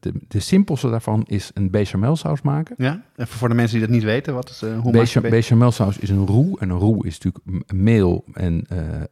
de, 0.00 0.12
de 0.28 0.40
simpelste 0.40 0.90
daarvan 0.90 1.24
is 1.26 1.50
een 1.54 1.70
bechamelsaus 1.70 2.42
maken. 2.42 2.74
Ja? 2.78 3.02
Even 3.16 3.38
voor 3.38 3.48
de 3.48 3.54
mensen 3.54 3.78
die 3.78 3.86
dat 3.86 3.96
niet 3.96 4.04
weten, 4.04 4.34
wat 4.34 4.48
is, 4.50 4.62
eh, 4.62 4.68
hoe 4.68 4.76
maak 4.82 4.92
je 4.94 4.98
Becha- 5.00 5.20
be- 5.20 5.28
Bechamelsaus 5.28 5.98
is 5.98 6.10
een 6.10 6.26
roe. 6.26 6.58
En 6.60 6.70
een 6.70 6.78
roe 6.78 7.06
is 7.06 7.18
natuurlijk 7.18 7.72
meel 7.72 8.24
en 8.32 8.66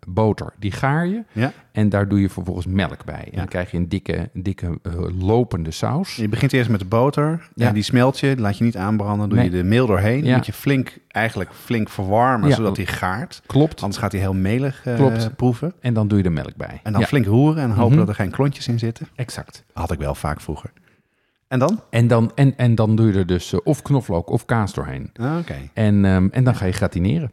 boter. 0.08 0.52
Die 0.58 0.72
gaar 0.72 1.06
je. 1.06 1.22
Ja? 1.32 1.52
En 1.78 1.88
daar 1.88 2.08
doe 2.08 2.20
je 2.20 2.28
vervolgens 2.28 2.66
melk 2.66 3.04
bij. 3.04 3.14
En 3.24 3.28
Ja. 3.30 3.36
dan 3.36 3.46
krijg 3.48 3.70
je 3.70 3.76
een 3.76 3.88
dikke, 3.88 4.30
dikke 4.32 4.78
eh, 4.82 4.92
lopende 5.18 5.70
saus. 5.70 6.16
Je 6.16 6.28
begint 6.28 6.52
eerst 6.52 6.70
met 6.70 6.80
de 6.80 6.86
boter. 6.86 7.48
Ja. 7.54 7.66
En 7.68 7.74
die 7.74 7.82
smelt 7.82 8.18
je, 8.20 8.34
laat 8.38 8.58
je 8.58 8.64
niet 8.64 8.76
aanbranden. 8.76 9.28
Doe 9.28 9.38
Nee. 9.38 9.50
je 9.50 9.56
de 9.56 9.62
meel 9.64 9.86
doorheen. 9.86 10.24
Ja. 10.24 10.36
Moet 10.36 10.46
je 10.46 10.52
flink, 10.52 10.98
eigenlijk 11.08 11.50
flink 11.54 11.88
verwarmen, 11.88 12.52
zodat 12.52 12.76
hij 12.76 12.86
gaart. 12.86 13.42
Klopt. 13.46 13.80
Anders 13.82 14.00
gaat 14.00 14.12
hij 14.12 14.20
heel 14.20 14.34
melig 14.34 14.86
eh, 14.86 14.94
Klopt. 14.94 15.36
proeven. 15.36 15.72
En 15.80 15.94
dan 15.94 16.08
doe 16.08 16.18
je 16.18 16.24
er 16.24 16.32
melk 16.32 16.56
bij. 16.56 16.80
En 16.82 16.92
dan 16.92 17.02
flink 17.02 17.26
roeren 17.26 17.62
en 17.62 17.70
hopen 17.70 17.88
Mhm. 17.88 17.98
dat 17.98 18.08
er 18.08 18.14
geen 18.14 18.30
klontjes 18.30 18.68
in 18.68 18.78
zitten. 18.78 19.08
exact. 19.14 19.64
Had 19.72 19.92
ik 19.92 19.98
wel 19.98 20.14
vaak 20.14 20.40
vroeger. 20.40 20.70
En 21.48 21.58
dan? 21.58 21.80
En 21.90 22.06
dan, 22.06 22.32
en, 22.34 22.54
en 22.56 22.74
dan 22.74 22.96
doe 22.96 23.12
je 23.12 23.18
er 23.18 23.26
dus 23.26 23.52
eh, 23.52 23.58
of 23.64 23.82
knoflook 23.82 24.30
of 24.30 24.44
kaas 24.44 24.74
doorheen. 24.74 25.10
Ah, 25.20 25.36
Oké. 25.38 25.54
En, 25.74 26.04
ehm, 26.04 26.28
en 26.30 26.44
dan 26.44 26.54
ga 26.54 26.64
je 26.66 26.72
gratineren. 26.72 27.30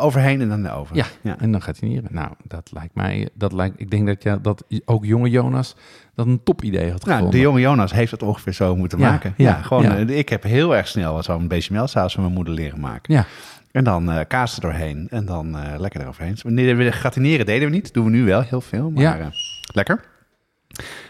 Overheen 0.00 0.40
en 0.40 0.48
dan 0.48 0.62
de 0.62 0.70
over. 0.72 0.96
Ja, 0.96 1.06
ja. 1.22 1.36
en 1.38 1.52
dan 1.52 1.60
gratineren. 1.60 2.08
Nou, 2.12 2.30
dat 2.44 2.70
lijkt 2.72 2.94
mij, 2.94 3.28
dat 3.34 3.52
lijkt, 3.52 3.80
ik 3.80 3.90
denk 3.90 4.06
dat, 4.06 4.22
ja, 4.22 4.36
dat 4.36 4.64
ook 4.84 5.04
jonge 5.04 5.30
Jonas 5.30 5.76
dat 6.14 6.26
een 6.26 6.42
top 6.42 6.62
idee 6.62 6.90
had 6.90 7.00
Nou, 7.04 7.10
gevonden. 7.16 7.30
de 7.30 7.40
jonge 7.40 7.60
Jonas 7.60 7.92
heeft 7.92 8.10
het 8.10 8.22
ongeveer 8.22 8.52
zo 8.52 8.76
moeten 8.76 8.98
Ja, 8.98 9.10
maken. 9.10 9.34
ja, 9.36 9.48
Ja, 9.48 9.62
gewoon, 9.62 9.84
eh, 9.84 10.18
ik 10.18 10.28
heb 10.28 10.42
heel 10.42 10.76
erg 10.76 10.88
snel 10.88 11.22
zo'n 11.22 11.48
bechamelsaus 11.48 12.12
van 12.12 12.22
mijn 12.22 12.34
moeder 12.34 12.54
leren 12.54 12.80
maken. 12.80 13.14
Ja, 13.14 13.26
En 13.72 13.84
dan 13.84 14.10
eh, 14.10 14.20
kaas 14.28 14.54
er 14.54 14.60
doorheen 14.60 15.06
en 15.10 15.24
dan 15.24 15.58
eh, 15.58 15.78
lekker 15.78 16.00
eroverheen. 16.00 16.36
Nee, 16.42 16.74
we 16.74 16.90
gratineren 16.90 17.46
deden 17.46 17.68
we 17.68 17.74
niet. 17.74 17.92
doen 17.94 18.04
we 18.04 18.10
nu 18.10 18.24
wel 18.24 18.42
heel 18.42 18.60
veel, 18.60 18.90
maar 18.90 19.02
Ja. 19.02 19.30
lekker. 19.74 20.04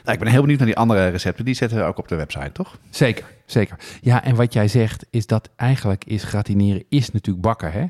Nou, 0.04 0.16
ik 0.18 0.18
ben 0.24 0.28
heel 0.32 0.40
benieuwd 0.40 0.58
naar 0.58 0.66
die 0.68 0.76
andere 0.76 1.08
recepten. 1.08 1.44
Die 1.44 1.54
zetten 1.54 1.78
we 1.78 1.84
ook 1.84 1.98
op 1.98 2.08
de 2.08 2.14
website, 2.16 2.52
toch? 2.52 2.78
zeker, 2.90 3.24
zeker. 3.46 3.76
Ja, 4.00 4.24
en 4.24 4.34
wat 4.34 4.52
jij 4.52 4.68
zegt 4.68 5.06
is 5.10 5.26
dat 5.26 5.50
eigenlijk 5.56 6.04
is 6.04 6.24
gratineren 6.24 6.84
is 6.88 7.10
natuurlijk 7.10 7.44
bakken, 7.46 7.72
hè? 7.72 7.84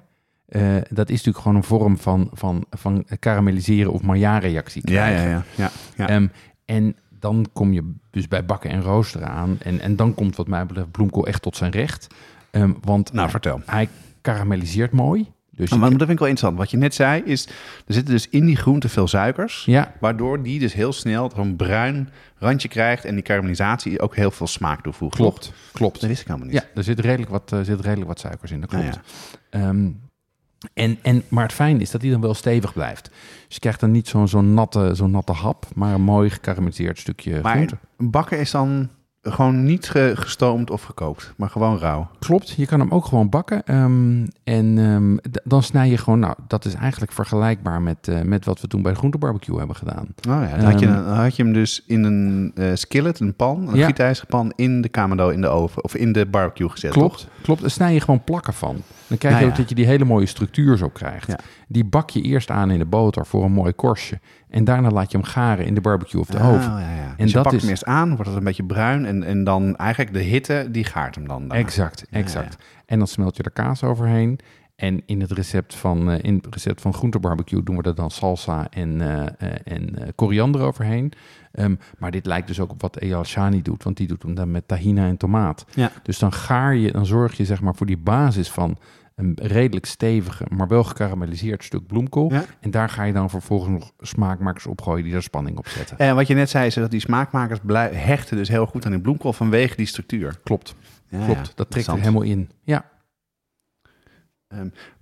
Eh, 0.46 0.62
dat 0.90 1.08
is 1.08 1.16
natuurlijk 1.16 1.38
gewoon 1.38 1.56
een 1.56 1.62
vorm 1.62 1.98
van, 1.98 2.30
van, 2.32 2.64
van 2.70 3.04
karamelliseren 3.18 3.92
of 3.92 4.02
Maillard-reactie 4.02 4.82
krijgen. 4.82 5.28
ja. 5.28 5.44
ja, 5.54 5.70
ja. 5.96 6.08
Ehm, 6.08 6.26
en 6.64 6.96
dan 7.18 7.46
kom 7.52 7.72
je 7.72 7.94
dus 8.10 8.28
bij 8.28 8.44
bakken 8.44 8.70
en 8.70 8.82
roosteren 8.82 9.28
aan. 9.28 9.56
En, 9.62 9.80
en 9.80 9.96
dan 9.96 10.14
komt 10.14 10.36
wat 10.36 10.46
mij 10.46 10.66
betreft 10.66 10.90
bloemkool 10.90 11.26
echt 11.26 11.42
tot 11.42 11.56
zijn 11.56 11.70
recht. 11.70 12.06
Ehm, 12.50 12.72
want 12.80 13.12
nou, 13.12 13.30
vertel. 13.30 13.60
hij 13.66 13.88
karamelliseert 14.20 14.92
mooi. 14.92 15.34
Dus 15.50 15.70
Maar 15.70 15.80
dat 15.90 15.98
vind 15.98 16.10
ik 16.10 16.18
wel 16.18 16.28
interessant. 16.28 16.58
Wat 16.58 16.70
je 16.70 16.76
net 16.76 16.94
zei 16.94 17.22
is, 17.22 17.46
er 17.86 17.94
zitten 17.94 18.14
dus 18.14 18.28
in 18.28 18.44
die 18.46 18.56
groente 18.56 18.88
veel 18.88 19.08
suikers. 19.08 19.64
ja, 19.64 19.92
Waardoor 20.00 20.42
die 20.42 20.58
dus 20.58 20.72
heel 20.72 20.92
snel 20.92 21.30
zo'n 21.36 21.56
bruin 21.56 22.08
randje 22.38 22.68
krijgt. 22.68 23.04
En 23.04 23.14
die 23.14 23.22
karamellisatie 23.22 24.00
ook 24.00 24.16
heel 24.16 24.30
veel 24.30 24.46
smaak 24.46 24.82
toevoegt. 24.82 25.16
klopt. 25.16 25.52
Klopt. 25.72 26.00
Dat 26.00 26.08
wist 26.08 26.20
ik 26.20 26.26
helemaal 26.26 26.48
niet. 26.48 26.56
Ja, 26.56 26.64
er 26.74 26.84
zit 26.84 27.00
redelijk 27.00 27.30
wat, 27.30 27.52
eh, 27.52 27.58
zit 27.62 27.80
redelijk 27.80 28.06
wat 28.08 28.20
suikers 28.20 28.50
in, 28.50 28.60
dat 28.60 28.74
Ah, 28.74 28.80
klopt. 28.80 29.00
Ehm, 29.50 29.88
en, 30.74 30.98
en, 31.02 31.22
maar 31.28 31.42
het 31.42 31.52
fijne 31.52 31.80
is 31.80 31.90
dat 31.90 32.02
hij 32.02 32.10
dan 32.10 32.20
wel 32.20 32.34
stevig 32.34 32.72
blijft. 32.72 33.04
Dus 33.46 33.54
je 33.54 33.60
krijgt 33.60 33.80
dan 33.80 33.90
niet 33.90 34.08
zo'n 34.08 34.28
zo'n 34.28 34.54
natte, 34.54 34.90
zo'n 34.94 35.10
natte 35.10 35.32
hap, 35.32 35.66
maar 35.74 35.94
een 35.94 36.02
mooi 36.02 36.30
gekarameliseerd 36.30 36.98
stukje 36.98 37.40
Maar 37.42 37.54
groente. 37.54 37.76
bakken 37.98 38.38
is 38.38 38.50
dan 38.50 38.88
gewoon 39.22 39.64
niet 39.64 39.88
ge- 39.88 40.12
gestoomd 40.14 40.70
of 40.70 40.82
gekookt, 40.82 41.32
maar 41.36 41.50
gewoon 41.50 41.78
rauw. 41.78 42.08
Klopt, 42.18 42.50
je 42.50 42.66
kan 42.66 42.80
hem 42.80 42.90
ook 42.90 43.04
gewoon 43.04 43.28
bakken. 43.28 43.64
ehm, 43.64 44.26
en 44.44 44.78
ehm, 44.78 45.16
dan 45.44 45.62
snij 45.62 45.88
je 45.88 45.96
gewoon, 45.98 46.18
nou, 46.18 46.34
dat 46.48 46.64
is 46.64 46.74
eigenlijk 46.74 47.12
vergelijkbaar 47.12 47.82
met, 47.82 48.08
eh, 48.08 48.20
met 48.22 48.44
wat 48.44 48.60
we 48.60 48.66
toen 48.68 48.82
bij 48.82 48.92
de 48.92 48.98
groentebarbecue 48.98 49.58
hebben 49.58 49.76
gedaan. 49.76 50.06
Oh 50.28 50.42
ja, 50.50 50.56
dan, 50.56 50.64
had 50.70 50.80
je, 50.80 50.86
Ehm, 50.86 50.94
dan 51.04 51.14
had 51.16 51.36
je 51.36 51.42
hem 51.42 51.52
dus 51.52 51.82
in 51.86 52.04
een 52.04 52.52
eh, 52.54 52.70
skillet, 52.74 53.20
een 53.20 53.34
pan, 53.34 53.68
een 53.68 53.94
Ja. 53.96 54.12
pan, 54.28 54.52
in 54.56 54.80
de 54.82 54.88
kamado 54.88 55.28
in 55.28 55.40
de 55.40 55.48
oven 55.48 55.84
of 55.84 55.94
in 55.94 56.12
de 56.12 56.26
barbecue 56.26 56.68
gezet. 56.68 56.90
Klopt, 56.90 57.18
toch? 57.20 57.28
klopt. 57.42 57.60
Dan 57.60 57.70
snij 57.70 57.92
je 57.92 58.00
gewoon 58.00 58.24
plakken 58.24 58.52
van. 58.54 58.76
Dan 59.08 59.18
krijg 59.18 59.34
je 59.34 59.40
Nou 59.40 59.50
ook 59.52 59.58
dat 59.58 59.68
je 59.68 59.74
die 59.74 59.86
hele 59.86 60.04
mooie 60.04 60.26
structuur 60.26 60.76
zo 60.76 60.88
krijgt. 60.88 61.26
Ja. 61.28 61.38
Die 61.68 61.84
bak 61.84 62.10
je 62.10 62.20
eerst 62.22 62.50
aan 62.50 62.70
in 62.70 62.78
de 62.78 62.84
boter 62.84 63.26
voor 63.26 63.44
een 63.44 63.52
mooi 63.52 63.72
korstje. 63.72 64.20
En 64.50 64.64
daarna 64.64 64.90
laat 64.90 65.10
je 65.10 65.16
hem 65.18 65.26
garen 65.26 65.66
in 65.66 65.74
de 65.74 65.80
barbecue 65.80 66.20
of 66.20 66.26
de 66.26 66.38
Ah, 66.38 66.48
oven. 66.48 66.70
ja. 66.72 66.78
En 66.86 67.14
Dus 67.16 67.26
je 67.26 67.32
dat 67.32 67.42
pakt 67.42 67.54
is- 67.54 67.60
hem 67.60 67.70
eerst 67.70 67.84
aan, 67.84 68.08
wordt 68.14 68.26
het 68.26 68.36
een 68.36 68.44
beetje 68.44 68.64
bruin 68.64 69.06
en, 69.06 69.22
en 69.22 69.44
dan 69.44 69.76
eigenlijk 69.76 70.12
de 70.12 70.20
hitte, 70.22 70.68
die 70.70 70.84
gaart 70.84 71.14
hem 71.14 71.28
dan. 71.28 71.50
Exact, 71.52 72.06
exact. 72.10 72.56
En 72.86 72.98
dan 72.98 73.06
smelt 73.06 73.36
je 73.36 73.42
er 73.42 73.50
kaas 73.50 73.82
overheen. 73.84 74.38
En 74.76 75.02
in 75.06 75.20
het 75.20 75.30
recept 75.30 75.74
van, 75.74 76.10
eh, 76.10 76.18
in 76.22 76.34
het 76.34 76.54
recept 76.54 76.80
van 76.80 76.94
groentebarbecue 76.94 77.62
doen 77.62 77.76
we 77.76 77.82
er 77.82 77.94
dan 77.94 78.10
salsa 78.10 78.66
en, 78.70 79.00
eh, 79.00 79.26
eh, 79.38 79.58
en 79.64 80.14
koriander 80.14 80.60
overheen. 80.60 81.12
Ehm, 81.52 81.74
maar 81.98 82.10
dit 82.10 82.26
lijkt 82.26 82.46
dus 82.46 82.60
ook 82.60 82.70
op 82.70 82.80
wat 82.80 82.96
Eyal 82.96 83.24
Shani 83.24 83.62
doet, 83.62 83.82
want 83.84 83.96
die 83.96 84.06
doet 84.06 84.22
hem 84.22 84.34
dan 84.34 84.50
met 84.50 84.68
tahina 84.68 85.06
en 85.06 85.16
tomaat. 85.16 85.64
Ja. 85.74 85.90
Dus 86.02 86.18
dan 86.18 86.32
gaar 86.32 86.74
je, 86.74 86.92
dan 86.92 87.06
zorg 87.06 87.36
je 87.36 87.44
zeg 87.44 87.60
maar 87.60 87.74
voor 87.74 87.86
die 87.86 87.98
basis 87.98 88.50
van 88.50 88.78
een 89.14 89.38
redelijk 89.42 89.86
stevige, 89.86 90.46
maar 90.48 90.68
wel 90.68 90.84
gekarameliseerd 90.84 91.64
stuk 91.64 91.86
bloemkool. 91.86 92.32
Ja. 92.32 92.44
En 92.60 92.70
daar 92.70 92.88
ga 92.88 93.02
je 93.04 93.12
dan 93.12 93.30
vervolgens 93.30 93.70
nog 93.70 93.92
smaakmakers 94.00 94.66
opgooien 94.66 95.04
die 95.04 95.14
er 95.14 95.22
spanning 95.22 95.58
op 95.58 95.68
zetten. 95.68 95.98
En 95.98 96.14
wat 96.14 96.26
je 96.26 96.34
net 96.34 96.50
zei, 96.50 96.66
is 96.66 96.74
dat 96.74 96.90
die 96.90 97.00
smaakmakers 97.00 97.60
hechten 97.92 98.36
dus 98.36 98.48
heel 98.48 98.66
goed 98.66 98.84
aan 98.84 98.92
die 98.92 99.00
bloemkool 99.00 99.32
vanwege 99.32 99.76
die 99.76 99.86
structuur. 99.86 100.38
Klopt, 100.42 100.74
Ja, 101.08 101.24
klopt. 101.24 101.52
dat 101.54 101.70
trekt 101.70 101.86
er 101.86 101.98
helemaal 101.98 102.22
in. 102.22 102.50
Ja, 102.62 102.84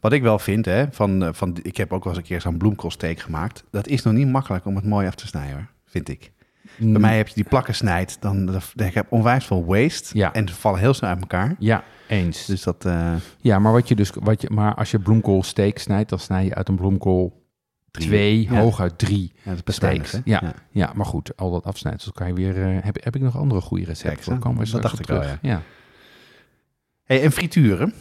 Wat 0.00 0.12
ik 0.12 0.22
wel 0.22 0.38
vind, 0.38 0.64
hè, 0.64 0.84
van, 0.90 1.24
eh, 1.24 1.32
van, 1.32 1.56
ik 1.62 1.76
heb 1.76 1.92
ook 1.92 2.04
wel 2.04 2.12
eens 2.12 2.22
een 2.22 2.28
keer 2.28 2.40
zo'n 2.40 2.56
bloemkoolsteek 2.56 3.20
gemaakt. 3.20 3.64
Dat 3.70 3.86
is 3.86 4.02
nog 4.02 4.14
niet 4.14 4.28
makkelijk 4.28 4.64
om 4.66 4.76
het 4.76 4.84
mooi 4.84 5.06
af 5.06 5.14
te 5.14 5.26
snijden, 5.26 5.54
hoor, 5.54 5.66
vind 5.86 6.08
ik. 6.08 6.32
Mm. 6.78 6.92
Bij 6.92 7.00
mij 7.00 7.16
heb 7.16 7.28
je 7.28 7.34
die 7.34 7.44
plakken 7.44 7.74
snijdt, 7.74 8.16
dan, 8.20 8.46
dan 8.46 8.60
heb 8.92 9.06
onwijs 9.08 9.44
veel 9.44 9.64
waste. 9.64 10.18
Ja. 10.18 10.32
En 10.32 10.48
ze 10.48 10.54
vallen 10.54 10.80
heel 10.80 10.94
snel 10.94 11.10
uit 11.10 11.20
elkaar. 11.20 11.54
ja, 11.58 11.84
eens. 12.08 12.46
Dus 12.46 12.62
dat, 12.62 12.84
eh, 12.84 13.14
Ja, 13.40 13.58
maar, 13.58 13.72
wat 13.72 13.88
je 13.88 13.94
dus, 13.94 14.10
wat 14.20 14.40
je, 14.42 14.50
maar 14.50 14.74
als 14.74 14.90
je 14.90 14.98
bloemkool 14.98 15.42
steek 15.42 15.78
snijdt, 15.78 16.08
dan 16.10 16.18
snij 16.18 16.44
je 16.44 16.54
uit 16.54 16.68
een 16.68 16.76
bloemkool 16.76 17.42
Drie. 17.90 18.06
twee, 18.06 18.42
Ja. 18.50 18.60
hooguit 18.60 18.98
drie. 18.98 19.32
ja, 19.42 19.54
dat 19.64 19.74
steaks. 19.74 20.12
hè? 20.12 20.18
Ja. 20.24 20.54
Ja, 20.70 20.92
maar 20.94 21.06
goed, 21.06 21.36
al 21.36 21.50
dat 21.50 21.64
afsnijden, 21.64 22.12
kan 22.12 22.26
je 22.26 22.32
weer... 22.34 22.62
eh, 22.62 22.84
heb, 22.84 23.04
heb 23.04 23.16
ik 23.16 23.22
nog 23.22 23.36
andere 23.36 23.60
goede 23.60 23.84
recepten? 23.84 24.38
Kijk, 24.40 24.56
we 24.58 24.70
Dat 24.70 24.82
dacht 24.82 24.98
ik 24.98 25.06
wel, 25.06 25.20
terug. 25.20 25.38
Ja. 25.42 25.62
Hey, 27.04 27.22
en 27.22 27.32
frituren, 27.32 27.94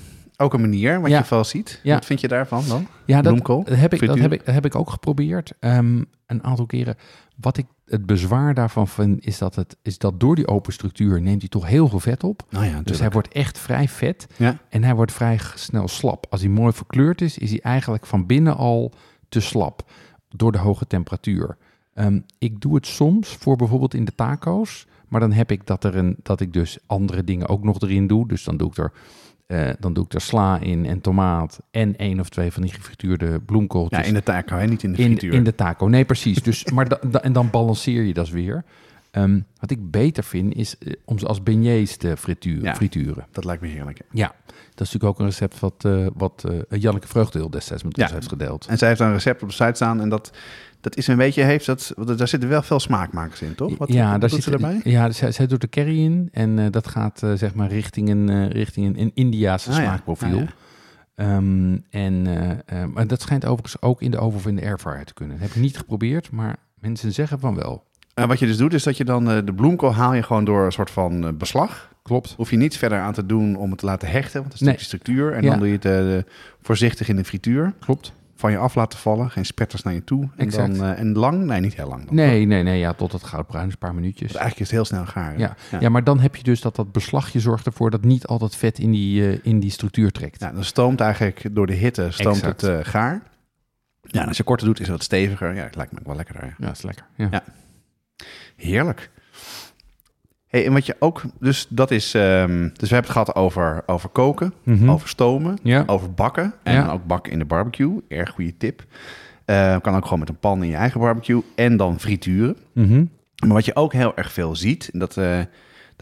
ook 0.44 0.54
een 0.54 0.62
manier 0.62 1.02
wat 1.02 1.10
Ja. 1.10 1.18
je 1.18 1.24
veel 1.24 1.44
ziet. 1.44 1.80
Ja. 1.84 1.94
Wat 1.94 2.06
vind 2.06 2.22
je 2.22 2.28
daarvan 2.28 2.64
dan? 2.68 2.88
Ja, 3.06 3.22
dat, 3.22 3.32
Bloemkool, 3.32 3.64
heb 3.70 3.94
ik, 3.94 4.06
dat, 4.06 4.20
heb 4.20 4.34
ik, 4.34 4.46
dat 4.46 4.54
heb 4.54 4.66
ik 4.66 4.76
ook 4.76 4.90
geprobeerd. 4.90 5.54
ehm, 5.60 6.02
een 6.26 6.44
aantal 6.44 6.66
keren. 6.66 6.96
Wat 7.36 7.58
ik 7.58 7.66
het 7.86 8.06
bezwaar 8.06 8.54
daarvan 8.54 8.88
vind, 8.88 9.26
is 9.26 9.38
dat, 9.38 9.56
het, 9.56 9.78
is 9.82 9.98
dat 9.98 10.20
door 10.20 10.36
die 10.36 10.48
open 10.48 10.74
structuur 10.74 11.22
neemt 11.22 11.40
hij 11.42 11.50
toch 11.50 11.68
heel 11.68 11.88
veel 11.88 12.00
vet 12.00 12.24
op. 12.24 12.44
Nou 12.50 12.66
ja, 12.66 12.82
Dus 12.84 13.00
hij 13.00 13.10
wordt 13.10 13.28
echt 13.28 13.58
vrij 13.58 13.88
vet 13.88 14.28
Ja. 14.38 14.58
en 14.70 14.84
hij 14.84 14.96
wordt 14.96 15.12
vrij 15.12 15.40
snel 15.56 15.88
slap. 15.88 16.26
Als 16.30 16.42
hij 16.42 16.50
mooi 16.50 16.74
verkleurd 16.74 17.22
is, 17.22 17.38
is 17.38 17.50
hij 17.50 17.60
eigenlijk 17.62 18.06
van 18.06 18.26
binnen 18.26 18.56
al 18.58 18.94
te 19.30 19.40
slap 19.40 19.92
door 20.30 20.52
de 20.52 20.58
hoge 20.58 20.88
temperatuur. 20.88 21.58
Ehm, 21.94 22.20
ik 22.38 22.62
doe 22.62 22.76
het 22.76 22.88
soms 22.88 23.28
voor 23.40 23.56
bijvoorbeeld 23.56 23.94
in 23.94 24.06
de 24.06 24.16
taco's, 24.16 24.88
maar 25.08 25.20
dan 25.20 25.32
heb 25.32 25.52
ik 25.52 25.66
dat, 25.68 25.84
er 25.84 25.96
een, 25.96 26.16
dat 26.24 26.40
ik 26.40 26.54
dus 26.54 26.78
andere 26.86 27.24
dingen 27.24 27.48
ook 27.48 27.64
nog 27.64 27.80
erin 27.82 28.08
doe. 28.08 28.28
Dus 28.28 28.44
dan 28.44 28.58
doe 28.58 28.70
ik 28.70 28.78
er, 28.78 28.92
eh, 29.54 29.74
dan 29.80 29.94
doe 29.94 30.06
ik 30.06 30.14
er 30.14 30.22
sla 30.22 30.60
in 30.60 30.86
en 30.86 31.02
tomaat 31.02 31.60
en 31.72 31.98
één 31.98 32.20
of 32.20 32.30
twee 32.30 32.52
van 32.52 32.62
die 32.62 32.72
gefrituurde 32.72 33.40
bloemkooltjes 33.40 34.00
Ja, 34.00 34.06
in 34.06 34.14
de 34.14 34.24
taco, 34.24 34.56
hè? 34.58 34.66
niet 34.68 34.84
in 34.84 34.92
de 34.94 34.98
in, 35.02 35.06
frituur. 35.10 35.34
in 35.34 35.44
de 35.44 35.56
taco. 35.56 35.88
Nee, 35.88 36.06
precies. 36.06 36.42
Dus, 36.44 36.66
maar 36.66 36.88
da- 36.90 37.00
da- 37.12 37.22
en 37.22 37.34
dan 37.34 37.50
balanceer 37.50 38.04
je 38.04 38.14
dat 38.14 38.30
weer. 38.30 38.64
Ehm, 39.14 39.40
wat 39.60 39.72
ik 39.72 39.92
beter 39.92 40.24
vind, 40.24 40.56
is 40.56 40.78
eh, 40.78 40.94
om 41.06 41.20
ze 41.20 41.26
als 41.26 41.44
beignets 41.44 41.98
te 41.98 42.18
frituren. 42.18 42.64
Ja. 42.64 42.76
frituren. 42.76 43.26
Dat 43.32 43.46
lijkt 43.46 43.62
me 43.62 43.68
heerlijk. 43.68 44.00
Ja, 44.12 44.28
dat 44.46 44.56
is 44.88 44.94
natuurlijk 44.94 45.04
ook 45.04 45.20
een 45.20 45.26
recept 45.26 45.60
wat, 45.60 45.86
eh, 45.86 46.08
wat 46.14 46.44
eh, 46.70 46.80
Janneke 46.80 47.08
Vreugdeel 47.08 47.50
destijds 47.50 47.84
met 47.84 47.98
ons 47.98 48.12
heeft 48.12 48.28
gedeeld. 48.28 48.66
En 48.66 48.78
zij 48.78 48.88
heeft 48.88 49.00
een 49.00 49.12
recept 49.12 49.44
op 49.44 49.48
de 49.50 49.54
site 49.56 49.72
staan 49.74 50.02
en 50.02 50.10
dat, 50.10 50.32
dat 50.82 50.96
is 50.96 51.08
een 51.08 51.18
beetje, 51.18 51.44
heeft 51.44 51.66
dat, 51.66 51.94
daar 52.18 52.28
zitten 52.28 52.50
wel 52.50 52.62
veel 52.62 52.80
smaakmakers 52.80 53.42
in, 53.42 53.56
toch? 53.56 53.78
Wat, 53.78 53.94
ja, 53.94 54.12
wat 54.12 54.12
daar 54.12 54.20
doet 54.20 54.32
zit 54.32 54.44
ze 54.44 54.52
erbij? 54.52 54.80
Ja, 54.84 55.12
zij, 55.12 55.32
zij 55.32 55.48
doet 55.48 55.62
de 55.62 55.70
curry 55.70 56.04
in 56.04 56.30
en 56.32 56.72
dat 56.72 56.88
gaat 56.88 57.22
zeg 57.36 57.54
maar 57.54 57.70
richting 57.70 58.10
een, 58.10 58.48
richting 58.50 58.88
een, 58.88 59.02
een 59.02 59.12
Indiaanse 59.14 59.70
Ah, 59.70 59.76
ja. 59.76 59.82
smaakprofiel. 59.84 60.40
Ah, 60.40 60.44
ja. 60.46 60.54
Ehm, 61.16 61.78
en 61.90 62.22
maar 62.94 63.08
dat 63.08 63.22
schijnt 63.22 63.46
overigens 63.46 63.82
ook 63.82 64.02
in 64.02 64.12
de 64.12 64.18
oven 64.18 64.40
of 64.40 64.46
in 64.48 64.56
de 64.56 64.62
airfryer 64.66 65.06
te 65.06 65.14
kunnen. 65.14 65.38
Dat 65.38 65.48
heb 65.48 65.56
ik 65.56 65.62
niet 65.62 65.78
geprobeerd, 65.78 66.32
maar 66.32 66.56
mensen 66.80 67.12
zeggen 67.14 67.40
van 67.40 67.56
wel. 67.56 67.92
En 68.14 68.28
wat 68.28 68.40
je 68.40 68.46
dus 68.46 68.58
doet, 68.58 68.74
is 68.74 68.84
dat 68.84 68.98
je 68.98 69.04
dan 69.06 69.30
eh, 69.32 69.38
de 69.46 69.54
bloemkool 69.54 69.94
haal 69.94 70.14
je 70.14 70.24
gewoon 70.24 70.46
door 70.46 70.66
een 70.66 70.72
soort 70.72 70.92
van 70.92 71.26
eh, 71.28 71.34
beslag. 71.34 71.92
Klopt. 72.04 72.34
Hoef 72.38 72.50
je 72.50 72.58
niets 72.58 72.78
verder 72.78 73.00
aan 73.00 73.14
te 73.14 73.26
doen 73.26 73.56
om 73.56 73.70
het 73.70 73.80
te 73.80 73.86
laten 73.86 74.08
hechten, 74.10 74.40
want 74.40 74.52
dat 74.52 74.62
is 74.62 74.68
Nee. 74.68 74.74
een 74.74 74.80
stukje 74.80 74.98
structuur. 75.04 75.34
En 75.34 75.44
Ja. 75.44 75.50
dan 75.50 75.60
doe 75.60 75.68
je 75.68 75.74
het 75.74 75.86
eh, 76.26 76.32
voorzichtig 76.62 77.08
in 77.08 77.16
de 77.16 77.24
frituur. 77.24 77.74
Klopt. 77.80 78.14
Van 78.36 78.52
je 78.52 78.58
af 78.58 78.76
laten 78.76 79.00
vallen, 79.00 79.30
geen 79.32 79.46
spetters 79.46 79.84
naar 79.84 79.94
je 79.94 80.04
toe. 80.04 80.22
En, 80.24 80.46
Exact. 80.46 80.78
dan, 80.78 80.86
eh, 80.88 81.00
en 81.00 81.14
lang? 81.14 81.44
Nee, 81.46 81.60
niet 81.60 81.76
heel 81.76 81.88
lang. 81.88 82.06
Dan. 82.06 82.16
Nee, 82.16 82.46
nee, 82.46 82.64
nee. 82.64 82.80
Ja, 82.80 82.94
tot 82.94 83.12
het 83.12 83.24
goudbruin 83.24 83.66
is 83.68 83.72
een 83.74 83.78
paar 83.80 83.94
minuutjes. 83.96 84.32
Want 84.32 84.40
eigenlijk 84.42 84.60
is 84.72 84.78
het 84.78 84.88
heel 84.90 84.98
snel 84.98 85.06
gaar. 85.12 85.38
Ja. 85.40 85.56
Ja. 85.80 85.90
maar 85.90 86.04
dan 86.04 86.20
heb 86.20 86.36
je 86.36 86.44
dus 86.44 86.62
dat 86.62 86.76
dat 86.76 86.92
beslagje 86.92 87.40
zorgt 87.40 87.66
ervoor 87.66 87.90
dat 87.90 88.04
niet 88.04 88.26
al 88.28 88.38
dat 88.38 88.56
vet 88.56 88.80
in 88.80 88.92
die, 88.92 89.42
in 89.42 89.60
die 89.60 89.72
structuur 89.72 90.12
trekt. 90.12 90.40
Ja, 90.42 90.52
dan 90.52 90.64
stoomt 90.64 91.00
eigenlijk 91.00 91.46
door 91.52 91.68
de 91.68 91.74
hitte 91.74 92.08
stoomt 92.12 92.36
Exact. 92.36 92.62
het 92.62 92.88
gaar. 92.88 93.22
Ja, 94.02 94.22
en 94.22 94.28
als 94.28 94.38
je 94.38 94.44
korter 94.44 94.68
doet, 94.68 94.80
is 94.80 94.88
het 94.88 94.96
wat 94.96 95.04
steviger. 95.04 95.56
Ja, 95.56 95.64
het 95.64 95.76
lijkt 95.76 95.92
me 95.92 96.00
ook 96.00 96.06
wel 96.06 96.16
lekkerder. 96.16 96.44
ja. 96.46 96.54
Ja, 96.66 96.72
is 96.72 96.82
lekker. 96.82 97.06
Ja. 97.16 97.44
Heerlijk. 98.56 99.12
Hey, 100.48 100.66
en 100.66 100.74
wat 100.74 100.86
je 100.86 100.96
ook, 101.00 101.22
dus 101.40 101.66
dat 101.70 101.92
is, 101.92 102.14
ehm, 102.14 102.62
dus 102.62 102.90
we 102.90 102.96
hebben 102.96 102.98
het 102.98 103.10
gehad 103.10 103.36
over, 103.36 103.84
over 103.86 104.10
koken, 104.10 104.54
Mhm. 104.64 104.90
over 104.90 105.08
stomen, 105.08 105.58
Ja. 105.64 105.84
over 105.86 106.14
bakken 106.14 106.54
en 106.64 106.74
Ja. 106.74 106.92
ook 106.92 107.06
bakken 107.06 107.32
in 107.32 107.40
de 107.40 107.46
barbecue. 107.46 108.02
Erg 108.08 108.30
goede 108.30 108.58
tip. 108.58 108.84
Eh, 109.46 109.78
kan 109.82 109.96
ook 109.96 110.04
gewoon 110.04 110.20
met 110.20 110.30
een 110.30 110.40
pan 110.40 110.64
in 110.64 110.70
je 110.70 110.76
eigen 110.76 111.00
barbecue 111.00 111.42
en 111.56 111.78
dan 111.78 112.00
frituren. 112.00 112.58
Mhm. 112.74 113.06
Maar 113.46 113.54
wat 113.54 113.66
je 113.66 113.76
ook 113.76 113.94
heel 113.94 114.16
erg 114.18 114.32
veel 114.32 114.56
ziet, 114.56 114.90
en 114.94 115.00
dat, 115.00 115.18
eh, 115.18 115.24
daar 115.26 115.48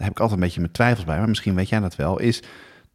heb 0.06 0.10
ik 0.12 0.20
altijd 0.20 0.32
een 0.40 0.46
beetje 0.46 0.60
mijn 0.60 0.72
twijfels 0.74 1.06
bij, 1.06 1.18
maar 1.18 1.28
misschien 1.30 1.56
weet 1.56 1.70
jij 1.70 1.80
dat 1.80 1.96
wel, 1.96 2.20
is 2.20 2.44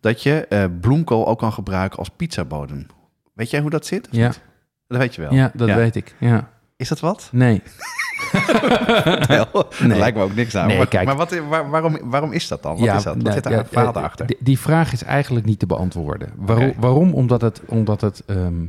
dat 0.00 0.22
je 0.22 0.46
eh, 0.48 0.64
bloemkool 0.80 1.26
ook 1.28 1.38
kan 1.38 1.52
gebruiken 1.52 1.98
als 1.98 2.08
pizzabodem. 2.16 2.86
Weet 3.32 3.50
jij 3.50 3.60
hoe 3.60 3.70
dat 3.70 3.86
zit? 3.86 4.08
of 4.08 4.16
Ja. 4.16 4.26
niet? 4.26 4.40
Dat 4.88 4.98
weet 4.98 5.14
je 5.14 5.20
wel. 5.20 5.34
Ja, 5.34 5.50
dat 5.54 5.68
weet 5.74 5.96
ik. 5.96 6.14
Ja. 6.20 6.50
Is 6.76 6.88
dat 6.88 7.00
wat? 7.00 7.28
Nee. 7.32 7.62
Nee. 9.88 9.98
lijkt 9.98 10.16
me 10.16 10.22
ook 10.22 10.34
niks 10.34 10.54
aan. 10.54 10.66
Nee, 10.66 10.76
maar 10.76 10.88
kijk. 10.88 11.06
maar 11.06 11.16
wat, 11.16 11.38
waar- 11.48 11.70
waarom, 11.70 11.98
waarom 12.04 12.32
is 12.32 12.48
dat 12.48 12.62
dan? 12.62 12.76
Wat 12.78 12.86
is 12.96 13.02
dat? 13.02 13.14
Wat 13.14 13.22
nou, 13.22 13.34
zit 13.34 13.42
daar 13.44 13.52
ja, 13.52 13.64
verhaal 13.64 13.86
eh, 13.88 13.94
daarachter? 13.94 14.26
Die, 14.38 14.58
vraag 14.58 14.92
is 14.92 15.02
eigenlijk 15.02 15.46
niet 15.46 15.58
te 15.58 15.66
beantwoorden. 15.66 16.28
Waarom? 16.78 17.14
Omdat, 17.14 17.40
het, 17.40 17.60
omdat, 17.66 18.00
het, 18.00 18.22
ehm, 18.26 18.66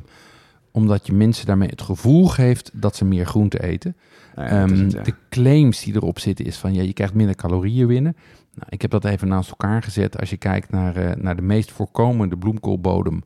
omdat 0.72 1.08
je 1.08 1.14
mensen 1.14 1.46
daarmee 1.46 1.70
het 1.70 1.82
gevoel 1.82 2.28
geeft 2.28 2.72
dat 2.74 2.96
ze 2.96 3.06
meer 3.06 3.26
groente 3.26 3.64
eten. 3.64 3.96
Is 4.36 4.44
Ehm, 4.44 4.70
het. 4.70 5.06
De 5.06 5.14
claims 5.30 5.84
die 5.84 5.96
erop 5.96 6.20
zitten 6.20 6.46
is 6.46 6.58
van 6.58 6.74
ja, 6.74 6.82
je 6.82 6.94
krijgt 6.94 7.14
minder 7.14 7.36
calorieën 7.36 7.88
binnen. 7.88 8.16
Nou, 8.54 8.68
ik 8.70 8.82
heb 8.82 8.92
dat 8.92 9.06
even 9.06 9.28
naast 9.28 9.50
elkaar 9.50 9.84
gezet. 9.84 10.20
Als 10.20 10.30
je 10.30 10.38
kijkt 10.38 10.72
naar, 10.72 10.96
eh, 10.96 11.16
naar 11.16 11.36
de 11.36 11.42
meest 11.42 11.72
voorkomende 11.72 12.38
bloemkoolbodem. 12.38 13.24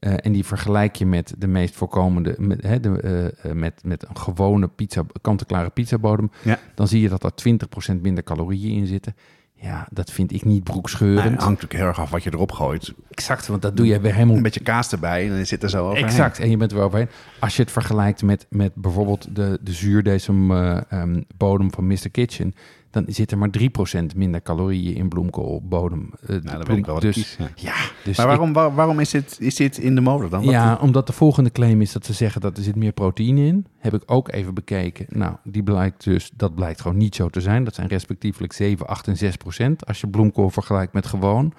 Eh, 0.00 0.12
en 0.16 0.32
die 0.32 0.44
vergelijk 0.44 0.96
je 0.96 1.06
met 1.06 1.34
de 1.38 1.46
meest 1.46 1.74
voorkomende, 1.74 2.34
met, 2.38 2.62
hè, 2.62 2.80
de, 2.80 3.00
eh, 3.00 3.50
eh, 3.50 3.56
met, 3.56 3.80
met 3.84 4.08
een 4.08 4.16
gewone 4.16 4.68
pizza, 4.68 5.04
kant-en-klare 5.20 5.70
pizzabodem. 5.70 6.30
Ja. 6.42 6.58
Dan 6.74 6.88
zie 6.88 7.00
je 7.00 7.08
dat 7.08 7.24
er 7.24 7.34
20% 7.34 8.00
minder 8.02 8.24
calorieën 8.24 8.76
in 8.76 8.86
zitten. 8.86 9.14
Ja, 9.62 9.88
dat 9.90 10.10
vind 10.10 10.32
ik 10.32 10.44
niet 10.44 10.64
broekscheurend. 10.64 11.30
het 11.30 11.42
hangt 11.42 11.44
natuurlijk 11.44 11.72
heel 11.72 11.86
erg 11.86 12.00
af 12.00 12.10
wat 12.10 12.22
je 12.22 12.30
erop 12.32 12.52
gooit. 12.52 12.94
exact, 13.10 13.46
want 13.46 13.62
dat 13.62 13.76
doe 13.76 13.86
je 13.86 14.00
weer 14.00 14.14
helemaal 14.14 14.36
Een 14.36 14.42
beetje 14.42 14.62
kaas 14.62 14.92
erbij 14.92 15.28
en 15.28 15.36
dan 15.36 15.46
zit 15.46 15.62
er 15.62 15.70
zo 15.70 15.84
overheen. 15.84 16.04
Exact, 16.04 16.38
en 16.38 16.50
je 16.50 16.56
bent 16.56 16.70
er 16.70 16.76
wel 16.76 16.86
overheen. 16.86 17.08
Als 17.38 17.56
je 17.56 17.62
het 17.62 17.70
vergelijkt 17.70 18.22
met, 18.22 18.46
met 18.48 18.74
bijvoorbeeld 18.74 19.34
de, 19.34 19.58
de 19.62 19.72
zuurdesem 19.72 20.50
eh, 20.50 20.80
ehm, 20.88 21.22
bodem 21.36 21.72
van 21.72 21.86
Mr. 21.86 22.10
Kitchen, 22.10 22.54
dan 22.90 23.04
zit 23.08 23.30
er 23.30 23.38
maar 23.38 23.50
3% 23.58 24.16
minder 24.16 24.42
calorieën 24.42 24.94
in 24.94 25.08
bloemkoolbodem. 25.08 26.10
Eh, 26.26 26.36
Nou, 26.42 26.62
wel 26.66 26.80
wat 26.82 27.00
dus, 27.00 27.14
kies, 27.14 27.36
ja. 27.38 27.48
Ja, 27.54 27.74
dus 28.04 28.16
Maar 28.16 28.26
ik- 28.26 28.32
waarom, 28.32 28.52
waar- 28.52 28.74
waarom 28.74 29.00
is, 29.00 29.10
dit, 29.10 29.36
is 29.40 29.54
dit 29.54 29.78
in 29.78 29.94
de 29.94 30.00
mode 30.00 30.28
dan? 30.28 30.40
Wat- 30.44 30.50
ja, 30.50 30.78
omdat 30.80 31.06
de 31.06 31.12
volgende 31.12 31.50
claim 31.52 31.80
is 31.80 31.92
dat 31.92 32.06
ze 32.06 32.12
zeggen 32.12 32.40
dat 32.40 32.56
er 32.56 32.62
zit 32.62 32.76
meer 32.76 32.92
proteïne 32.92 33.46
in. 33.46 33.66
Heb 33.78 33.94
ik 33.94 34.02
ook 34.06 34.32
even 34.32 34.54
bekeken. 34.54 35.06
Nou, 35.08 35.34
die 35.44 35.62
blijkt 35.62 36.04
dus, 36.04 36.30
dat 36.36 36.54
blijkt 36.54 36.80
gewoon 36.80 36.96
niet 36.96 37.14
zo 37.14 37.28
te 37.28 37.40
zijn. 37.40 37.64
Dat 37.64 37.74
zijn 37.74 37.88
respectievelijk 37.88 38.52
7, 38.52 38.86
8 38.86 39.06
en 39.08 39.16
6 39.16 39.36
procent 39.36 39.86
als 39.86 40.00
je 40.00 40.06
bloemkool 40.08 40.50
vergelijkt 40.50 40.92
met 40.92 41.06
gewoon. 41.06 41.52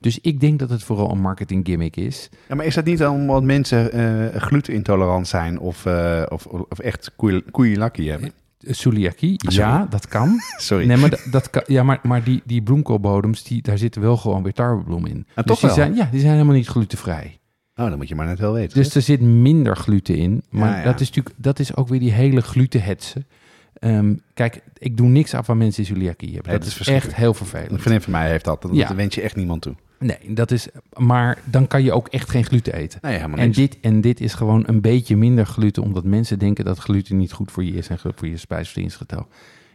Dus 0.00 0.18
ik 0.20 0.40
denk 0.40 0.58
dat 0.58 0.70
het 0.70 0.82
vooral 0.82 1.10
een 1.10 1.20
marketing 1.20 1.66
gimmick 1.66 1.96
is. 1.96 2.28
Ja, 2.48 2.54
maar 2.54 2.64
is 2.66 2.74
dat 2.74 2.84
niet 2.84 3.04
omdat 3.06 3.42
mensen 3.42 3.92
eh 3.92 4.40
glutenintolerant 4.40 5.28
zijn 5.28 5.58
of, 5.58 5.86
eh, 5.86 6.22
of, 6.28 6.46
of 6.46 6.78
echt 6.78 7.10
koeien- 7.16 7.50
koeienlakkie 7.50 8.10
hebben? 8.10 8.32
Ah, 8.66 9.54
ja, 9.54 9.86
dat 9.90 10.08
kan. 10.08 10.40
Sorry. 10.56 10.86
Nee, 10.86 10.96
maar, 10.96 11.10
dat, 11.10 11.26
dat 11.30 11.50
kan, 11.50 11.62
ja, 11.66 11.82
maar, 11.82 11.98
maar 12.02 12.24
die, 12.24 12.42
die 12.44 12.62
bloemkoolbodems, 12.62 13.42
die, 13.42 13.62
daar 13.62 13.78
zitten 13.78 14.00
wel 14.02 14.16
gewoon 14.16 14.42
weer 14.42 14.52
tarwebloem 14.52 15.06
in. 15.06 15.26
Ah, 15.28 15.34
dus 15.34 15.44
toch 15.44 15.58
die 15.58 15.66
wel? 15.68 15.76
zijn, 15.78 15.94
ja, 15.94 16.08
die 16.10 16.20
zijn 16.20 16.32
helemaal 16.32 16.54
niet 16.54 16.66
glutenvrij. 16.66 17.38
Oh, 17.76 17.88
dan 17.88 17.96
moet 17.96 18.08
je 18.08 18.14
maar 18.14 18.26
net 18.26 18.38
wel 18.38 18.52
weten. 18.52 18.78
Dus 18.78 18.94
er 18.94 19.02
zit 19.02 19.20
minder 19.20 19.76
gluten 19.76 20.16
in. 20.16 20.42
Maar 20.50 20.70
Ja, 20.70 20.78
ja. 20.78 20.84
Dat, 20.84 21.00
is 21.00 21.06
natuurlijk, 21.08 21.34
dat 21.38 21.58
is 21.58 21.76
ook 21.76 21.88
weer 21.88 22.00
die 22.00 22.12
hele 22.12 22.40
glutenhetsen. 22.40 23.26
Ehm, 23.74 24.14
kijk, 24.34 24.60
ik 24.78 24.96
doe 24.96 25.06
niks 25.08 25.34
af 25.34 25.44
van 25.46 25.58
mensen 25.58 25.84
die 25.84 25.94
celiakie 25.94 26.32
hebben. 26.32 26.50
Nee, 26.50 26.60
dat 26.60 26.68
het 26.72 26.80
is 26.80 26.86
echt 26.88 27.14
heel 27.14 27.28
een 27.28 27.34
vervelend. 27.34 27.80
vriendin 27.80 28.00
van 28.02 28.12
mij 28.12 28.28
heeft 28.30 28.44
dat. 28.44 28.62
Dat 28.62 28.74
Ja. 28.74 28.94
wens 28.94 29.14
je 29.14 29.20
echt 29.20 29.36
niemand 29.36 29.62
toe. 29.62 29.74
Nee, 30.06 30.34
dat 30.34 30.50
is, 30.50 30.68
maar 30.96 31.38
dan 31.44 31.66
kan 31.66 31.82
je 31.82 31.92
ook 31.92 32.08
echt 32.08 32.30
geen 32.30 32.44
gluten 32.44 32.74
eten. 32.74 32.98
Nee, 33.02 33.14
helemaal 33.16 33.38
En 33.38 33.44
niks. 33.44 33.56
dit, 33.56 33.80
en 33.80 34.00
dit 34.00 34.20
is 34.20 34.34
gewoon 34.34 34.62
een 34.66 34.80
beetje 34.80 35.16
minder 35.16 35.46
gluten, 35.46 35.82
omdat 35.82 36.04
mensen 36.04 36.38
denken 36.38 36.64
dat 36.64 36.78
gluten 36.78 37.16
niet 37.16 37.32
goed 37.32 37.52
voor 37.52 37.64
je 37.64 37.72
is 37.72 37.88
en 37.88 37.98
goed 37.98 38.12
voor 38.16 38.28
je 38.28 38.36
spijsverteringsgetal. 38.36 39.26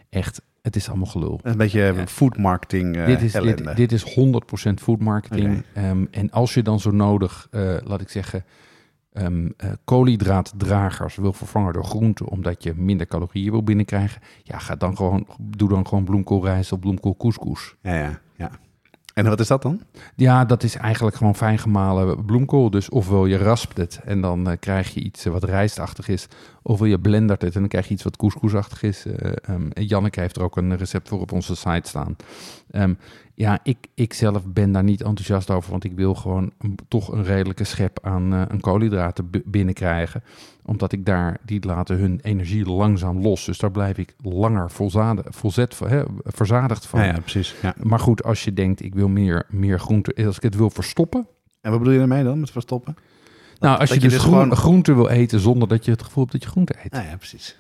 Echt, 0.10 0.42
het 0.62 0.76
is 0.76 0.88
allemaal 0.90 1.06
gelul. 1.08 1.40
Een 1.44 1.58
beetje 1.58 1.80
Ja. 1.82 2.08
food 2.08 2.38
marketing 2.38 2.96
eh, 2.98 3.06
dit, 3.06 3.22
is, 3.22 3.32
dit, 3.32 3.76
dit 3.76 3.92
is 3.92 4.04
100% 4.04 4.74
food 4.82 5.00
marketing. 5.00 5.64
Ehm, 5.74 6.06
en 6.12 6.32
als 6.32 6.54
je 6.54 6.62
dan 6.62 6.80
zo 6.80 6.92
nodig, 6.92 7.48
eh, 7.52 7.76
laat 7.84 8.02
ik 8.02 8.10
zeggen, 8.10 8.44
eh, 9.12 9.26
koolhydraatdragers 9.86 11.16
wil 11.16 11.34
vervangen 11.34 11.74
door 11.74 11.84
groenten, 11.86 12.28
omdat 12.28 12.64
je 12.64 12.74
minder 12.76 13.08
calorieën 13.08 13.52
wil 13.52 13.64
binnenkrijgen, 13.64 14.22
ja, 14.44 14.58
ga 14.60 14.76
dan 14.76 14.96
gewoon, 14.96 15.28
doe 15.40 15.70
dan 15.70 15.88
gewoon 15.88 16.04
bloemkoolrijst 16.04 16.72
of 16.72 16.80
bloemkool 16.80 17.18
couscous. 17.18 17.76
Ja, 17.82 17.94
ja, 17.96 18.20
ja. 18.36 18.52
En 19.14 19.26
wat 19.26 19.40
is 19.40 19.48
dat 19.48 19.62
dan? 19.62 19.82
Ja, 20.16 20.46
dat 20.46 20.64
is 20.64 20.76
eigenlijk 20.76 21.16
gewoon 21.16 21.36
fijn 21.36 21.60
gemalen 21.60 22.26
bloemkool. 22.26 22.70
Dus 22.70 22.90
ofwel 22.90 23.26
je 23.26 23.38
raspt 23.38 23.78
het 23.78 24.00
en 24.06 24.22
dan 24.22 24.50
eh, 24.50 24.58
krijg 24.60 24.94
je 24.94 25.00
iets 25.00 25.26
eh, 25.26 25.32
wat 25.32 25.44
rijstachtig 25.44 26.08
is. 26.08 26.28
Ofwel 26.62 26.88
je 26.88 27.00
blendert 27.00 27.42
het 27.42 27.54
en 27.54 27.60
dan 27.60 27.70
krijg 27.70 27.88
je 27.88 27.94
iets 27.94 28.04
wat 28.04 28.18
couscousachtig 28.18 28.84
is. 28.84 29.06
En 29.42 29.72
Janneke 29.74 30.20
heeft 30.20 30.36
er 30.36 30.44
ook 30.44 30.58
een 30.58 30.78
recept 30.78 31.08
voor 31.08 31.20
op 31.20 31.32
onze 31.32 31.56
site 31.56 31.90
staan. 31.90 32.16
Ehm, 32.72 32.94
ja, 33.40 33.60
ik, 33.64 33.78
ik 33.94 34.14
zelf 34.14 34.46
ben 34.48 34.72
daar 34.72 34.84
niet 34.84 35.02
enthousiast 35.02 35.50
over, 35.50 35.72
want 35.72 35.84
ik 35.84 35.92
wil 35.96 36.16
gewoon 36.16 36.52
een- 36.58 36.78
toch 36.88 37.12
een 37.12 37.24
redelijke 37.24 37.64
schep 37.64 38.00
aan, 38.02 38.34
eh, 38.34 38.42
aan 38.42 38.60
koolhydraten 38.60 39.30
binnenkrijgen. 39.46 40.24
Omdat 40.66 40.92
ik 40.92 41.06
daar, 41.06 41.38
die 41.46 41.66
laten 41.66 41.98
hun 41.98 42.20
energie 42.24 42.66
langzaam 42.66 43.22
los. 43.22 43.46
Dus 43.46 43.58
daar 43.58 43.72
blijf 43.72 43.98
ik 43.98 44.16
langer 44.24 44.72
volzade, 44.72 45.24
volzet, 45.30 45.80
hè, 45.86 46.04
verzadigd 46.24 46.86
van. 46.88 47.00
Ja, 47.00 47.06
ja, 47.06 47.20
precies. 47.20 47.56
Ja. 47.62 47.76
Maar 47.84 48.00
goed, 48.00 48.24
als 48.24 48.44
je 48.44 48.54
denkt, 48.54 48.84
ik 48.84 48.94
wil 48.96 49.08
meer, 49.08 49.46
meer 49.50 49.80
groente, 49.80 50.26
als 50.26 50.36
ik 50.36 50.44
het 50.44 50.56
wil 50.56 50.70
verstoppen. 50.70 51.28
En 51.62 51.70
wat 51.70 51.80
bedoel 51.80 51.94
je 51.94 52.00
daarmee 52.00 52.24
dan, 52.24 52.40
met 52.40 52.52
verstoppen? 52.52 52.96
nou, 53.60 53.80
als 53.80 53.90
je, 53.90 53.96
je 53.96 54.02
dus, 54.02 54.12
dus 54.14 54.22
groen- 54.22 54.34
gewoon- 54.34 54.56
groente 54.56 54.94
wil 54.94 55.08
eten 55.08 55.40
zonder 55.40 55.68
dat 55.68 55.86
je 55.86 55.92
het 55.92 56.04
gevoel 56.04 56.24
hebt 56.24 56.32
dat 56.36 56.44
je 56.44 56.50
groente 56.50 56.74
eet. 56.84 56.94
Ja, 56.96 57.02
ja, 57.02 57.16
precies. 57.18 57.56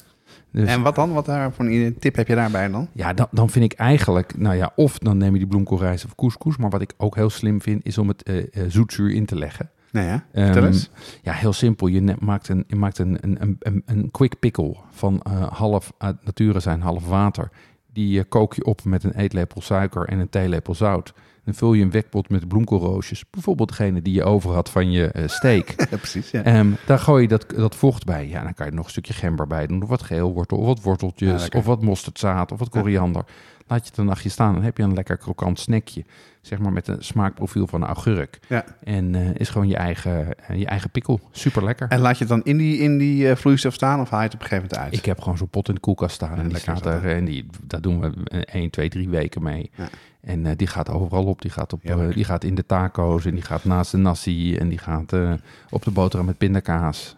Dus, 0.51 0.67
En 0.69 0.81
wat 0.81 0.95
dan? 0.95 1.13
Wat 1.13 1.25
daar 1.25 1.51
voor 1.53 1.65
een 1.65 1.95
tip 1.99 2.15
heb 2.15 2.27
je 2.27 2.35
daarbij 2.35 2.67
dan? 2.67 2.87
ja, 2.93 3.13
dan, 3.13 3.27
dan 3.31 3.49
vind 3.49 3.65
ik 3.65 3.73
eigenlijk, 3.79 4.37
nou 4.37 4.55
ja, 4.55 4.71
of 4.75 4.97
dan 4.99 5.17
neem 5.17 5.33
je 5.33 5.39
die 5.39 5.47
bloemkoolrijst 5.47 6.05
of 6.05 6.15
couscous. 6.15 6.57
Maar 6.57 6.69
wat 6.69 6.81
ik 6.81 6.93
ook 6.97 7.15
heel 7.15 7.29
slim 7.29 7.61
vind, 7.61 7.85
is 7.85 7.97
om 7.97 8.07
het 8.07 8.23
eh, 8.23 8.37
eh, 8.37 8.45
zoetzuur 8.67 9.11
in 9.11 9.25
te 9.25 9.35
leggen. 9.35 9.69
Nee, 9.91 10.05
ja. 10.07 10.23
Eens. 10.33 10.89
Ja, 11.21 11.33
heel 11.33 11.53
simpel. 11.53 11.87
Je 11.87 12.15
maakt 12.19 12.47
een, 12.49 12.63
je 12.67 12.75
maakt 12.75 12.97
een, 12.97 13.17
een, 13.21 13.57
een- 13.59 13.81
een, 13.85 14.11
quick 14.11 14.39
pickle 14.39 14.75
van 14.91 15.21
eh, 15.21 15.47
half 15.51 15.93
uit 15.97 16.25
nature 16.25 16.59
zijn, 16.59 16.81
half 16.81 17.07
water. 17.07 17.49
Die 17.93 18.23
kook 18.23 18.53
je 18.53 18.63
op 18.65 18.83
met 18.83 19.03
een 19.03 19.13
eetlepel 19.15 19.61
suiker 19.61 20.07
en 20.07 20.19
een 20.19 20.29
theelepel 20.29 20.75
zout. 20.75 21.13
Dan 21.49 21.57
vul 21.57 21.73
je 21.73 21.83
een 21.83 21.91
wekpot 21.91 22.29
met 22.29 22.47
bloemkoolroosjes. 22.47 23.23
Bijvoorbeeld 23.29 23.69
degene 23.69 24.01
die 24.01 24.13
je 24.13 24.23
over 24.23 24.53
had 24.53 24.69
van 24.69 24.91
je 24.91 25.23
steak. 25.25 25.73
Ja, 25.89 25.97
precies. 25.97 26.31
Ja. 26.31 26.43
Ehm, 26.43 26.71
daar 26.85 26.99
gooi 26.99 27.21
je 27.21 27.27
dat, 27.27 27.45
dat 27.55 27.75
vocht 27.75 28.05
bij. 28.05 28.27
Ja, 28.27 28.43
dan 28.43 28.53
kan 28.53 28.65
je 28.65 28.71
nog 28.71 28.85
een 28.85 28.91
stukje 28.91 29.13
gember 29.13 29.47
bij 29.47 29.67
doen. 29.67 29.81
Of 29.83 29.89
wat 29.89 30.03
geelwortel, 30.03 30.57
of 30.57 30.65
wat 30.65 30.81
worteltjes, 30.81 31.49
of 31.49 31.65
wat 31.65 31.81
mosterdzaad, 31.81 32.51
of 32.51 32.59
wat 32.59 32.69
koriander. 32.69 33.23
Laat 33.67 33.83
je 33.83 33.89
het 33.89 33.97
een 33.97 34.05
nachtje 34.05 34.29
staan. 34.29 34.53
Dan 34.53 34.63
heb 34.63 34.77
je 34.77 34.83
een 34.83 34.93
lekker 34.93 35.17
krokant 35.17 35.59
snackje. 35.59 36.05
Zeg 36.41 36.59
maar 36.59 36.71
met 36.71 36.87
een 36.87 37.03
smaakprofiel 37.03 37.67
van 37.67 37.81
een 37.81 37.87
augurk. 37.87 38.39
Ja. 38.47 38.65
En 38.83 39.15
eh, 39.15 39.35
is 39.35 39.49
gewoon 39.49 39.67
je 39.67 39.77
eigen, 39.77 40.39
eh, 40.39 40.59
je 40.59 40.65
eigen 40.65 40.89
pikkel. 40.89 41.19
Super 41.31 41.63
lekker. 41.63 41.87
En 41.87 41.99
laat 41.99 42.17
je 42.17 42.19
het 42.19 42.33
dan 42.33 42.43
in 42.43 42.57
die, 42.57 42.77
in 42.77 42.97
die 42.97 43.35
vloeistof 43.35 43.73
staan 43.73 43.99
of 43.99 44.09
haal 44.09 44.19
je 44.19 44.25
het 44.25 44.33
op 44.33 44.41
een 44.41 44.47
gegeven 44.47 44.69
moment 44.69 44.91
uit? 44.91 44.99
Ik 44.99 45.05
heb 45.05 45.21
gewoon 45.21 45.37
zo'n 45.37 45.49
pot 45.49 45.67
in 45.67 45.73
de 45.73 45.79
koelkast 45.79 46.15
staan. 46.15 46.35
Ja, 46.35 46.41
en 46.41 46.47
die 46.47 46.57
staat 46.57 46.85
er, 46.85 47.05
en 47.15 47.25
die, 47.25 47.45
daar 47.63 47.81
doen 47.81 47.99
we 47.99 48.45
1, 48.45 48.69
2, 48.69 48.89
3 48.89 49.09
weken 49.09 49.43
mee. 49.43 49.71
Ja. 49.75 49.89
En 50.21 50.45
eh, 50.45 50.51
die 50.55 50.67
gaat 50.67 50.89
overal 50.89 51.25
op. 51.25 51.41
Die 51.41 51.51
gaat, 51.51 51.73
op 51.73 51.83
eh, 51.83 52.09
die 52.13 52.23
gaat 52.23 52.43
in 52.43 52.55
de 52.55 52.65
taco's 52.65 53.25
en 53.25 53.33
die 53.33 53.43
gaat 53.43 53.63
naast 53.63 53.91
de 53.91 53.97
nasi. 53.97 54.55
En 54.55 54.69
die 54.69 54.77
gaat 54.77 55.13
eh, 55.13 55.33
op 55.69 55.83
de 55.83 55.91
boterham 55.91 56.27
met 56.27 56.37
pindakaas. 56.37 57.15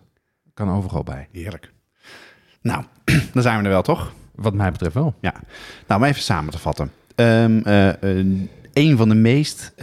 Kan 0.53 0.69
overal 0.69 1.03
bij. 1.03 1.27
Heerlijk. 1.31 1.71
Nou, 2.61 2.83
dan 3.33 3.41
zijn 3.41 3.57
we 3.57 3.63
er 3.63 3.69
wel, 3.69 3.81
toch? 3.81 4.13
Wat 4.35 4.53
mij 4.53 4.71
betreft 4.71 4.93
wel. 4.93 5.13
Nou, 5.87 6.01
om 6.01 6.03
even 6.03 6.21
samen 6.21 6.51
te 6.51 6.59
vatten. 6.59 6.91
Ehm, 7.15 7.59
eh, 7.63 8.19
eh, 8.19 8.25
een 8.73 8.97
van 8.97 9.09
de 9.09 9.15
meest 9.15 9.73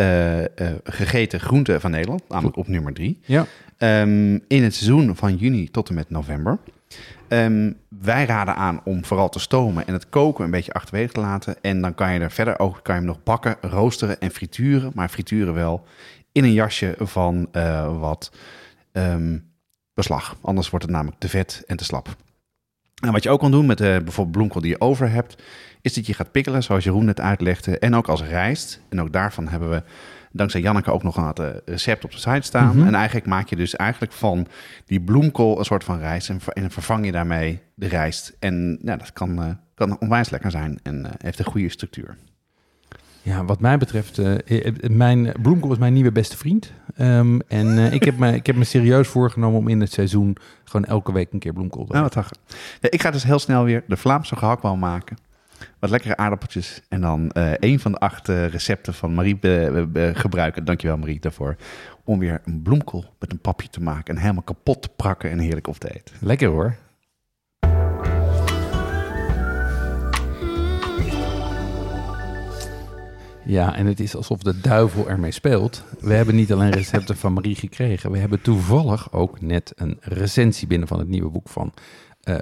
gegeten 0.84 1.40
groenten 1.40 1.80
van 1.80 1.90
Nederland, 1.90 2.22
namelijk 2.28 2.56
op 2.56 2.68
nummer 2.68 2.92
drie. 2.92 3.20
Ja. 3.24 3.46
Ehm, 3.76 4.38
in 4.48 4.62
het 4.62 4.74
seizoen 4.74 5.16
van 5.16 5.36
juni 5.36 5.70
tot 5.70 5.88
en 5.88 5.94
met 5.94 6.10
november. 6.10 6.58
Ehm, 7.28 7.72
wij 7.88 8.24
raden 8.24 8.56
aan 8.56 8.80
om 8.84 9.04
vooral 9.04 9.28
te 9.28 9.38
stomen 9.38 9.86
en 9.86 9.92
het 9.92 10.08
koken 10.08 10.44
een 10.44 10.50
beetje 10.50 10.72
achterwege 10.72 11.12
te 11.12 11.20
laten. 11.20 11.56
En 11.62 11.80
dan 11.80 11.94
kan 11.94 12.12
je 12.12 12.20
er 12.20 12.30
verder 12.30 12.58
ook 12.58 12.80
kan 12.82 12.94
je 12.94 13.00
hem 13.00 13.10
nog 13.10 13.22
bakken, 13.22 13.56
roosteren 13.60 14.20
en 14.20 14.30
frituren. 14.30 14.92
Maar 14.94 15.08
frituren 15.08 15.54
wel 15.54 15.84
in 16.32 16.44
een 16.44 16.52
jasje 16.52 16.94
van 16.98 17.48
eh, 17.52 17.98
wat 18.00 18.32
ehm, 18.92 19.38
beslag. 19.94 20.36
Anders 20.40 20.70
wordt 20.70 20.84
het 20.84 20.94
namelijk 20.94 21.20
te 21.20 21.28
vet 21.28 21.62
en 21.66 21.76
te 21.76 21.84
slap. 21.84 22.16
En 23.02 23.12
wat 23.12 23.22
je 23.22 23.30
ook 23.30 23.40
kan 23.40 23.50
doen 23.50 23.66
met 23.66 23.80
eh, 23.80 23.86
bijvoorbeeld 23.86 24.36
bloemkool 24.36 24.60
die 24.60 24.70
je 24.70 24.80
over 24.80 25.10
hebt, 25.10 25.42
is 25.80 25.94
dat 25.94 26.06
je 26.06 26.14
gaat 26.14 26.32
pikkelen, 26.32 26.62
zoals 26.62 26.84
Jeroen 26.84 27.04
net 27.04 27.20
uitlegde. 27.20 27.78
En 27.78 27.94
ook 27.94 28.08
als 28.08 28.22
rijst. 28.22 28.80
En 28.88 29.00
ook 29.00 29.12
daarvan 29.12 29.48
hebben 29.48 29.70
we 29.70 29.82
dankzij 30.38 30.60
Janneke 30.60 30.90
ook 30.92 31.02
nog 31.02 31.16
een 31.16 31.24
aantal 31.24 31.52
recept 31.64 32.04
op 32.04 32.10
de 32.10 32.18
site 32.18 32.40
staan. 32.46 32.76
Mhm. 32.76 32.86
En 32.86 32.94
eigenlijk 32.94 33.26
maak 33.26 33.48
je 33.48 33.56
dus 33.56 33.76
eigenlijk 33.76 34.12
van 34.12 34.46
die 34.86 35.00
bloemkool 35.00 35.58
een 35.58 35.64
soort 35.64 35.84
van 35.84 35.98
rijst. 35.98 36.28
En, 36.28 36.40
ver- 36.40 36.52
en 36.52 36.70
vervang 36.70 37.04
je 37.04 37.12
daarmee 37.12 37.60
de 37.74 37.88
rijst. 37.88 38.36
En 38.38 38.78
ja, 38.82 38.96
dat 38.96 39.12
kan, 39.12 39.42
eh, 39.42 39.50
kan 39.74 39.98
onwijs 40.00 40.30
lekker 40.30 40.50
zijn 40.50 40.78
en 40.82 41.06
eh, 41.06 41.12
heeft 41.18 41.38
een 41.38 41.44
goede 41.44 41.68
structuur. 41.68 42.16
Ja, 43.22 43.44
wat 43.44 43.60
mij 43.60 43.78
betreft, 43.78 44.18
eh, 44.18 44.66
eh, 44.66 44.74
mijn 44.90 45.32
bloemkool 45.42 45.72
is 45.72 45.78
mijn 45.78 45.92
nieuwe 45.92 46.12
beste 46.12 46.36
vriend. 46.36 46.72
Ehm, 46.96 47.38
en 47.48 47.78
eh, 47.78 47.92
ik, 47.92 48.04
heb 48.04 48.18
me, 48.18 48.34
ik 48.34 48.46
heb 48.46 48.56
me 48.56 48.64
serieus 48.64 49.08
voorgenomen 49.08 49.58
om 49.58 49.68
in 49.68 49.80
het 49.80 49.92
seizoen 49.92 50.36
gewoon 50.64 50.84
elke 50.86 51.12
week 51.12 51.32
een 51.32 51.38
keer 51.38 51.52
bloemkool 51.52 51.84
te 51.84 51.92
Nou, 51.92 52.04
eten. 52.06 52.22
wat. 52.22 52.38
Ja, 52.80 52.90
ik 52.90 53.02
ga 53.02 53.10
dus 53.10 53.22
heel 53.22 53.38
snel 53.38 53.64
weer 53.64 53.84
de 53.86 53.96
Vlaamse 53.96 54.36
gehaktbal 54.36 54.76
maken 54.76 55.16
wat 55.78 55.90
lekkere 55.90 56.16
aardappeltjes. 56.16 56.80
En 56.88 57.00
dan 57.00 57.30
eh, 57.30 57.46
uh, 57.46 57.50
één 57.50 57.80
van 57.80 57.92
de 57.92 57.98
acht 57.98 58.28
eh, 58.28 58.46
recepten 58.46 58.94
van 58.94 59.14
Marie 59.14 59.36
be, 59.36 59.88
be, 59.92 60.10
gebruiken. 60.14 60.64
Dankjewel 60.64 60.96
Marie 60.96 61.20
daarvoor. 61.20 61.56
Om 62.04 62.18
weer 62.18 62.40
een 62.44 62.62
bloemkool 62.62 63.04
met 63.18 63.32
een 63.32 63.40
papje 63.40 63.68
te 63.68 63.80
maken. 63.80 64.14
En 64.14 64.20
helemaal 64.20 64.42
kapot 64.42 64.82
te 64.82 64.88
prakken 64.96 65.30
en 65.30 65.38
heerlijk 65.38 65.66
op 65.66 65.76
te 65.76 65.94
eten. 65.94 66.14
Lekker 66.20 66.48
hoor. 66.48 66.76
Ja, 73.48 73.76
en 73.76 73.86
het 73.86 74.00
is 74.00 74.16
alsof 74.16 74.38
de 74.38 74.60
duivel 74.60 75.08
ermee 75.08 75.30
speelt. 75.30 75.84
We 76.00 76.14
hebben 76.14 76.34
niet 76.34 76.52
alleen 76.52 76.70
recepten 76.70 77.16
van 77.16 77.32
Marie 77.32 77.54
gekregen. 77.54 78.10
We 78.10 78.18
hebben 78.18 78.40
toevallig 78.40 79.12
ook 79.12 79.40
net 79.40 79.72
een 79.76 79.96
recensie 80.00 80.68
binnen 80.68 80.88
van 80.88 80.98
het 80.98 81.08
nieuwe 81.08 81.30
boek 81.30 81.48
van 81.48 81.72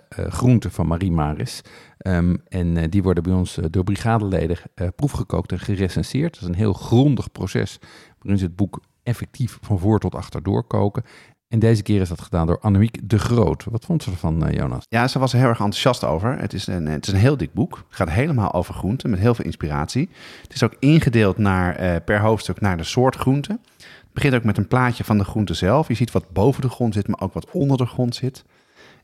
Groenten 0.08 0.70
van 0.70 0.86
Marie 0.86 1.12
Maris. 1.12 1.62
Um, 2.06 2.42
en 2.48 2.76
uh, 2.76 2.84
die 2.90 3.02
worden 3.02 3.22
bij 3.22 3.32
ons 3.32 3.58
door 3.70 3.84
brigadeleden 3.84 4.58
proefgekookt 4.96 5.52
en 5.52 5.58
gerecenseerd. 5.58 6.32
Dat 6.32 6.42
is 6.42 6.48
een 6.48 6.54
heel 6.54 6.72
grondig 6.72 7.32
proces 7.32 7.78
waarin 8.18 8.38
ze 8.38 8.44
het 8.44 8.56
boek 8.56 8.80
effectief 9.02 9.58
van 9.60 9.78
voor 9.78 9.98
tot 9.98 10.14
achter 10.14 10.42
doorkoken. 10.42 11.04
En 11.48 11.58
deze 11.58 11.82
keer 11.82 12.00
is 12.00 12.08
dat 12.08 12.20
gedaan 12.20 12.46
door 12.46 12.58
Annemiek 12.58 13.08
de 13.08 13.18
Groot. 13.18 13.64
Wat 13.64 13.84
vond 13.84 14.02
ze 14.02 14.10
ervan, 14.10 14.50
Jonas? 14.50 14.84
Ja, 14.88 15.08
ze 15.08 15.18
was 15.18 15.32
er 15.32 15.38
heel 15.38 15.48
erg 15.48 15.58
enthousiast 15.58 16.04
over. 16.04 16.38
Het 16.38 16.52
is, 16.52 16.66
een, 16.66 16.86
het 16.86 17.06
is 17.06 17.12
een 17.12 17.18
heel 17.18 17.36
dik 17.36 17.52
boek. 17.52 17.76
Het 17.76 17.96
gaat 17.96 18.10
helemaal 18.10 18.52
over 18.52 18.74
groenten 18.74 19.10
met 19.10 19.18
heel 19.18 19.34
veel 19.34 19.44
inspiratie. 19.44 20.08
Het 20.42 20.54
is 20.54 20.62
ook 20.62 20.76
ingedeeld 20.78 21.38
naar, 21.38 22.00
per 22.00 22.20
hoofdstuk 22.20 22.60
naar 22.60 22.76
de 22.76 22.84
soort 22.84 23.16
groente. 23.16 23.58
Het 23.76 24.12
begint 24.12 24.34
ook 24.34 24.44
met 24.44 24.58
een 24.58 24.68
plaatje 24.68 25.04
van 25.04 25.18
de 25.18 25.24
groente 25.24 25.54
zelf. 25.54 25.88
Je 25.88 25.94
ziet 25.94 26.12
wat 26.12 26.32
boven 26.32 26.62
de 26.62 26.68
grond 26.68 26.94
zit, 26.94 27.08
maar 27.08 27.20
ook 27.20 27.32
wat 27.32 27.50
onder 27.50 27.76
de 27.76 27.86
grond 27.86 28.14
zit. 28.14 28.44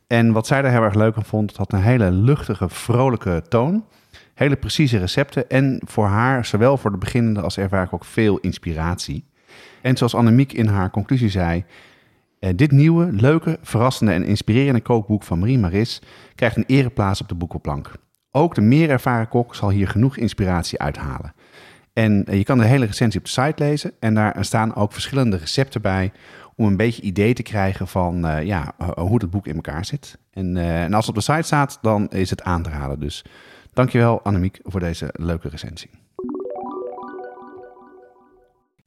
En 0.06 0.32
wat 0.32 0.46
zij 0.46 0.62
daar 0.62 0.72
heel 0.72 0.82
erg 0.82 0.94
leuk 0.94 1.16
aan 1.16 1.24
vond, 1.24 1.48
het 1.48 1.58
had 1.58 1.72
een 1.72 1.82
hele 1.82 2.10
luchtige, 2.10 2.68
vrolijke 2.68 3.42
toon. 3.48 3.84
Hele 4.34 4.56
precieze 4.56 4.98
recepten. 4.98 5.50
En 5.50 5.80
voor 5.84 6.06
haar, 6.06 6.44
zowel 6.44 6.76
voor 6.76 6.90
de 6.90 6.98
beginnende 6.98 7.40
als 7.40 7.56
ervaring, 7.56 7.92
ook 7.92 8.04
veel 8.04 8.38
inspiratie. 8.38 9.24
En 9.82 9.96
zoals 9.96 10.14
Annemiek 10.14 10.52
in 10.52 10.66
haar 10.66 10.90
conclusie 10.90 11.28
zei, 11.28 11.64
eh, 12.38 12.50
dit 12.56 12.70
nieuwe, 12.70 13.12
leuke, 13.12 13.58
verrassende 13.62 14.12
en 14.12 14.24
inspirerende 14.24 14.80
kookboek 14.80 15.22
van 15.22 15.38
Marie 15.38 15.58
Maris 15.58 16.02
krijgt 16.34 16.56
een 16.56 16.64
ereplaats 16.66 17.20
op 17.20 17.28
de 17.28 17.34
boekenplank. 17.34 17.92
Ook 18.30 18.54
de 18.54 18.60
meer 18.60 18.90
ervaren 18.90 19.28
kok 19.28 19.54
zal 19.54 19.70
hier 19.70 19.88
genoeg 19.88 20.16
inspiratie 20.16 20.78
uithalen. 20.78 21.34
En 21.92 22.24
eh, 22.24 22.36
je 22.36 22.44
kan 22.44 22.58
de 22.58 22.64
hele 22.64 22.86
recensie 22.86 23.20
op 23.20 23.26
de 23.26 23.32
site 23.32 23.62
lezen 23.62 23.92
en 24.00 24.14
daar 24.14 24.44
staan 24.44 24.74
ook 24.74 24.92
verschillende 24.92 25.36
recepten 25.36 25.82
bij 25.82 26.12
om 26.56 26.66
een 26.66 26.76
beetje 26.76 27.02
idee 27.02 27.34
te 27.34 27.42
krijgen 27.42 27.88
van 27.88 28.26
uh, 28.26 28.42
ja, 28.42 28.74
hoe 28.94 29.20
het 29.20 29.30
boek 29.30 29.46
in 29.46 29.54
elkaar 29.54 29.84
zit. 29.84 30.18
En, 30.30 30.56
en 30.56 30.94
als 30.94 31.06
het 31.06 31.16
op 31.16 31.24
de 31.24 31.32
site 31.32 31.46
staat, 31.46 31.78
dan 31.82 32.08
is 32.08 32.30
het 32.30 32.42
aan 32.42 32.62
te 32.62 32.70
raden. 32.70 33.00
Dus 33.00 33.24
dankjewel 33.72 34.22
Annemiek 34.22 34.60
voor 34.62 34.80
deze 34.80 35.10
leuke 35.12 35.48
recensie. 35.48 35.90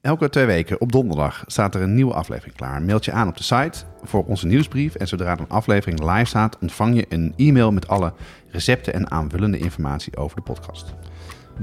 Elke 0.05 0.30
twee 0.30 0.45
weken 0.45 0.82
op 0.82 0.91
donderdag 0.91 1.43
staat 1.47 1.76
er 1.76 1.82
een 1.82 1.95
nieuwe 1.95 2.13
aflevering 2.13 2.55
klaar. 2.55 2.82
Meld 2.82 3.05
je 3.05 3.11
aan 3.11 3.28
op 3.28 3.38
de 3.38 3.43
site 3.43 3.84
voor 4.03 4.26
onze 4.26 4.47
nieuwsbrief. 4.47 4.95
En 4.95 5.07
zodra 5.07 5.39
een 5.39 5.49
aflevering 5.49 5.99
live 5.99 6.26
staat, 6.26 6.57
ontvang 6.61 6.95
je 6.95 7.05
een 7.09 7.34
e-mail 7.38 7.72
met 7.72 7.88
alle 7.88 8.13
recepten 8.49 8.93
en 8.93 9.11
aanvullende 9.11 9.57
informatie 9.57 10.18
over 10.18 10.36
de 10.36 10.41
podcast. 10.41 10.93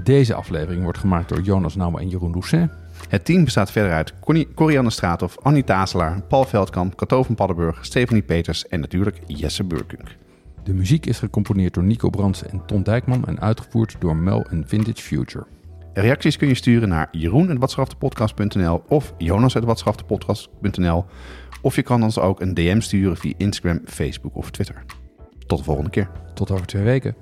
Deze 0.03 0.35
aflevering 0.35 0.83
wordt 0.83 0.99
gemaakt 0.99 1.29
door 1.29 1.41
Jonas 1.41 1.77
Nouwen 1.77 2.01
en 2.01 2.09
Jeroen 2.09 2.33
Doucet. 2.33 2.71
Het 3.09 3.25
team 3.25 3.45
bestaat 3.45 3.71
verder 3.71 3.93
uit 3.93 4.13
Corianne 4.55 4.91
Straathoff, 4.91 5.39
Annie 5.43 5.65
Tazelaar, 5.65 6.23
Paul 6.23 6.45
Veldkamp, 6.45 6.95
Cato 6.95 7.23
van 7.23 7.35
Paddenburg, 7.35 7.85
Stephanie 7.85 8.23
Peters 8.23 8.69
en 8.69 8.81
natuurlijk 8.81 9.19
Jesse 9.27 9.65
Burkunk. 9.65 10.17
De 10.65 10.75
muziek 10.75 11.07
is 11.07 11.19
gecomponeerd 11.19 11.75
door 11.75 11.85
Nico 11.85 12.11
Brands 12.11 12.43
en 12.47 12.63
Ton 12.67 12.83
Dijkman 12.83 13.27
en 13.27 13.41
uitgevoerd 13.41 13.97
door 13.99 14.17
Mel 14.17 14.47
en 14.51 14.65
Vintage 14.67 15.03
Future. 15.03 15.47
Reacties 15.93 16.37
kun 16.37 16.49
je 16.49 16.55
sturen 16.55 16.89
naar 16.89 17.09
jeroen.watschaftepodcast.nl 17.11 18.83
of 18.89 19.15
jonas.watschaftepodcast.nl 19.19 21.05
of 21.63 21.77
je 21.77 21.83
kan 21.83 22.03
ons 22.03 22.19
ook 22.19 22.41
een 22.41 22.55
DM 22.55 22.81
sturen 22.81 23.17
via 23.17 23.33
Instagram, 23.37 23.81
Facebook 23.85 24.37
of 24.37 24.51
Twitter. 24.51 24.85
Tot 25.47 25.59
de 25.59 25.65
volgende 25.65 25.91
keer. 25.91 26.11
Tot 26.35 26.51
over 26.51 26.67
twee 26.67 26.83
weken. 26.83 27.15